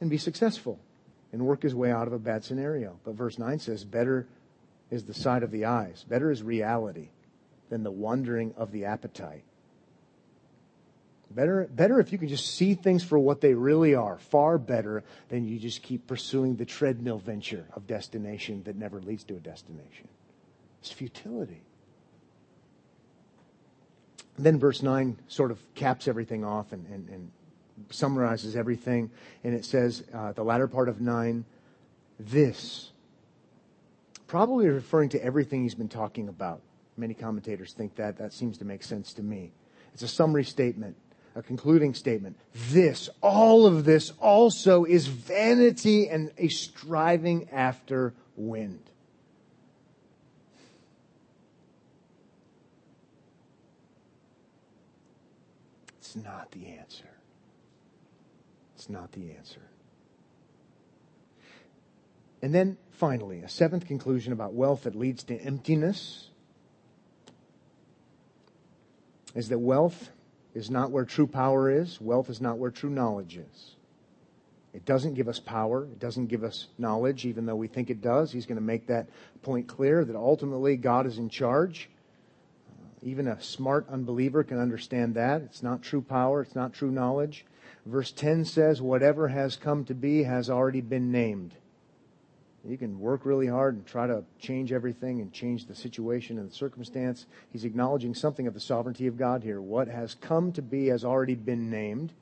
And 0.00 0.10
be 0.10 0.18
successful 0.18 0.80
and 1.32 1.46
work 1.46 1.62
his 1.62 1.76
way 1.76 1.92
out 1.92 2.08
of 2.08 2.12
a 2.12 2.18
bad 2.18 2.42
scenario. 2.44 2.98
But 3.04 3.14
verse 3.14 3.38
9 3.38 3.60
says, 3.60 3.84
better 3.84 4.26
is 4.90 5.04
the 5.04 5.14
sight 5.14 5.44
of 5.44 5.52
the 5.52 5.66
eyes, 5.66 6.04
better 6.08 6.32
is 6.32 6.42
reality 6.42 7.10
than 7.70 7.84
the 7.84 7.92
wandering 7.92 8.52
of 8.56 8.72
the 8.72 8.84
appetite. 8.86 9.44
Better, 11.34 11.68
better 11.68 11.98
if 11.98 12.12
you 12.12 12.18
can 12.18 12.28
just 12.28 12.54
see 12.54 12.74
things 12.74 13.02
for 13.02 13.18
what 13.18 13.40
they 13.40 13.54
really 13.54 13.94
are. 13.94 14.18
Far 14.18 14.56
better 14.56 15.02
than 15.30 15.44
you 15.44 15.58
just 15.58 15.82
keep 15.82 16.06
pursuing 16.06 16.54
the 16.54 16.64
treadmill 16.64 17.18
venture 17.18 17.66
of 17.72 17.88
destination 17.88 18.62
that 18.64 18.76
never 18.76 19.00
leads 19.00 19.24
to 19.24 19.34
a 19.34 19.40
destination. 19.40 20.08
It's 20.80 20.92
futility. 20.92 21.62
Then 24.38 24.60
verse 24.60 24.80
9 24.82 25.16
sort 25.26 25.50
of 25.50 25.58
caps 25.74 26.06
everything 26.06 26.44
off 26.44 26.72
and, 26.72 26.86
and, 26.86 27.08
and 27.08 27.30
summarizes 27.90 28.54
everything. 28.54 29.10
And 29.42 29.54
it 29.54 29.64
says, 29.64 30.04
uh, 30.14 30.32
the 30.32 30.44
latter 30.44 30.68
part 30.68 30.88
of 30.88 31.00
9, 31.00 31.44
this. 32.20 32.92
Probably 34.28 34.68
referring 34.68 35.08
to 35.10 35.24
everything 35.24 35.64
he's 35.64 35.74
been 35.74 35.88
talking 35.88 36.28
about. 36.28 36.60
Many 36.96 37.14
commentators 37.14 37.72
think 37.72 37.96
that. 37.96 38.18
That 38.18 38.32
seems 38.32 38.58
to 38.58 38.64
make 38.64 38.84
sense 38.84 39.12
to 39.14 39.22
me. 39.22 39.52
It's 39.94 40.02
a 40.02 40.08
summary 40.08 40.44
statement 40.44 40.96
a 41.34 41.42
concluding 41.42 41.94
statement. 41.94 42.38
This, 42.70 43.08
all 43.20 43.66
of 43.66 43.84
this 43.84 44.12
also 44.20 44.84
is 44.84 45.06
vanity 45.06 46.08
and 46.08 46.30
a 46.38 46.48
striving 46.48 47.48
after 47.50 48.14
wind. 48.36 48.90
It's 55.98 56.14
not 56.14 56.52
the 56.52 56.66
answer. 56.68 57.08
It's 58.76 58.88
not 58.88 59.10
the 59.12 59.32
answer. 59.32 59.62
And 62.40 62.54
then 62.54 62.76
finally, 62.90 63.40
a 63.40 63.48
seventh 63.48 63.86
conclusion 63.86 64.32
about 64.32 64.52
wealth 64.52 64.82
that 64.84 64.94
leads 64.94 65.24
to 65.24 65.36
emptiness 65.36 66.28
is 69.34 69.48
that 69.48 69.58
wealth 69.58 70.10
is 70.54 70.70
not 70.70 70.90
where 70.90 71.04
true 71.04 71.26
power 71.26 71.70
is. 71.70 72.00
Wealth 72.00 72.30
is 72.30 72.40
not 72.40 72.58
where 72.58 72.70
true 72.70 72.90
knowledge 72.90 73.36
is. 73.36 73.74
It 74.72 74.84
doesn't 74.84 75.14
give 75.14 75.28
us 75.28 75.38
power. 75.38 75.84
It 75.84 76.00
doesn't 76.00 76.26
give 76.26 76.42
us 76.42 76.66
knowledge, 76.78 77.24
even 77.26 77.46
though 77.46 77.56
we 77.56 77.68
think 77.68 77.90
it 77.90 78.00
does. 78.00 78.32
He's 78.32 78.46
going 78.46 78.56
to 78.56 78.62
make 78.62 78.88
that 78.88 79.08
point 79.42 79.68
clear 79.68 80.04
that 80.04 80.16
ultimately 80.16 80.76
God 80.76 81.06
is 81.06 81.18
in 81.18 81.28
charge. 81.28 81.88
Uh, 82.68 82.86
even 83.02 83.28
a 83.28 83.40
smart 83.40 83.88
unbeliever 83.88 84.42
can 84.42 84.58
understand 84.58 85.14
that. 85.14 85.42
It's 85.42 85.62
not 85.62 85.82
true 85.82 86.02
power. 86.02 86.42
It's 86.42 86.56
not 86.56 86.72
true 86.72 86.90
knowledge. 86.90 87.44
Verse 87.86 88.10
10 88.10 88.44
says, 88.44 88.82
whatever 88.82 89.28
has 89.28 89.56
come 89.56 89.84
to 89.84 89.94
be 89.94 90.24
has 90.24 90.50
already 90.50 90.80
been 90.80 91.12
named. 91.12 91.54
You 92.66 92.78
can 92.78 92.98
work 92.98 93.26
really 93.26 93.46
hard 93.46 93.74
and 93.74 93.86
try 93.86 94.06
to 94.06 94.24
change 94.38 94.72
everything 94.72 95.20
and 95.20 95.32
change 95.32 95.66
the 95.66 95.74
situation 95.74 96.38
and 96.38 96.50
the 96.50 96.54
circumstance. 96.54 97.26
He's 97.52 97.64
acknowledging 97.64 98.14
something 98.14 98.46
of 98.46 98.54
the 98.54 98.60
sovereignty 98.60 99.06
of 99.06 99.18
God 99.18 99.42
here. 99.42 99.60
What 99.60 99.88
has 99.88 100.14
come 100.14 100.52
to 100.52 100.62
be 100.62 100.86
has 100.86 101.04
already 101.04 101.34
been 101.34 101.70
named, 101.70 102.12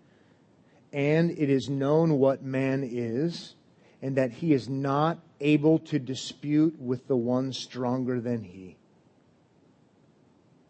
and 0.93 1.31
it 1.31 1.49
is 1.49 1.69
known 1.69 2.19
what 2.19 2.43
man 2.43 2.83
is, 2.83 3.55
and 4.03 4.17
that 4.17 4.33
he 4.33 4.53
is 4.53 4.69
not 4.69 5.19
able 5.41 5.79
to 5.79 5.99
dispute 5.99 6.81
with 6.81 7.07
the 7.07 7.17
one 7.17 7.53
stronger 7.53 8.21
than 8.21 8.43
he. 8.43 8.77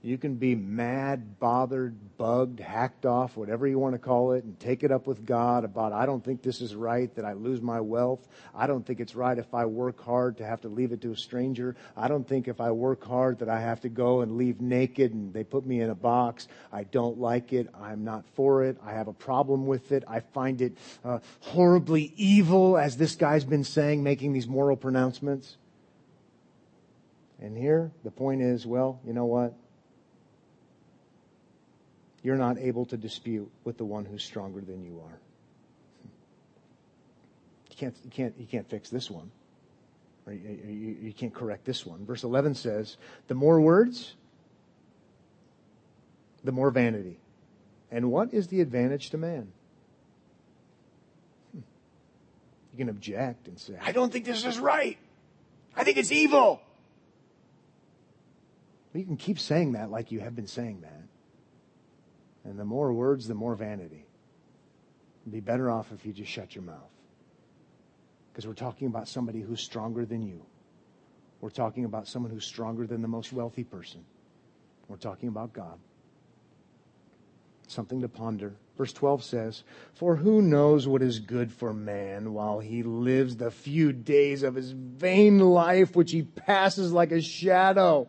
You 0.05 0.19
can 0.19 0.35
be 0.35 0.57
mad, 0.57 1.39
bothered, 1.39 1.95
bugged, 2.19 2.59
hacked 2.59 3.07
off, 3.07 3.37
whatever 3.37 3.69
you 3.69 3.79
want 3.79 3.95
to 3.95 4.01
call 4.01 4.33
it, 4.33 4.43
and 4.43 4.59
take 4.59 4.83
it 4.83 4.91
up 4.91 5.07
with 5.07 5.25
God 5.25 5.65
about, 5.65 5.93
I 5.93 6.07
don't 6.07 6.25
think 6.25 6.43
this 6.43 6.61
is 6.61 6.75
right, 6.75 7.15
that 7.15 7.25
I 7.25 7.35
lose 7.35 7.63
my 7.63 7.81
wealth. 7.81 8.27
I 8.53 8.67
don't 8.67 8.85
think 8.85 8.99
it's 8.99 9.15
right 9.15 9.39
if 9.39 9.55
I 9.55 9.65
work 9.65 10.05
hard 10.05 10.39
to 10.39 10.45
have 10.45 10.61
to 10.63 10.69
leave 10.69 10.91
it 10.91 11.01
to 11.03 11.13
a 11.13 11.17
stranger. 11.17 11.77
I 11.97 12.09
don't 12.09 12.27
think 12.27 12.49
if 12.49 12.61
I 12.61 12.73
work 12.73 13.05
hard 13.05 13.39
that 13.39 13.49
I 13.49 13.61
have 13.61 13.81
to 13.83 13.89
go 13.89 14.23
and 14.23 14.37
leave 14.37 14.61
naked 14.61 15.15
and 15.15 15.33
they 15.33 15.45
put 15.45 15.65
me 15.65 15.81
in 15.81 15.91
a 15.91 15.95
box. 15.95 16.49
I 16.73 16.83
don't 16.83 17.19
like 17.21 17.53
it. 17.53 17.69
I'm 17.81 18.03
not 18.03 18.25
for 18.35 18.65
it. 18.65 18.79
I 18.85 18.95
have 18.95 19.07
a 19.07 19.13
problem 19.13 19.67
with 19.69 19.93
it. 19.93 20.03
I 20.09 20.19
find 20.19 20.61
it 20.61 20.77
uh, 21.05 21.21
horribly 21.39 22.13
evil, 22.17 22.77
as 22.77 22.97
this 22.97 23.15
guy's 23.15 23.45
been 23.45 23.63
saying, 23.63 24.03
making 24.03 24.33
these 24.33 24.49
moral 24.49 24.77
pronouncements. 24.77 25.59
And 27.41 27.57
here, 27.57 27.93
the 28.03 28.11
point 28.11 28.43
is, 28.43 28.67
well, 28.67 29.01
you 29.07 29.13
know 29.13 29.27
what? 29.27 29.55
You're 32.23 32.37
not 32.37 32.59
able 32.59 32.87
to 32.87 32.97
dispute 32.97 33.51
with 33.65 33.79
the 33.79 33.85
one 33.85 34.05
who's 34.05 34.23
stronger 34.23 34.61
than 34.61 34.85
you 34.85 35.01
are. 35.05 35.19
You 37.71 37.77
can't, 37.77 37.97
you 38.05 38.11
can't, 38.11 38.35
you 38.39 38.47
can't 38.47 38.69
fix 38.69 38.91
this 38.91 39.11
one. 39.11 39.31
You, 40.29 40.35
you, 40.35 40.97
you 41.03 41.13
can't 41.13 41.35
correct 41.35 41.65
this 41.65 41.85
one. 41.85 42.07
Verse 42.07 42.23
11 42.23 42.55
says, 42.55 42.97
the 43.27 43.35
more 43.35 43.61
words, 43.61 44.15
the 46.45 46.53
more 46.53 46.71
vanity. 46.71 47.19
And 47.91 48.11
what 48.11 48.33
is 48.33 48.49
the 48.49 48.61
advantage 48.61 49.11
to 49.11 49.19
man? 49.19 49.53
Hmm. 51.53 51.61
You 52.73 52.79
can 52.79 52.89
object 52.89 53.49
and 53.49 53.59
say, 53.59 53.75
I 53.81 53.91
don't 53.93 54.13
think 54.13 54.25
this 54.25 54.45
is 54.45 54.59
right. 54.59 54.97
I 55.75 55.85
think 55.85 55.97
it's 55.97 56.13
evil. 56.13 56.61
you 58.95 59.05
can 59.05 59.17
keep 59.17 59.41
saying 59.41 59.73
that 59.73 59.91
like 59.91 60.13
you 60.13 60.21
have 60.21 60.37
been 60.37 60.47
saying 60.47 60.83
that. 60.83 61.03
And 62.45 62.59
the 62.59 62.65
more 62.65 62.93
words, 62.93 63.29
the 63.29 63.35
more 63.35 63.55
vanity. 63.55 64.07
It'd 65.23 65.33
be 65.33 65.41
better 65.41 65.71
off 65.71 65.93
if 65.93 66.05
you 66.05 66.13
just 66.13 66.31
shut 66.31 66.55
your 66.55 66.65
mouth. 66.65 66.91
Because 68.33 68.47
we're 68.47 68.55
talking 68.55 68.89
about 68.89 69.09
somebody 69.09 69.41
who's 69.41 69.61
stronger 69.61 70.05
than 70.05 70.23
you. 70.23 70.45
We're 71.41 71.51
talking 71.51 71.85
about 71.85 72.09
someone 72.09 72.33
who's 72.33 72.45
stronger 72.45 72.87
than 72.87 73.03
the 73.03 73.09
most 73.09 73.33
wealthy 73.33 73.65
person. 73.65 74.05
We're 74.89 74.97
talking 74.97 75.29
about 75.29 75.53
God. 75.53 75.79
Something 77.69 78.01
to 78.03 78.09
ponder. 78.09 78.55
Verse 78.77 78.93
12 78.93 79.23
says, 79.23 79.65
For 79.95 80.17
who 80.17 80.43
knows 80.43 80.89
what 80.89 81.03
is 81.03 81.21
good 81.21 81.53
for 81.53 81.73
man 81.73 82.33
while 82.33 82.59
he 82.59 82.83
lives 82.83 83.37
the 83.37 83.51
few 83.51 83.93
days 83.93 84.43
of 84.43 84.55
his 84.55 84.73
vain 84.73 85.39
life 85.39 85.95
which 85.95 86.11
he 86.11 86.23
passes 86.23 86.93
like 86.93 87.13
a 87.13 87.21
shadow? 87.21 88.09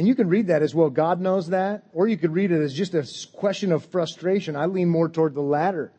And 0.00 0.08
you 0.08 0.14
can 0.14 0.30
read 0.30 0.46
that 0.46 0.62
as 0.62 0.74
well. 0.74 0.88
God 0.88 1.20
knows 1.20 1.48
that. 1.48 1.82
Or 1.92 2.08
you 2.08 2.16
could 2.16 2.32
read 2.32 2.52
it 2.52 2.62
as 2.62 2.72
just 2.72 2.94
a 2.94 3.06
question 3.36 3.70
of 3.70 3.84
frustration. 3.84 4.56
I 4.56 4.64
lean 4.64 4.88
more 4.88 5.10
toward 5.10 5.34
the 5.34 5.42
latter. 5.42 5.92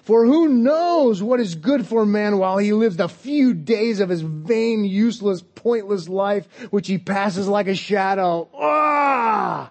For 0.00 0.24
who 0.24 0.48
knows 0.48 1.22
what 1.22 1.40
is 1.40 1.54
good 1.54 1.86
for 1.86 2.06
man 2.06 2.38
while 2.38 2.56
he 2.56 2.72
lives 2.72 2.96
the 2.96 3.06
few 3.06 3.52
days 3.52 4.00
of 4.00 4.08
his 4.08 4.22
vain, 4.22 4.86
useless, 4.86 5.42
pointless 5.42 6.08
life, 6.08 6.48
which 6.70 6.86
he 6.86 6.96
passes 6.96 7.46
like 7.46 7.66
a 7.66 7.74
shadow. 7.74 8.48
Ah! 8.54 9.70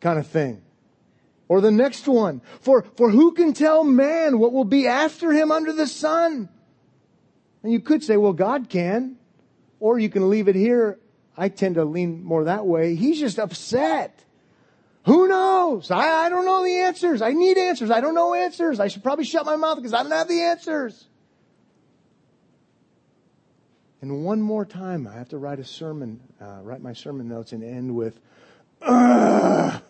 Kind 0.00 0.20
of 0.20 0.28
thing. 0.28 0.62
Or 1.48 1.60
the 1.60 1.72
next 1.72 2.06
one. 2.06 2.42
For, 2.60 2.84
for 2.96 3.10
who 3.10 3.32
can 3.32 3.54
tell 3.54 3.82
man 3.82 4.38
what 4.38 4.52
will 4.52 4.62
be 4.62 4.86
after 4.86 5.32
him 5.32 5.50
under 5.50 5.72
the 5.72 5.88
sun? 5.88 6.48
And 7.64 7.72
you 7.72 7.80
could 7.80 8.04
say, 8.04 8.16
well, 8.16 8.34
God 8.34 8.68
can. 8.68 9.16
Or 9.80 9.98
you 9.98 10.08
can 10.08 10.30
leave 10.30 10.46
it 10.46 10.54
here 10.54 11.00
I 11.38 11.48
tend 11.48 11.76
to 11.76 11.84
lean 11.84 12.24
more 12.24 12.44
that 12.44 12.66
way. 12.66 12.96
He's 12.96 13.20
just 13.20 13.38
upset. 13.38 14.24
Who 15.04 15.28
knows? 15.28 15.90
I, 15.90 16.26
I 16.26 16.28
don't 16.28 16.44
know 16.44 16.64
the 16.64 16.80
answers. 16.80 17.22
I 17.22 17.32
need 17.32 17.56
answers. 17.56 17.92
I 17.92 18.00
don't 18.00 18.14
know 18.14 18.34
answers. 18.34 18.80
I 18.80 18.88
should 18.88 19.04
probably 19.04 19.24
shut 19.24 19.46
my 19.46 19.54
mouth 19.54 19.76
because 19.76 19.94
I 19.94 20.02
don't 20.02 20.10
have 20.10 20.26
the 20.26 20.40
answers. 20.42 21.06
And 24.02 24.24
one 24.24 24.42
more 24.42 24.64
time, 24.64 25.06
I 25.06 25.14
have 25.14 25.28
to 25.28 25.38
write 25.38 25.60
a 25.60 25.64
sermon, 25.64 26.20
uh, 26.40 26.58
write 26.62 26.82
my 26.82 26.92
sermon 26.92 27.28
notes 27.28 27.52
and 27.52 27.62
end 27.62 27.94
with, 27.94 28.18
bad 28.80 29.82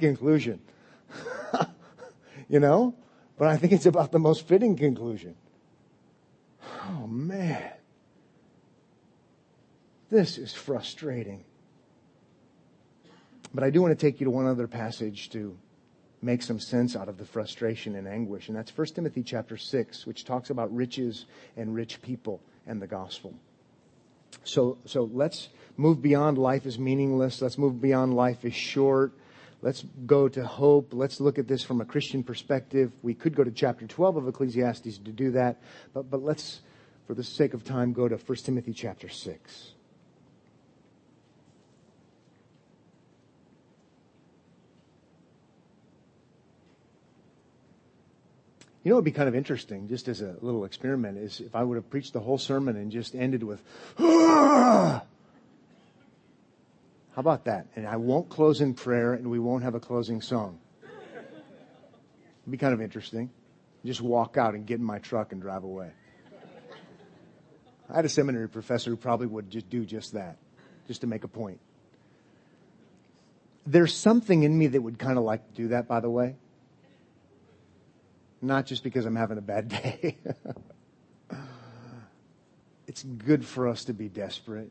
conclusion. 0.00 0.60
you 2.48 2.60
know? 2.60 2.94
But 3.38 3.48
I 3.48 3.56
think 3.56 3.72
it's 3.72 3.86
about 3.86 4.12
the 4.12 4.18
most 4.18 4.46
fitting 4.46 4.76
conclusion. 4.76 5.34
Oh 6.84 7.06
man. 7.06 7.72
This 10.12 10.36
is 10.36 10.52
frustrating. 10.52 11.42
But 13.54 13.64
I 13.64 13.70
do 13.70 13.80
want 13.80 13.98
to 13.98 14.06
take 14.06 14.20
you 14.20 14.26
to 14.26 14.30
one 14.30 14.46
other 14.46 14.68
passage 14.68 15.30
to 15.30 15.56
make 16.20 16.42
some 16.42 16.60
sense 16.60 16.94
out 16.94 17.08
of 17.08 17.16
the 17.16 17.24
frustration 17.24 17.94
and 17.96 18.06
anguish. 18.06 18.48
And 18.48 18.54
that's 18.54 18.76
1 18.76 18.88
Timothy 18.88 19.22
chapter 19.22 19.56
6, 19.56 20.06
which 20.06 20.26
talks 20.26 20.50
about 20.50 20.70
riches 20.70 21.24
and 21.56 21.74
rich 21.74 22.02
people 22.02 22.42
and 22.66 22.80
the 22.80 22.86
gospel. 22.86 23.32
So, 24.44 24.76
so 24.84 25.08
let's 25.14 25.48
move 25.78 26.02
beyond 26.02 26.36
life 26.36 26.66
is 26.66 26.78
meaningless. 26.78 27.40
Let's 27.40 27.56
move 27.56 27.80
beyond 27.80 28.14
life 28.14 28.44
is 28.44 28.54
short. 28.54 29.14
Let's 29.62 29.82
go 30.04 30.28
to 30.28 30.44
hope. 30.44 30.92
Let's 30.92 31.22
look 31.22 31.38
at 31.38 31.48
this 31.48 31.64
from 31.64 31.80
a 31.80 31.86
Christian 31.86 32.22
perspective. 32.22 32.92
We 33.00 33.14
could 33.14 33.34
go 33.34 33.44
to 33.44 33.50
chapter 33.50 33.86
12 33.86 34.18
of 34.18 34.28
Ecclesiastes 34.28 34.98
to 34.98 35.10
do 35.10 35.30
that, 35.30 35.62
but, 35.94 36.10
but 36.10 36.22
let's, 36.22 36.60
for 37.06 37.14
the 37.14 37.24
sake 37.24 37.54
of 37.54 37.64
time, 37.64 37.94
go 37.94 38.08
to 38.08 38.16
1 38.16 38.38
Timothy 38.44 38.74
chapter 38.74 39.08
6. 39.08 39.72
You 48.82 48.90
know, 48.90 48.96
it 48.96 48.98
would 48.98 49.04
be 49.04 49.12
kind 49.12 49.28
of 49.28 49.36
interesting, 49.36 49.86
just 49.88 50.08
as 50.08 50.22
a 50.22 50.34
little 50.40 50.64
experiment, 50.64 51.18
is 51.18 51.40
if 51.40 51.54
I 51.54 51.62
would 51.62 51.76
have 51.76 51.88
preached 51.88 52.12
the 52.12 52.20
whole 52.20 52.38
sermon 52.38 52.76
and 52.76 52.90
just 52.90 53.14
ended 53.14 53.44
with, 53.44 53.62
ah! 53.98 55.04
How 57.14 57.20
about 57.20 57.44
that? 57.44 57.66
And 57.76 57.86
I 57.86 57.96
won't 57.96 58.28
close 58.28 58.60
in 58.60 58.74
prayer 58.74 59.12
and 59.12 59.30
we 59.30 59.38
won't 59.38 59.62
have 59.62 59.76
a 59.76 59.80
closing 59.80 60.20
song. 60.20 60.58
It'd 60.82 62.50
be 62.50 62.56
kind 62.56 62.74
of 62.74 62.80
interesting. 62.80 63.30
Just 63.84 64.00
walk 64.00 64.36
out 64.36 64.54
and 64.54 64.66
get 64.66 64.80
in 64.80 64.84
my 64.84 64.98
truck 64.98 65.30
and 65.30 65.40
drive 65.40 65.62
away. 65.62 65.90
I 67.88 67.96
had 67.96 68.04
a 68.04 68.08
seminary 68.08 68.48
professor 68.48 68.90
who 68.90 68.96
probably 68.96 69.28
would 69.28 69.50
just 69.50 69.70
do 69.70 69.84
just 69.84 70.14
that, 70.14 70.38
just 70.88 71.02
to 71.02 71.06
make 71.06 71.22
a 71.22 71.28
point. 71.28 71.60
There's 73.64 73.94
something 73.94 74.42
in 74.42 74.58
me 74.58 74.68
that 74.68 74.80
would 74.80 74.98
kind 74.98 75.18
of 75.18 75.24
like 75.24 75.46
to 75.46 75.54
do 75.54 75.68
that, 75.68 75.86
by 75.86 76.00
the 76.00 76.10
way 76.10 76.34
not 78.42 78.66
just 78.66 78.82
because 78.82 79.06
I'm 79.06 79.16
having 79.16 79.38
a 79.38 79.42
bad 79.42 79.68
day. 79.68 80.18
it's 82.86 83.02
good 83.02 83.44
for 83.46 83.68
us 83.68 83.84
to 83.84 83.94
be 83.94 84.08
desperate. 84.08 84.70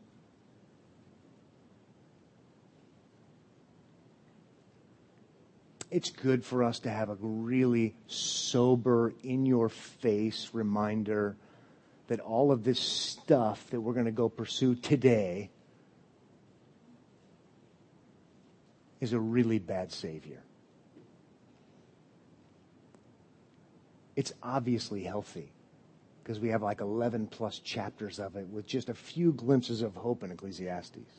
It's 5.90 6.10
good 6.10 6.46
for 6.46 6.64
us 6.64 6.80
to 6.80 6.90
have 6.90 7.10
a 7.10 7.16
really 7.20 7.96
sober, 8.08 9.14
in 9.24 9.46
your 9.46 9.68
face 9.68 10.50
reminder 10.54 11.36
that 12.08 12.20
all 12.20 12.52
of 12.52 12.64
this 12.64 12.80
stuff 12.80 13.70
that 13.72 13.82
we're 13.82 13.94
going 13.94 14.06
to 14.06 14.12
go 14.12 14.30
pursue 14.30 14.76
today 14.76 15.50
is 19.02 19.14
a 19.14 19.20
really 19.20 19.60
bad 19.60 19.92
Savior. 19.92 20.42
It's 24.22 24.34
obviously 24.44 25.04
healthy 25.04 25.52
because 26.22 26.40
we 26.40 26.50
have 26.50 26.62
like 26.62 26.80
11 26.80 27.26
plus 27.26 27.58
chapters 27.58 28.20
of 28.20 28.36
it 28.36 28.48
with 28.50 28.68
just 28.68 28.88
a 28.88 28.94
few 28.94 29.34
glimpses 29.34 29.82
of 29.82 29.96
hope 29.96 30.22
in 30.22 30.30
Ecclesiastes. 30.30 31.10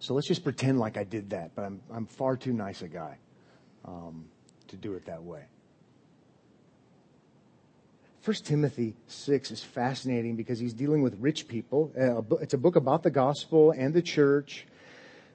So 0.00 0.14
let's 0.14 0.26
just 0.26 0.42
pretend 0.42 0.80
like 0.80 0.96
I 0.96 1.04
did 1.04 1.30
that, 1.30 1.52
but 1.54 1.64
I'm, 1.64 1.80
I'm 1.94 2.06
far 2.06 2.36
too 2.36 2.52
nice 2.52 2.82
a 2.82 2.88
guy 2.88 3.18
um, 3.84 4.24
to 4.66 4.76
do 4.76 4.94
it 4.94 5.06
that 5.06 5.22
way. 5.22 5.44
First 8.22 8.44
Timothy 8.44 8.96
6 9.06 9.52
is 9.52 9.62
fascinating 9.62 10.34
because 10.34 10.58
he's 10.58 10.74
dealing 10.74 11.02
with 11.02 11.16
rich 11.20 11.46
people. 11.46 11.92
Uh, 11.96 12.36
it's 12.40 12.54
a 12.54 12.58
book 12.58 12.74
about 12.74 13.04
the 13.04 13.12
gospel 13.12 13.70
and 13.70 13.94
the 13.94 14.02
church. 14.02 14.66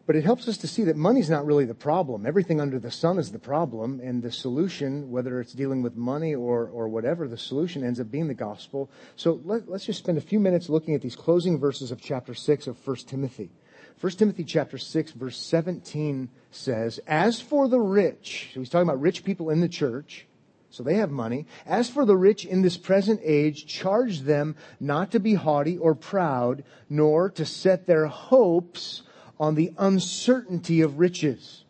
But 0.05 0.15
it 0.15 0.23
helps 0.23 0.47
us 0.47 0.57
to 0.57 0.67
see 0.67 0.83
that 0.85 0.97
money's 0.97 1.29
not 1.29 1.45
really 1.45 1.65
the 1.65 1.75
problem. 1.75 2.25
Everything 2.25 2.59
under 2.59 2.79
the 2.79 2.91
sun 2.91 3.19
is 3.19 3.31
the 3.31 3.39
problem, 3.39 3.99
and 4.03 4.21
the 4.21 4.31
solution, 4.31 5.11
whether 5.11 5.39
it's 5.39 5.53
dealing 5.53 5.83
with 5.83 5.95
money 5.95 6.33
or, 6.33 6.67
or 6.67 6.87
whatever, 6.87 7.27
the 7.27 7.37
solution 7.37 7.83
ends 7.83 7.99
up 7.99 8.09
being 8.09 8.27
the 8.27 8.33
gospel. 8.33 8.89
So 9.15 9.41
let, 9.45 9.69
us 9.69 9.85
just 9.85 9.99
spend 9.99 10.17
a 10.17 10.21
few 10.21 10.39
minutes 10.39 10.69
looking 10.69 10.95
at 10.95 11.01
these 11.01 11.15
closing 11.15 11.59
verses 11.59 11.91
of 11.91 12.01
chapter 12.01 12.33
6 12.33 12.67
of 12.67 12.87
1 12.87 12.95
Timothy. 13.07 13.51
1 13.99 14.13
Timothy 14.13 14.43
chapter 14.43 14.79
6 14.79 15.11
verse 15.11 15.37
17 15.37 16.29
says, 16.49 16.99
As 17.05 17.39
for 17.39 17.67
the 17.67 17.79
rich, 17.79 18.49
so 18.53 18.59
he's 18.59 18.69
talking 18.69 18.87
about 18.87 18.99
rich 18.99 19.23
people 19.23 19.51
in 19.51 19.61
the 19.61 19.69
church, 19.69 20.25
so 20.71 20.81
they 20.81 20.95
have 20.95 21.11
money. 21.11 21.45
As 21.65 21.89
for 21.89 22.05
the 22.05 22.17
rich 22.17 22.45
in 22.45 22.63
this 22.63 22.77
present 22.77 23.19
age, 23.23 23.67
charge 23.67 24.21
them 24.21 24.55
not 24.79 25.11
to 25.11 25.19
be 25.19 25.35
haughty 25.35 25.77
or 25.77 25.93
proud, 25.93 26.63
nor 26.89 27.29
to 27.31 27.45
set 27.45 27.85
their 27.85 28.07
hopes 28.07 29.03
on 29.41 29.55
the 29.55 29.73
uncertainty 29.79 30.81
of 30.81 30.99
riches. 30.99 31.65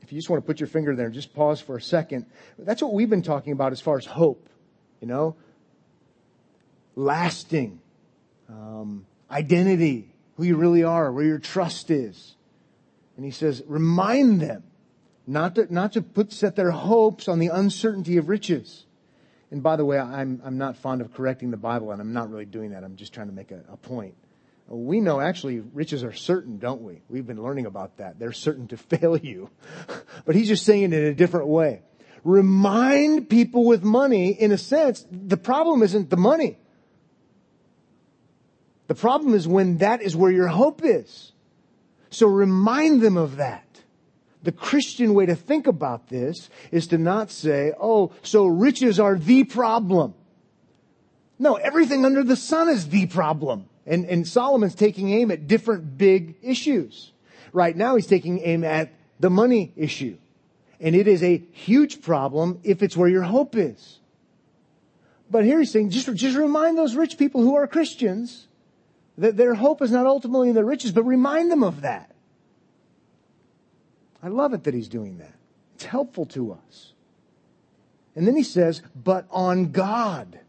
If 0.00 0.10
you 0.10 0.18
just 0.18 0.30
want 0.30 0.42
to 0.42 0.46
put 0.46 0.60
your 0.60 0.66
finger 0.66 0.96
there 0.96 1.10
just 1.10 1.34
pause 1.34 1.60
for 1.60 1.76
a 1.76 1.80
second, 1.80 2.24
that's 2.58 2.80
what 2.80 2.94
we've 2.94 3.10
been 3.10 3.22
talking 3.22 3.52
about 3.52 3.72
as 3.72 3.82
far 3.82 3.98
as 3.98 4.06
hope, 4.06 4.48
you 5.02 5.06
know? 5.06 5.36
Lasting, 6.94 7.80
um, 8.48 9.04
identity, 9.30 10.08
who 10.38 10.44
you 10.44 10.56
really 10.56 10.84
are, 10.84 11.12
where 11.12 11.26
your 11.26 11.38
trust 11.38 11.90
is. 11.90 12.34
And 13.16 13.26
he 13.26 13.30
says, 13.30 13.62
remind 13.66 14.40
them 14.40 14.62
not 15.26 15.56
to, 15.56 15.72
not 15.72 15.92
to 15.92 16.02
put, 16.02 16.32
set 16.32 16.56
their 16.56 16.70
hopes 16.70 17.28
on 17.28 17.40
the 17.40 17.48
uncertainty 17.48 18.16
of 18.16 18.30
riches. 18.30 18.86
And 19.50 19.62
by 19.62 19.76
the 19.76 19.84
way, 19.84 19.98
I'm, 19.98 20.40
I'm 20.42 20.56
not 20.56 20.78
fond 20.78 21.02
of 21.02 21.12
correcting 21.12 21.50
the 21.50 21.58
Bible, 21.58 21.90
and 21.90 22.00
I'm 22.00 22.14
not 22.14 22.30
really 22.30 22.46
doing 22.46 22.70
that. 22.70 22.84
I'm 22.84 22.96
just 22.96 23.12
trying 23.12 23.28
to 23.28 23.34
make 23.34 23.50
a, 23.50 23.62
a 23.70 23.76
point. 23.76 24.14
We 24.68 25.00
know 25.00 25.20
actually 25.20 25.60
riches 25.60 26.02
are 26.02 26.12
certain, 26.12 26.58
don't 26.58 26.82
we? 26.82 27.02
We've 27.08 27.26
been 27.26 27.42
learning 27.42 27.66
about 27.66 27.98
that. 27.98 28.18
They're 28.18 28.32
certain 28.32 28.66
to 28.68 28.76
fail 28.76 29.16
you. 29.16 29.50
but 30.24 30.34
he's 30.34 30.48
just 30.48 30.64
saying 30.64 30.84
it 30.84 30.92
in 30.92 31.04
a 31.04 31.14
different 31.14 31.46
way. 31.46 31.82
Remind 32.24 33.28
people 33.28 33.64
with 33.64 33.84
money, 33.84 34.30
in 34.30 34.50
a 34.50 34.58
sense, 34.58 35.06
the 35.10 35.36
problem 35.36 35.82
isn't 35.82 36.10
the 36.10 36.16
money. 36.16 36.58
The 38.88 38.96
problem 38.96 39.34
is 39.34 39.46
when 39.46 39.78
that 39.78 40.02
is 40.02 40.16
where 40.16 40.32
your 40.32 40.48
hope 40.48 40.80
is. 40.84 41.32
So 42.10 42.26
remind 42.26 43.00
them 43.00 43.16
of 43.16 43.36
that. 43.36 43.62
The 44.42 44.52
Christian 44.52 45.14
way 45.14 45.26
to 45.26 45.34
think 45.34 45.66
about 45.66 46.08
this 46.08 46.50
is 46.70 46.88
to 46.88 46.98
not 46.98 47.30
say, 47.30 47.72
oh, 47.80 48.12
so 48.22 48.46
riches 48.46 48.98
are 49.00 49.16
the 49.16 49.44
problem. 49.44 50.14
No, 51.38 51.54
everything 51.56 52.04
under 52.04 52.22
the 52.22 52.36
sun 52.36 52.68
is 52.68 52.88
the 52.88 53.06
problem. 53.06 53.68
And, 53.86 54.04
and 54.06 54.26
Solomon's 54.26 54.74
taking 54.74 55.10
aim 55.10 55.30
at 55.30 55.46
different 55.46 55.96
big 55.96 56.36
issues. 56.42 57.12
Right 57.52 57.76
now 57.76 57.96
he's 57.96 58.06
taking 58.06 58.40
aim 58.40 58.64
at 58.64 58.92
the 59.20 59.30
money 59.30 59.72
issue. 59.76 60.18
And 60.80 60.94
it 60.94 61.08
is 61.08 61.22
a 61.22 61.42
huge 61.52 62.02
problem 62.02 62.60
if 62.64 62.82
it's 62.82 62.96
where 62.96 63.08
your 63.08 63.22
hope 63.22 63.56
is. 63.56 64.00
But 65.30 65.44
here 65.44 65.58
he's 65.58 65.70
saying, 65.70 65.90
just, 65.90 66.12
just 66.14 66.36
remind 66.36 66.76
those 66.76 66.94
rich 66.94 67.18
people 67.18 67.40
who 67.40 67.54
are 67.56 67.66
Christians 67.66 68.46
that 69.18 69.36
their 69.36 69.54
hope 69.54 69.80
is 69.82 69.90
not 69.90 70.06
ultimately 70.06 70.50
in 70.50 70.54
their 70.54 70.64
riches, 70.64 70.92
but 70.92 71.04
remind 71.04 71.50
them 71.50 71.62
of 71.62 71.80
that. 71.80 72.14
I 74.22 74.28
love 74.28 74.52
it 74.52 74.64
that 74.64 74.74
he's 74.74 74.88
doing 74.88 75.18
that. 75.18 75.34
It's 75.74 75.84
helpful 75.84 76.26
to 76.26 76.52
us. 76.52 76.92
And 78.14 78.26
then 78.26 78.36
he 78.36 78.42
says, 78.42 78.82
but 78.94 79.26
on 79.30 79.72
God. 79.72 80.40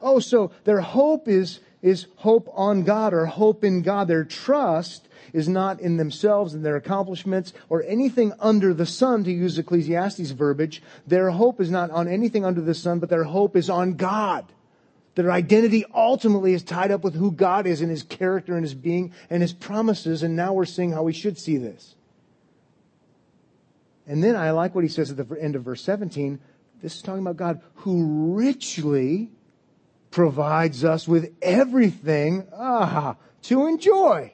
Oh, 0.00 0.18
so 0.18 0.50
their 0.64 0.80
hope 0.80 1.28
is 1.28 1.60
is 1.82 2.06
hope 2.16 2.48
on 2.54 2.84
God 2.84 3.12
or 3.12 3.26
hope 3.26 3.64
in 3.64 3.82
God. 3.82 4.08
Their 4.08 4.24
trust 4.24 5.08
is 5.32 5.48
not 5.48 5.80
in 5.80 5.96
themselves 5.96 6.54
and 6.54 6.64
their 6.64 6.76
accomplishments 6.76 7.52
or 7.68 7.82
anything 7.82 8.32
under 8.38 8.72
the 8.72 8.86
sun, 8.86 9.24
to 9.24 9.32
use 9.32 9.58
Ecclesiastes 9.58 10.30
verbiage. 10.30 10.82
Their 11.06 11.30
hope 11.30 11.60
is 11.60 11.70
not 11.70 11.90
on 11.90 12.08
anything 12.08 12.44
under 12.44 12.60
the 12.60 12.74
sun, 12.74 12.98
but 12.98 13.10
their 13.10 13.24
hope 13.24 13.56
is 13.56 13.68
on 13.68 13.94
God. 13.94 14.46
Their 15.14 15.30
identity 15.30 15.84
ultimately 15.94 16.54
is 16.54 16.62
tied 16.62 16.90
up 16.90 17.04
with 17.04 17.14
who 17.14 17.32
God 17.32 17.66
is 17.66 17.82
and 17.82 17.90
His 17.90 18.02
character 18.02 18.54
and 18.54 18.64
His 18.64 18.74
being 18.74 19.12
and 19.28 19.42
His 19.42 19.52
promises. 19.52 20.22
And 20.22 20.36
now 20.36 20.52
we're 20.52 20.64
seeing 20.64 20.92
how 20.92 21.02
we 21.02 21.12
should 21.12 21.36
see 21.36 21.58
this. 21.58 21.94
And 24.06 24.22
then 24.22 24.36
I 24.36 24.50
like 24.50 24.74
what 24.74 24.84
he 24.84 24.90
says 24.90 25.10
at 25.10 25.16
the 25.16 25.36
end 25.40 25.54
of 25.54 25.62
verse 25.62 25.82
17. 25.82 26.40
This 26.82 26.96
is 26.96 27.02
talking 27.02 27.22
about 27.22 27.36
God 27.36 27.60
who 27.76 28.34
richly 28.34 29.30
provides 30.12 30.84
us 30.84 31.08
with 31.08 31.34
everything 31.42 32.46
ah, 32.54 33.16
to 33.42 33.66
enjoy. 33.66 34.32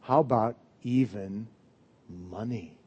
How 0.00 0.20
about 0.20 0.56
even 0.82 1.48
money? 2.08 2.78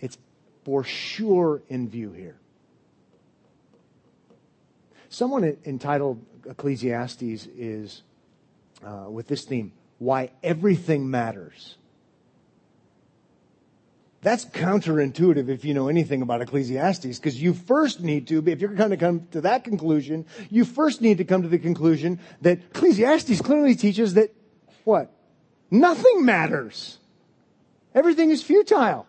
It's 0.00 0.18
for 0.64 0.82
sure 0.82 1.62
in 1.68 1.88
view 1.88 2.12
here. 2.12 2.36
Someone 5.10 5.56
entitled 5.64 6.24
Ecclesiastes 6.48 7.46
is 7.56 8.02
uh, 8.82 9.06
with 9.10 9.26
this 9.26 9.44
theme, 9.44 9.72
Why 9.98 10.30
Everything 10.42 11.10
Matters. 11.10 11.76
That's 14.22 14.44
counterintuitive 14.44 15.48
if 15.48 15.64
you 15.64 15.72
know 15.72 15.88
anything 15.88 16.20
about 16.20 16.42
Ecclesiastes, 16.42 17.18
because 17.18 17.40
you 17.40 17.54
first 17.54 18.00
need 18.00 18.28
to, 18.28 18.46
if 18.46 18.60
you're 18.60 18.74
going 18.74 18.90
to 18.90 18.98
come 18.98 19.26
to 19.30 19.40
that 19.42 19.64
conclusion, 19.64 20.26
you 20.50 20.66
first 20.66 21.00
need 21.00 21.18
to 21.18 21.24
come 21.24 21.42
to 21.42 21.48
the 21.48 21.58
conclusion 21.58 22.20
that 22.42 22.58
Ecclesiastes 22.58 23.40
clearly 23.40 23.74
teaches 23.74 24.14
that 24.14 24.34
what? 24.84 25.10
Nothing 25.70 26.24
matters. 26.24 26.98
Everything 27.94 28.30
is 28.30 28.42
futile. 28.42 29.06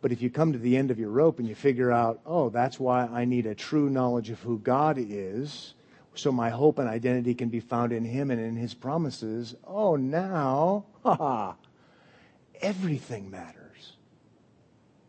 But 0.00 0.12
if 0.12 0.22
you 0.22 0.30
come 0.30 0.52
to 0.52 0.58
the 0.58 0.76
end 0.76 0.90
of 0.90 0.98
your 0.98 1.10
rope 1.10 1.38
and 1.38 1.48
you 1.48 1.54
figure 1.54 1.92
out, 1.92 2.20
oh, 2.24 2.48
that's 2.48 2.80
why 2.80 3.04
I 3.06 3.26
need 3.26 3.44
a 3.44 3.54
true 3.54 3.90
knowledge 3.90 4.30
of 4.30 4.40
who 4.40 4.58
God 4.58 4.96
is, 4.98 5.74
so 6.14 6.32
my 6.32 6.48
hope 6.48 6.78
and 6.78 6.88
identity 6.88 7.34
can 7.34 7.50
be 7.50 7.60
found 7.60 7.92
in 7.92 8.04
Him 8.04 8.30
and 8.30 8.40
in 8.40 8.56
His 8.56 8.72
promises, 8.72 9.54
oh, 9.66 9.96
now, 9.96 10.86
ha 11.02 11.56
everything 12.60 13.30
matters. 13.30 13.92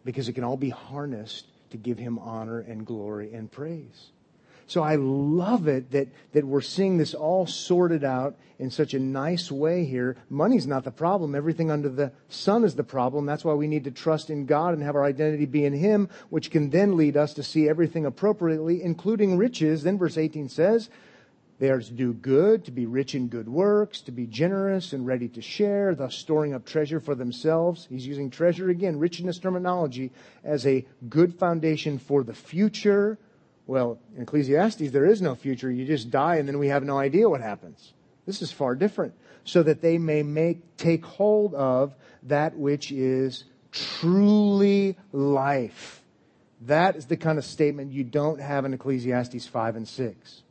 Because 0.04 0.30
it 0.30 0.34
can 0.34 0.44
all 0.44 0.58
be 0.58 0.70
harnessed 0.70 1.46
to 1.72 1.78
give 1.78 1.98
Him 1.98 2.18
honor 2.20 2.60
and 2.60 2.86
glory 2.86 3.34
and 3.34 3.52
praise. 3.52 4.12
So 4.68 4.84
I 4.84 4.96
love 4.96 5.70
it 5.70 5.92
that, 5.92 6.10
that 6.34 6.46
we're 6.46 6.60
seeing 6.60 6.98
this 6.98 7.14
all 7.14 7.48
sorted 7.48 8.04
out 8.04 8.36
in 8.60 8.70
such 8.70 8.94
a 8.94 9.00
nice 9.00 9.50
way 9.50 9.86
here. 9.86 10.18
Money's 10.30 10.68
not 10.68 10.84
the 10.84 10.92
problem. 10.92 11.36
Everything 11.36 11.72
under 11.72 11.88
the 11.88 12.12
sun 12.28 12.66
is 12.66 12.76
the 12.76 12.84
problem. 12.84 13.26
That's 13.26 13.46
why 13.46 13.54
we 13.54 13.68
need 13.68 13.86
to 13.86 13.92
trust 13.92 14.30
in 14.30 14.46
God 14.46 14.74
and 14.74 14.84
have 14.84 14.96
our 14.96 15.06
identity 15.06 15.46
be 15.46 15.64
in 15.64 15.74
Him, 15.74 16.10
which 16.30 16.52
can 16.52 16.70
then 16.70 16.98
lead 16.98 17.16
us 17.16 17.34
to 17.36 17.44
see 17.44 17.70
everything 17.70 18.06
appropriately, 18.06 18.84
including 18.84 19.38
riches. 19.38 19.84
Then 19.84 19.98
verse 19.98 20.18
18 20.18 20.50
says, 20.50 20.90
they 21.60 21.70
are 21.70 21.80
to 21.80 21.94
do 21.94 22.14
good, 22.14 22.66
to 22.66 22.72
be 22.72 22.86
rich 22.86 23.16
in 23.16 23.28
good 23.28 23.50
works, 23.50 24.02
to 24.02 24.12
be 24.12 24.28
generous 24.28 24.94
and 24.94 25.06
ready 25.08 25.28
to 25.30 25.42
share, 25.42 25.96
thus 25.96 26.16
storing 26.16 26.54
up 26.54 26.66
treasure 26.66 27.00
for 27.00 27.16
themselves. 27.16 27.88
He's 27.90 28.06
using 28.06 28.30
treasure 28.30 28.70
again, 28.70 29.00
richness 29.00 29.40
terminology, 29.40 30.12
as 30.44 30.68
a 30.68 30.86
good 31.10 31.34
foundation 31.40 31.98
for 31.98 32.24
the 32.24 32.34
future 32.34 33.18
well, 33.68 34.00
in 34.16 34.24
Ecclesiastes, 34.24 34.92
there 34.92 35.06
is 35.06 35.22
no 35.22 35.36
future. 35.36 35.70
You 35.70 35.86
just 35.86 36.10
die 36.10 36.38
and 36.38 36.48
then 36.48 36.58
we 36.58 36.70
have 36.70 36.84
no 36.84 36.98
idea 36.98 37.30
what 37.30 37.42
happens. 37.42 37.94
This 38.26 38.42
is 38.42 38.52
far 38.52 38.76
different. 38.76 39.14
So 39.44 39.62
that 39.64 39.82
they 39.82 39.98
may 39.98 40.24
make, 40.24 40.78
take 40.78 41.06
hold 41.06 41.54
of 41.54 41.94
that 42.24 42.56
which 42.56 42.92
is 42.92 43.44
truly 43.72 44.98
life. 45.12 46.02
That 46.62 46.96
is 46.96 47.06
the 47.06 47.18
kind 47.18 47.38
of 47.38 47.46
statement 47.46 47.92
you 47.92 48.04
don't 48.04 48.40
have 48.40 48.66
in 48.66 48.74
Ecclesiastes 48.74 49.46
5 49.46 49.76
and 49.76 49.88
6. 49.88 50.44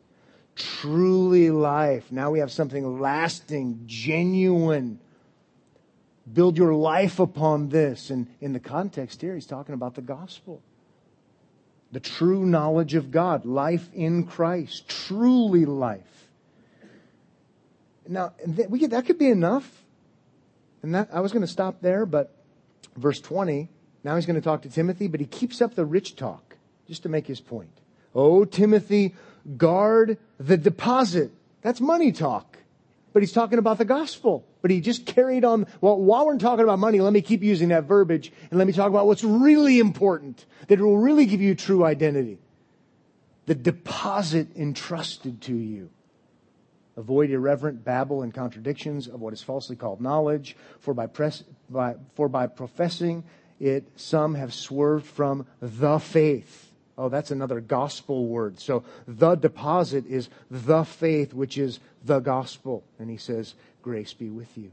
Truly 0.57 1.50
life. 1.50 2.11
Now 2.11 2.30
we 2.30 2.40
have 2.40 2.50
something 2.50 2.98
lasting, 2.98 3.82
genuine. 3.86 4.98
Build 6.32 6.59
your 6.59 6.74
life 6.74 7.20
upon 7.20 7.68
this. 7.68 8.11
And 8.11 8.26
in 8.40 8.52
the 8.52 8.61
context 8.61 9.20
here, 9.20 9.34
he's 9.34 9.46
talking 9.46 9.74
about 9.74 9.94
the 9.94 10.02
gospel 10.02 10.62
the 11.92 12.00
true 12.00 12.44
knowledge 12.44 12.94
of 12.94 13.11
God, 13.11 13.46
life 13.46 13.88
in 13.94 14.24
Christ, 14.24 14.88
truly 14.88 15.64
life. 15.64 16.28
Now, 18.09 18.34
we 18.68 18.84
that 18.86 19.07
could 19.07 19.18
be 19.18 19.28
enough. 19.30 19.84
And 20.82 20.94
that, 20.94 21.09
I 21.12 21.20
was 21.20 21.32
going 21.32 21.42
to 21.42 21.50
stop 21.50 21.80
there, 21.80 22.07
but 22.07 22.36
verse 22.96 23.20
20, 23.20 23.68
now 24.04 24.14
he's 24.14 24.26
going 24.26 24.36
to 24.36 24.42
talk 24.42 24.62
to 24.62 24.68
Timothy, 24.68 25.09
but 25.09 25.20
he 25.20 25.26
keeps 25.26 25.61
up 25.61 25.74
the 25.74 25.84
rich 25.84 26.16
talk 26.16 26.57
just 26.86 27.02
to 27.04 27.09
make 27.09 27.26
his 27.26 27.40
point. 27.40 27.80
Oh, 28.14 28.44
Timothy, 28.44 29.14
guard 29.57 30.18
the 30.38 30.57
deposit. 30.57 31.30
That's 31.62 31.80
money 31.80 32.12
talk. 32.12 32.59
But 33.12 33.22
he's 33.22 33.32
talking 33.32 33.59
about 33.59 33.78
the 33.78 33.84
gospel. 33.84 34.47
But 34.61 34.70
he 34.70 34.80
just 34.80 35.07
carried 35.07 35.44
on. 35.44 35.66
Well, 35.80 35.97
while 35.97 36.26
we're 36.26 36.38
talking 36.38 36.64
about 36.64 36.78
money, 36.78 37.01
let 37.01 37.12
me 37.12 37.22
keep 37.22 37.42
using 37.42 37.68
that 37.68 37.84
verbiage 37.84 38.32
and 38.51 38.59
let 38.59 38.66
me 38.66 38.72
talk 38.72 38.88
about 38.88 39.07
what's 39.07 39.24
really 39.24 39.78
important 39.78 40.44
that 40.68 40.80
will 40.80 40.99
really 40.99 41.26
give 41.26 41.40
you 41.40 41.55
true 41.55 41.84
identity. 41.84 42.38
The 43.47 43.55
deposit 43.55 44.49
entrusted 44.57 45.40
to 45.42 45.55
you. 45.55 45.90
Avoid 46.97 47.30
irreverent 47.30 47.84
babble 47.84 48.22
and 48.22 48.34
contradictions 48.34 49.07
of 49.07 49.20
what 49.20 49.32
is 49.32 49.42
falsely 49.42 49.76
called 49.76 50.01
knowledge, 50.01 50.57
for 50.80 50.94
by, 50.94 51.07
press, 51.07 51.44
by, 51.70 51.97
for 52.14 52.28
by 52.28 52.47
professing 52.47 53.24
it, 53.61 53.86
some 53.97 54.34
have 54.34 54.53
swerved 54.53 55.07
from 55.07 55.47
the 55.61 55.99
faith. 55.99 56.65
Oh, 56.99 57.09
that's 57.09 57.30
another 57.30 57.61
gospel 57.61 58.26
word. 58.26 58.59
So 58.59 58.84
the 59.07 59.34
deposit 59.34 60.07
is 60.07 60.30
the 60.51 60.84
faith, 60.84 61.34
which 61.34 61.59
is 61.59 61.78
the 62.05 62.20
gospel. 62.20 62.84
And 62.99 63.11
he 63.11 63.18
says, 63.18 63.55
grace 63.82 64.14
be 64.14 64.30
with 64.30 64.57
you. 64.57 64.70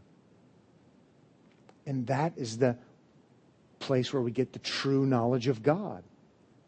And 1.86 2.08
that 2.08 2.34
is 2.38 2.58
the 2.58 2.78
place 3.80 4.14
where 4.14 4.22
we 4.22 4.32
get 4.32 4.54
the 4.54 4.60
true 4.60 5.06
knowledge 5.06 5.48
of 5.50 5.62
God. 5.62 6.04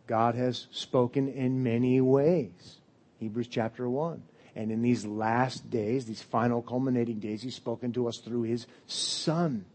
God 0.08 0.36
has 0.36 0.68
spoken 0.72 1.30
in 1.30 1.64
many 1.64 2.02
ways. 2.02 2.80
Hebrews 3.20 3.48
chapter 3.48 3.90
1. 3.90 4.22
And 4.58 4.72
in 4.72 4.82
these 4.82 5.06
last 5.06 5.70
days, 5.70 6.06
these 6.06 6.22
final 6.22 6.62
culminating 6.62 7.20
days, 7.20 7.42
He's 7.42 7.56
spoken 7.56 7.94
to 7.94 8.08
us 8.08 8.18
through 8.18 8.44
His 8.44 8.68
Son. 8.88 9.66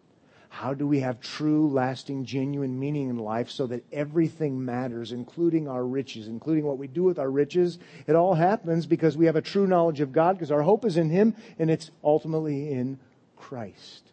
How 0.51 0.75
do 0.75 0.87
we 0.87 1.01
have 1.01 1.21
true, 1.21 1.71
lasting, 1.71 2.25
genuine 2.25 2.79
meaning 2.79 3.09
in 3.09 3.17
life 3.17 3.49
so 3.49 3.69
that 3.69 3.85
everything 3.93 4.63
matters, 4.63 5.13
including 5.13 5.69
our 5.69 5.87
riches, 5.87 6.27
including 6.27 6.65
what 6.65 6.77
we 6.77 6.89
do 6.89 7.05
with 7.05 7.21
our 7.21 7.31
riches? 7.31 7.79
It 8.09 8.17
all 8.17 8.35
happens 8.35 8.85
because 8.85 9.17
we 9.17 9.27
have 9.27 9.37
a 9.37 9.41
true 9.41 9.69
knowledge 9.69 10.01
of 10.01 10.13
God, 10.13 10.33
because 10.33 10.51
our 10.51 10.63
hope 10.63 10.85
is 10.85 10.97
in 10.97 11.09
Him, 11.09 11.37
and 11.59 11.71
it's 11.71 11.93
ultimately 12.03 12.73
in 12.73 12.99
Christ. 13.37 14.11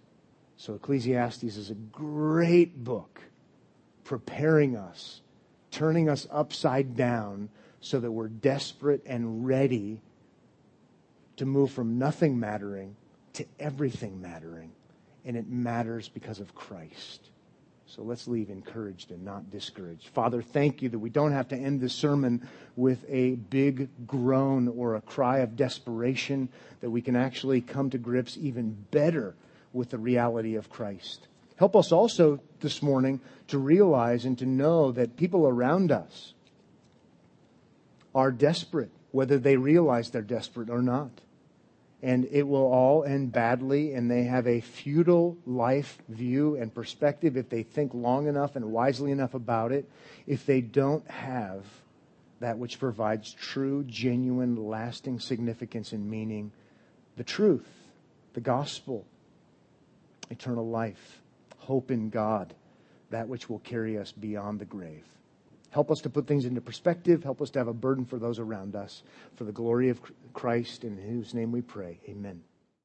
So 0.57 0.75
Ecclesiastes 0.75 1.43
is 1.43 1.71
a 1.71 1.75
great 1.75 2.83
book 2.83 3.19
preparing 4.03 4.77
us, 4.77 5.21
turning 5.71 6.07
us 6.07 6.27
upside 6.31 6.95
down 6.95 7.49
so 7.81 7.99
that 7.99 8.11
we're 8.11 8.27
desperate 8.27 9.01
and 9.07 9.45
ready 9.45 10.01
to 11.38 11.47
move 11.47 11.71
from 11.71 11.97
nothing 11.97 12.39
mattering 12.39 12.95
to 13.33 13.45
everything 13.59 14.21
mattering 14.21 14.71
and 15.28 15.36
it 15.36 15.47
matters 15.49 16.07
because 16.07 16.39
of 16.39 16.55
Christ. 16.55 17.30
So 17.86 18.01
let's 18.01 18.28
leave 18.28 18.49
encouraged 18.49 19.11
and 19.11 19.23
not 19.23 19.51
discouraged. 19.51 20.07
Father, 20.07 20.41
thank 20.41 20.82
you 20.82 20.89
that 20.89 20.99
we 20.99 21.09
don't 21.09 21.34
have 21.34 21.49
to 21.49 21.55
end 21.55 21.82
this 21.82 21.93
sermon 21.93 22.47
with 22.78 23.05
a 23.09 23.36
big 23.36 23.89
groan 24.07 24.69
or 24.69 24.95
a 24.95 25.01
cry 25.01 25.39
of 25.39 25.57
desperation, 25.57 26.49
that 26.80 26.89
we 26.89 27.01
can 27.01 27.15
actually 27.15 27.59
come 27.61 27.89
to 27.89 27.97
grips 27.97 28.38
even 28.38 28.71
better 28.91 29.36
with 29.73 29.89
the 29.89 29.97
reality 29.97 30.55
of 30.55 30.69
Christ. 30.69 31.28
Help 31.57 31.75
us 31.75 31.91
also 31.91 32.39
this 32.61 32.82
morning 32.82 33.19
to 33.47 33.57
realize 33.57 34.23
and 34.23 34.38
to 34.38 34.45
know 34.45 34.91
that 34.93 35.17
people 35.17 35.45
around 35.45 35.91
us 35.91 36.34
are 38.15 38.32
desperate, 38.32 38.91
whether 39.11 39.38
they 39.38 39.57
realize 39.57 40.09
they're 40.09 40.21
desperate 40.21 40.69
or 40.69 40.82
not 40.82 41.11
and 42.01 42.27
it 42.31 42.43
will 42.43 42.71
all 42.71 43.03
end 43.03 43.31
badly, 43.31 43.93
and 43.93 44.09
they 44.09 44.23
have 44.25 44.47
a 44.47 44.61
futile 44.61 45.37
life 45.45 45.97
view 46.07 46.55
and 46.55 46.73
perspective 46.73 47.35
if 47.37 47.49
they 47.49 47.63
think 47.63 47.93
long 47.93 48.27
enough 48.27 48.55
and 48.55 48.71
wisely 48.71 49.11
enough 49.11 49.33
about 49.33 49.71
it, 49.71 49.89
if 50.27 50.45
they 50.45 50.61
don't 50.61 51.09
have 51.09 51.65
that 52.39 52.59
which 52.59 52.79
provides 52.79 53.33
true, 53.33 53.83
genuine, 53.85 54.55
lasting 54.55 55.19
significance 55.19 55.91
and 55.91 56.07
meaning 56.09 56.51
the 57.15 57.23
truth, 57.23 57.67
the 58.33 58.41
gospel, 58.41 59.05
eternal 60.29 60.67
life, 60.69 61.21
hope 61.57 61.89
in 61.89 62.09
God, 62.09 62.53
that 63.09 63.27
which 63.27 63.49
will 63.49 63.59
carry 63.59 63.97
us 63.97 64.11
beyond 64.11 64.59
the 64.59 64.65
grave. 64.65 65.03
Help 65.78 65.91
us 65.91 66.01
to 66.01 66.09
put 66.09 66.25
things 66.25 66.45
into 66.45 66.59
perspective. 66.59 67.23
Help 67.23 67.39
us 67.39 67.51
to 67.51 67.59
have 67.59 67.67
a 67.67 67.73
burden 67.73 68.03
for 68.03 68.17
those 68.17 68.39
around 68.39 68.75
us. 68.75 69.03
For 69.36 69.43
the 69.43 69.51
glory 69.51 69.89
of 69.89 70.01
Christ, 70.34 70.84
in 70.84 70.97
whose 70.97 71.36
name 71.36 71.51
we 71.51 71.61
pray. 71.61 71.99
Amen. 72.09 72.41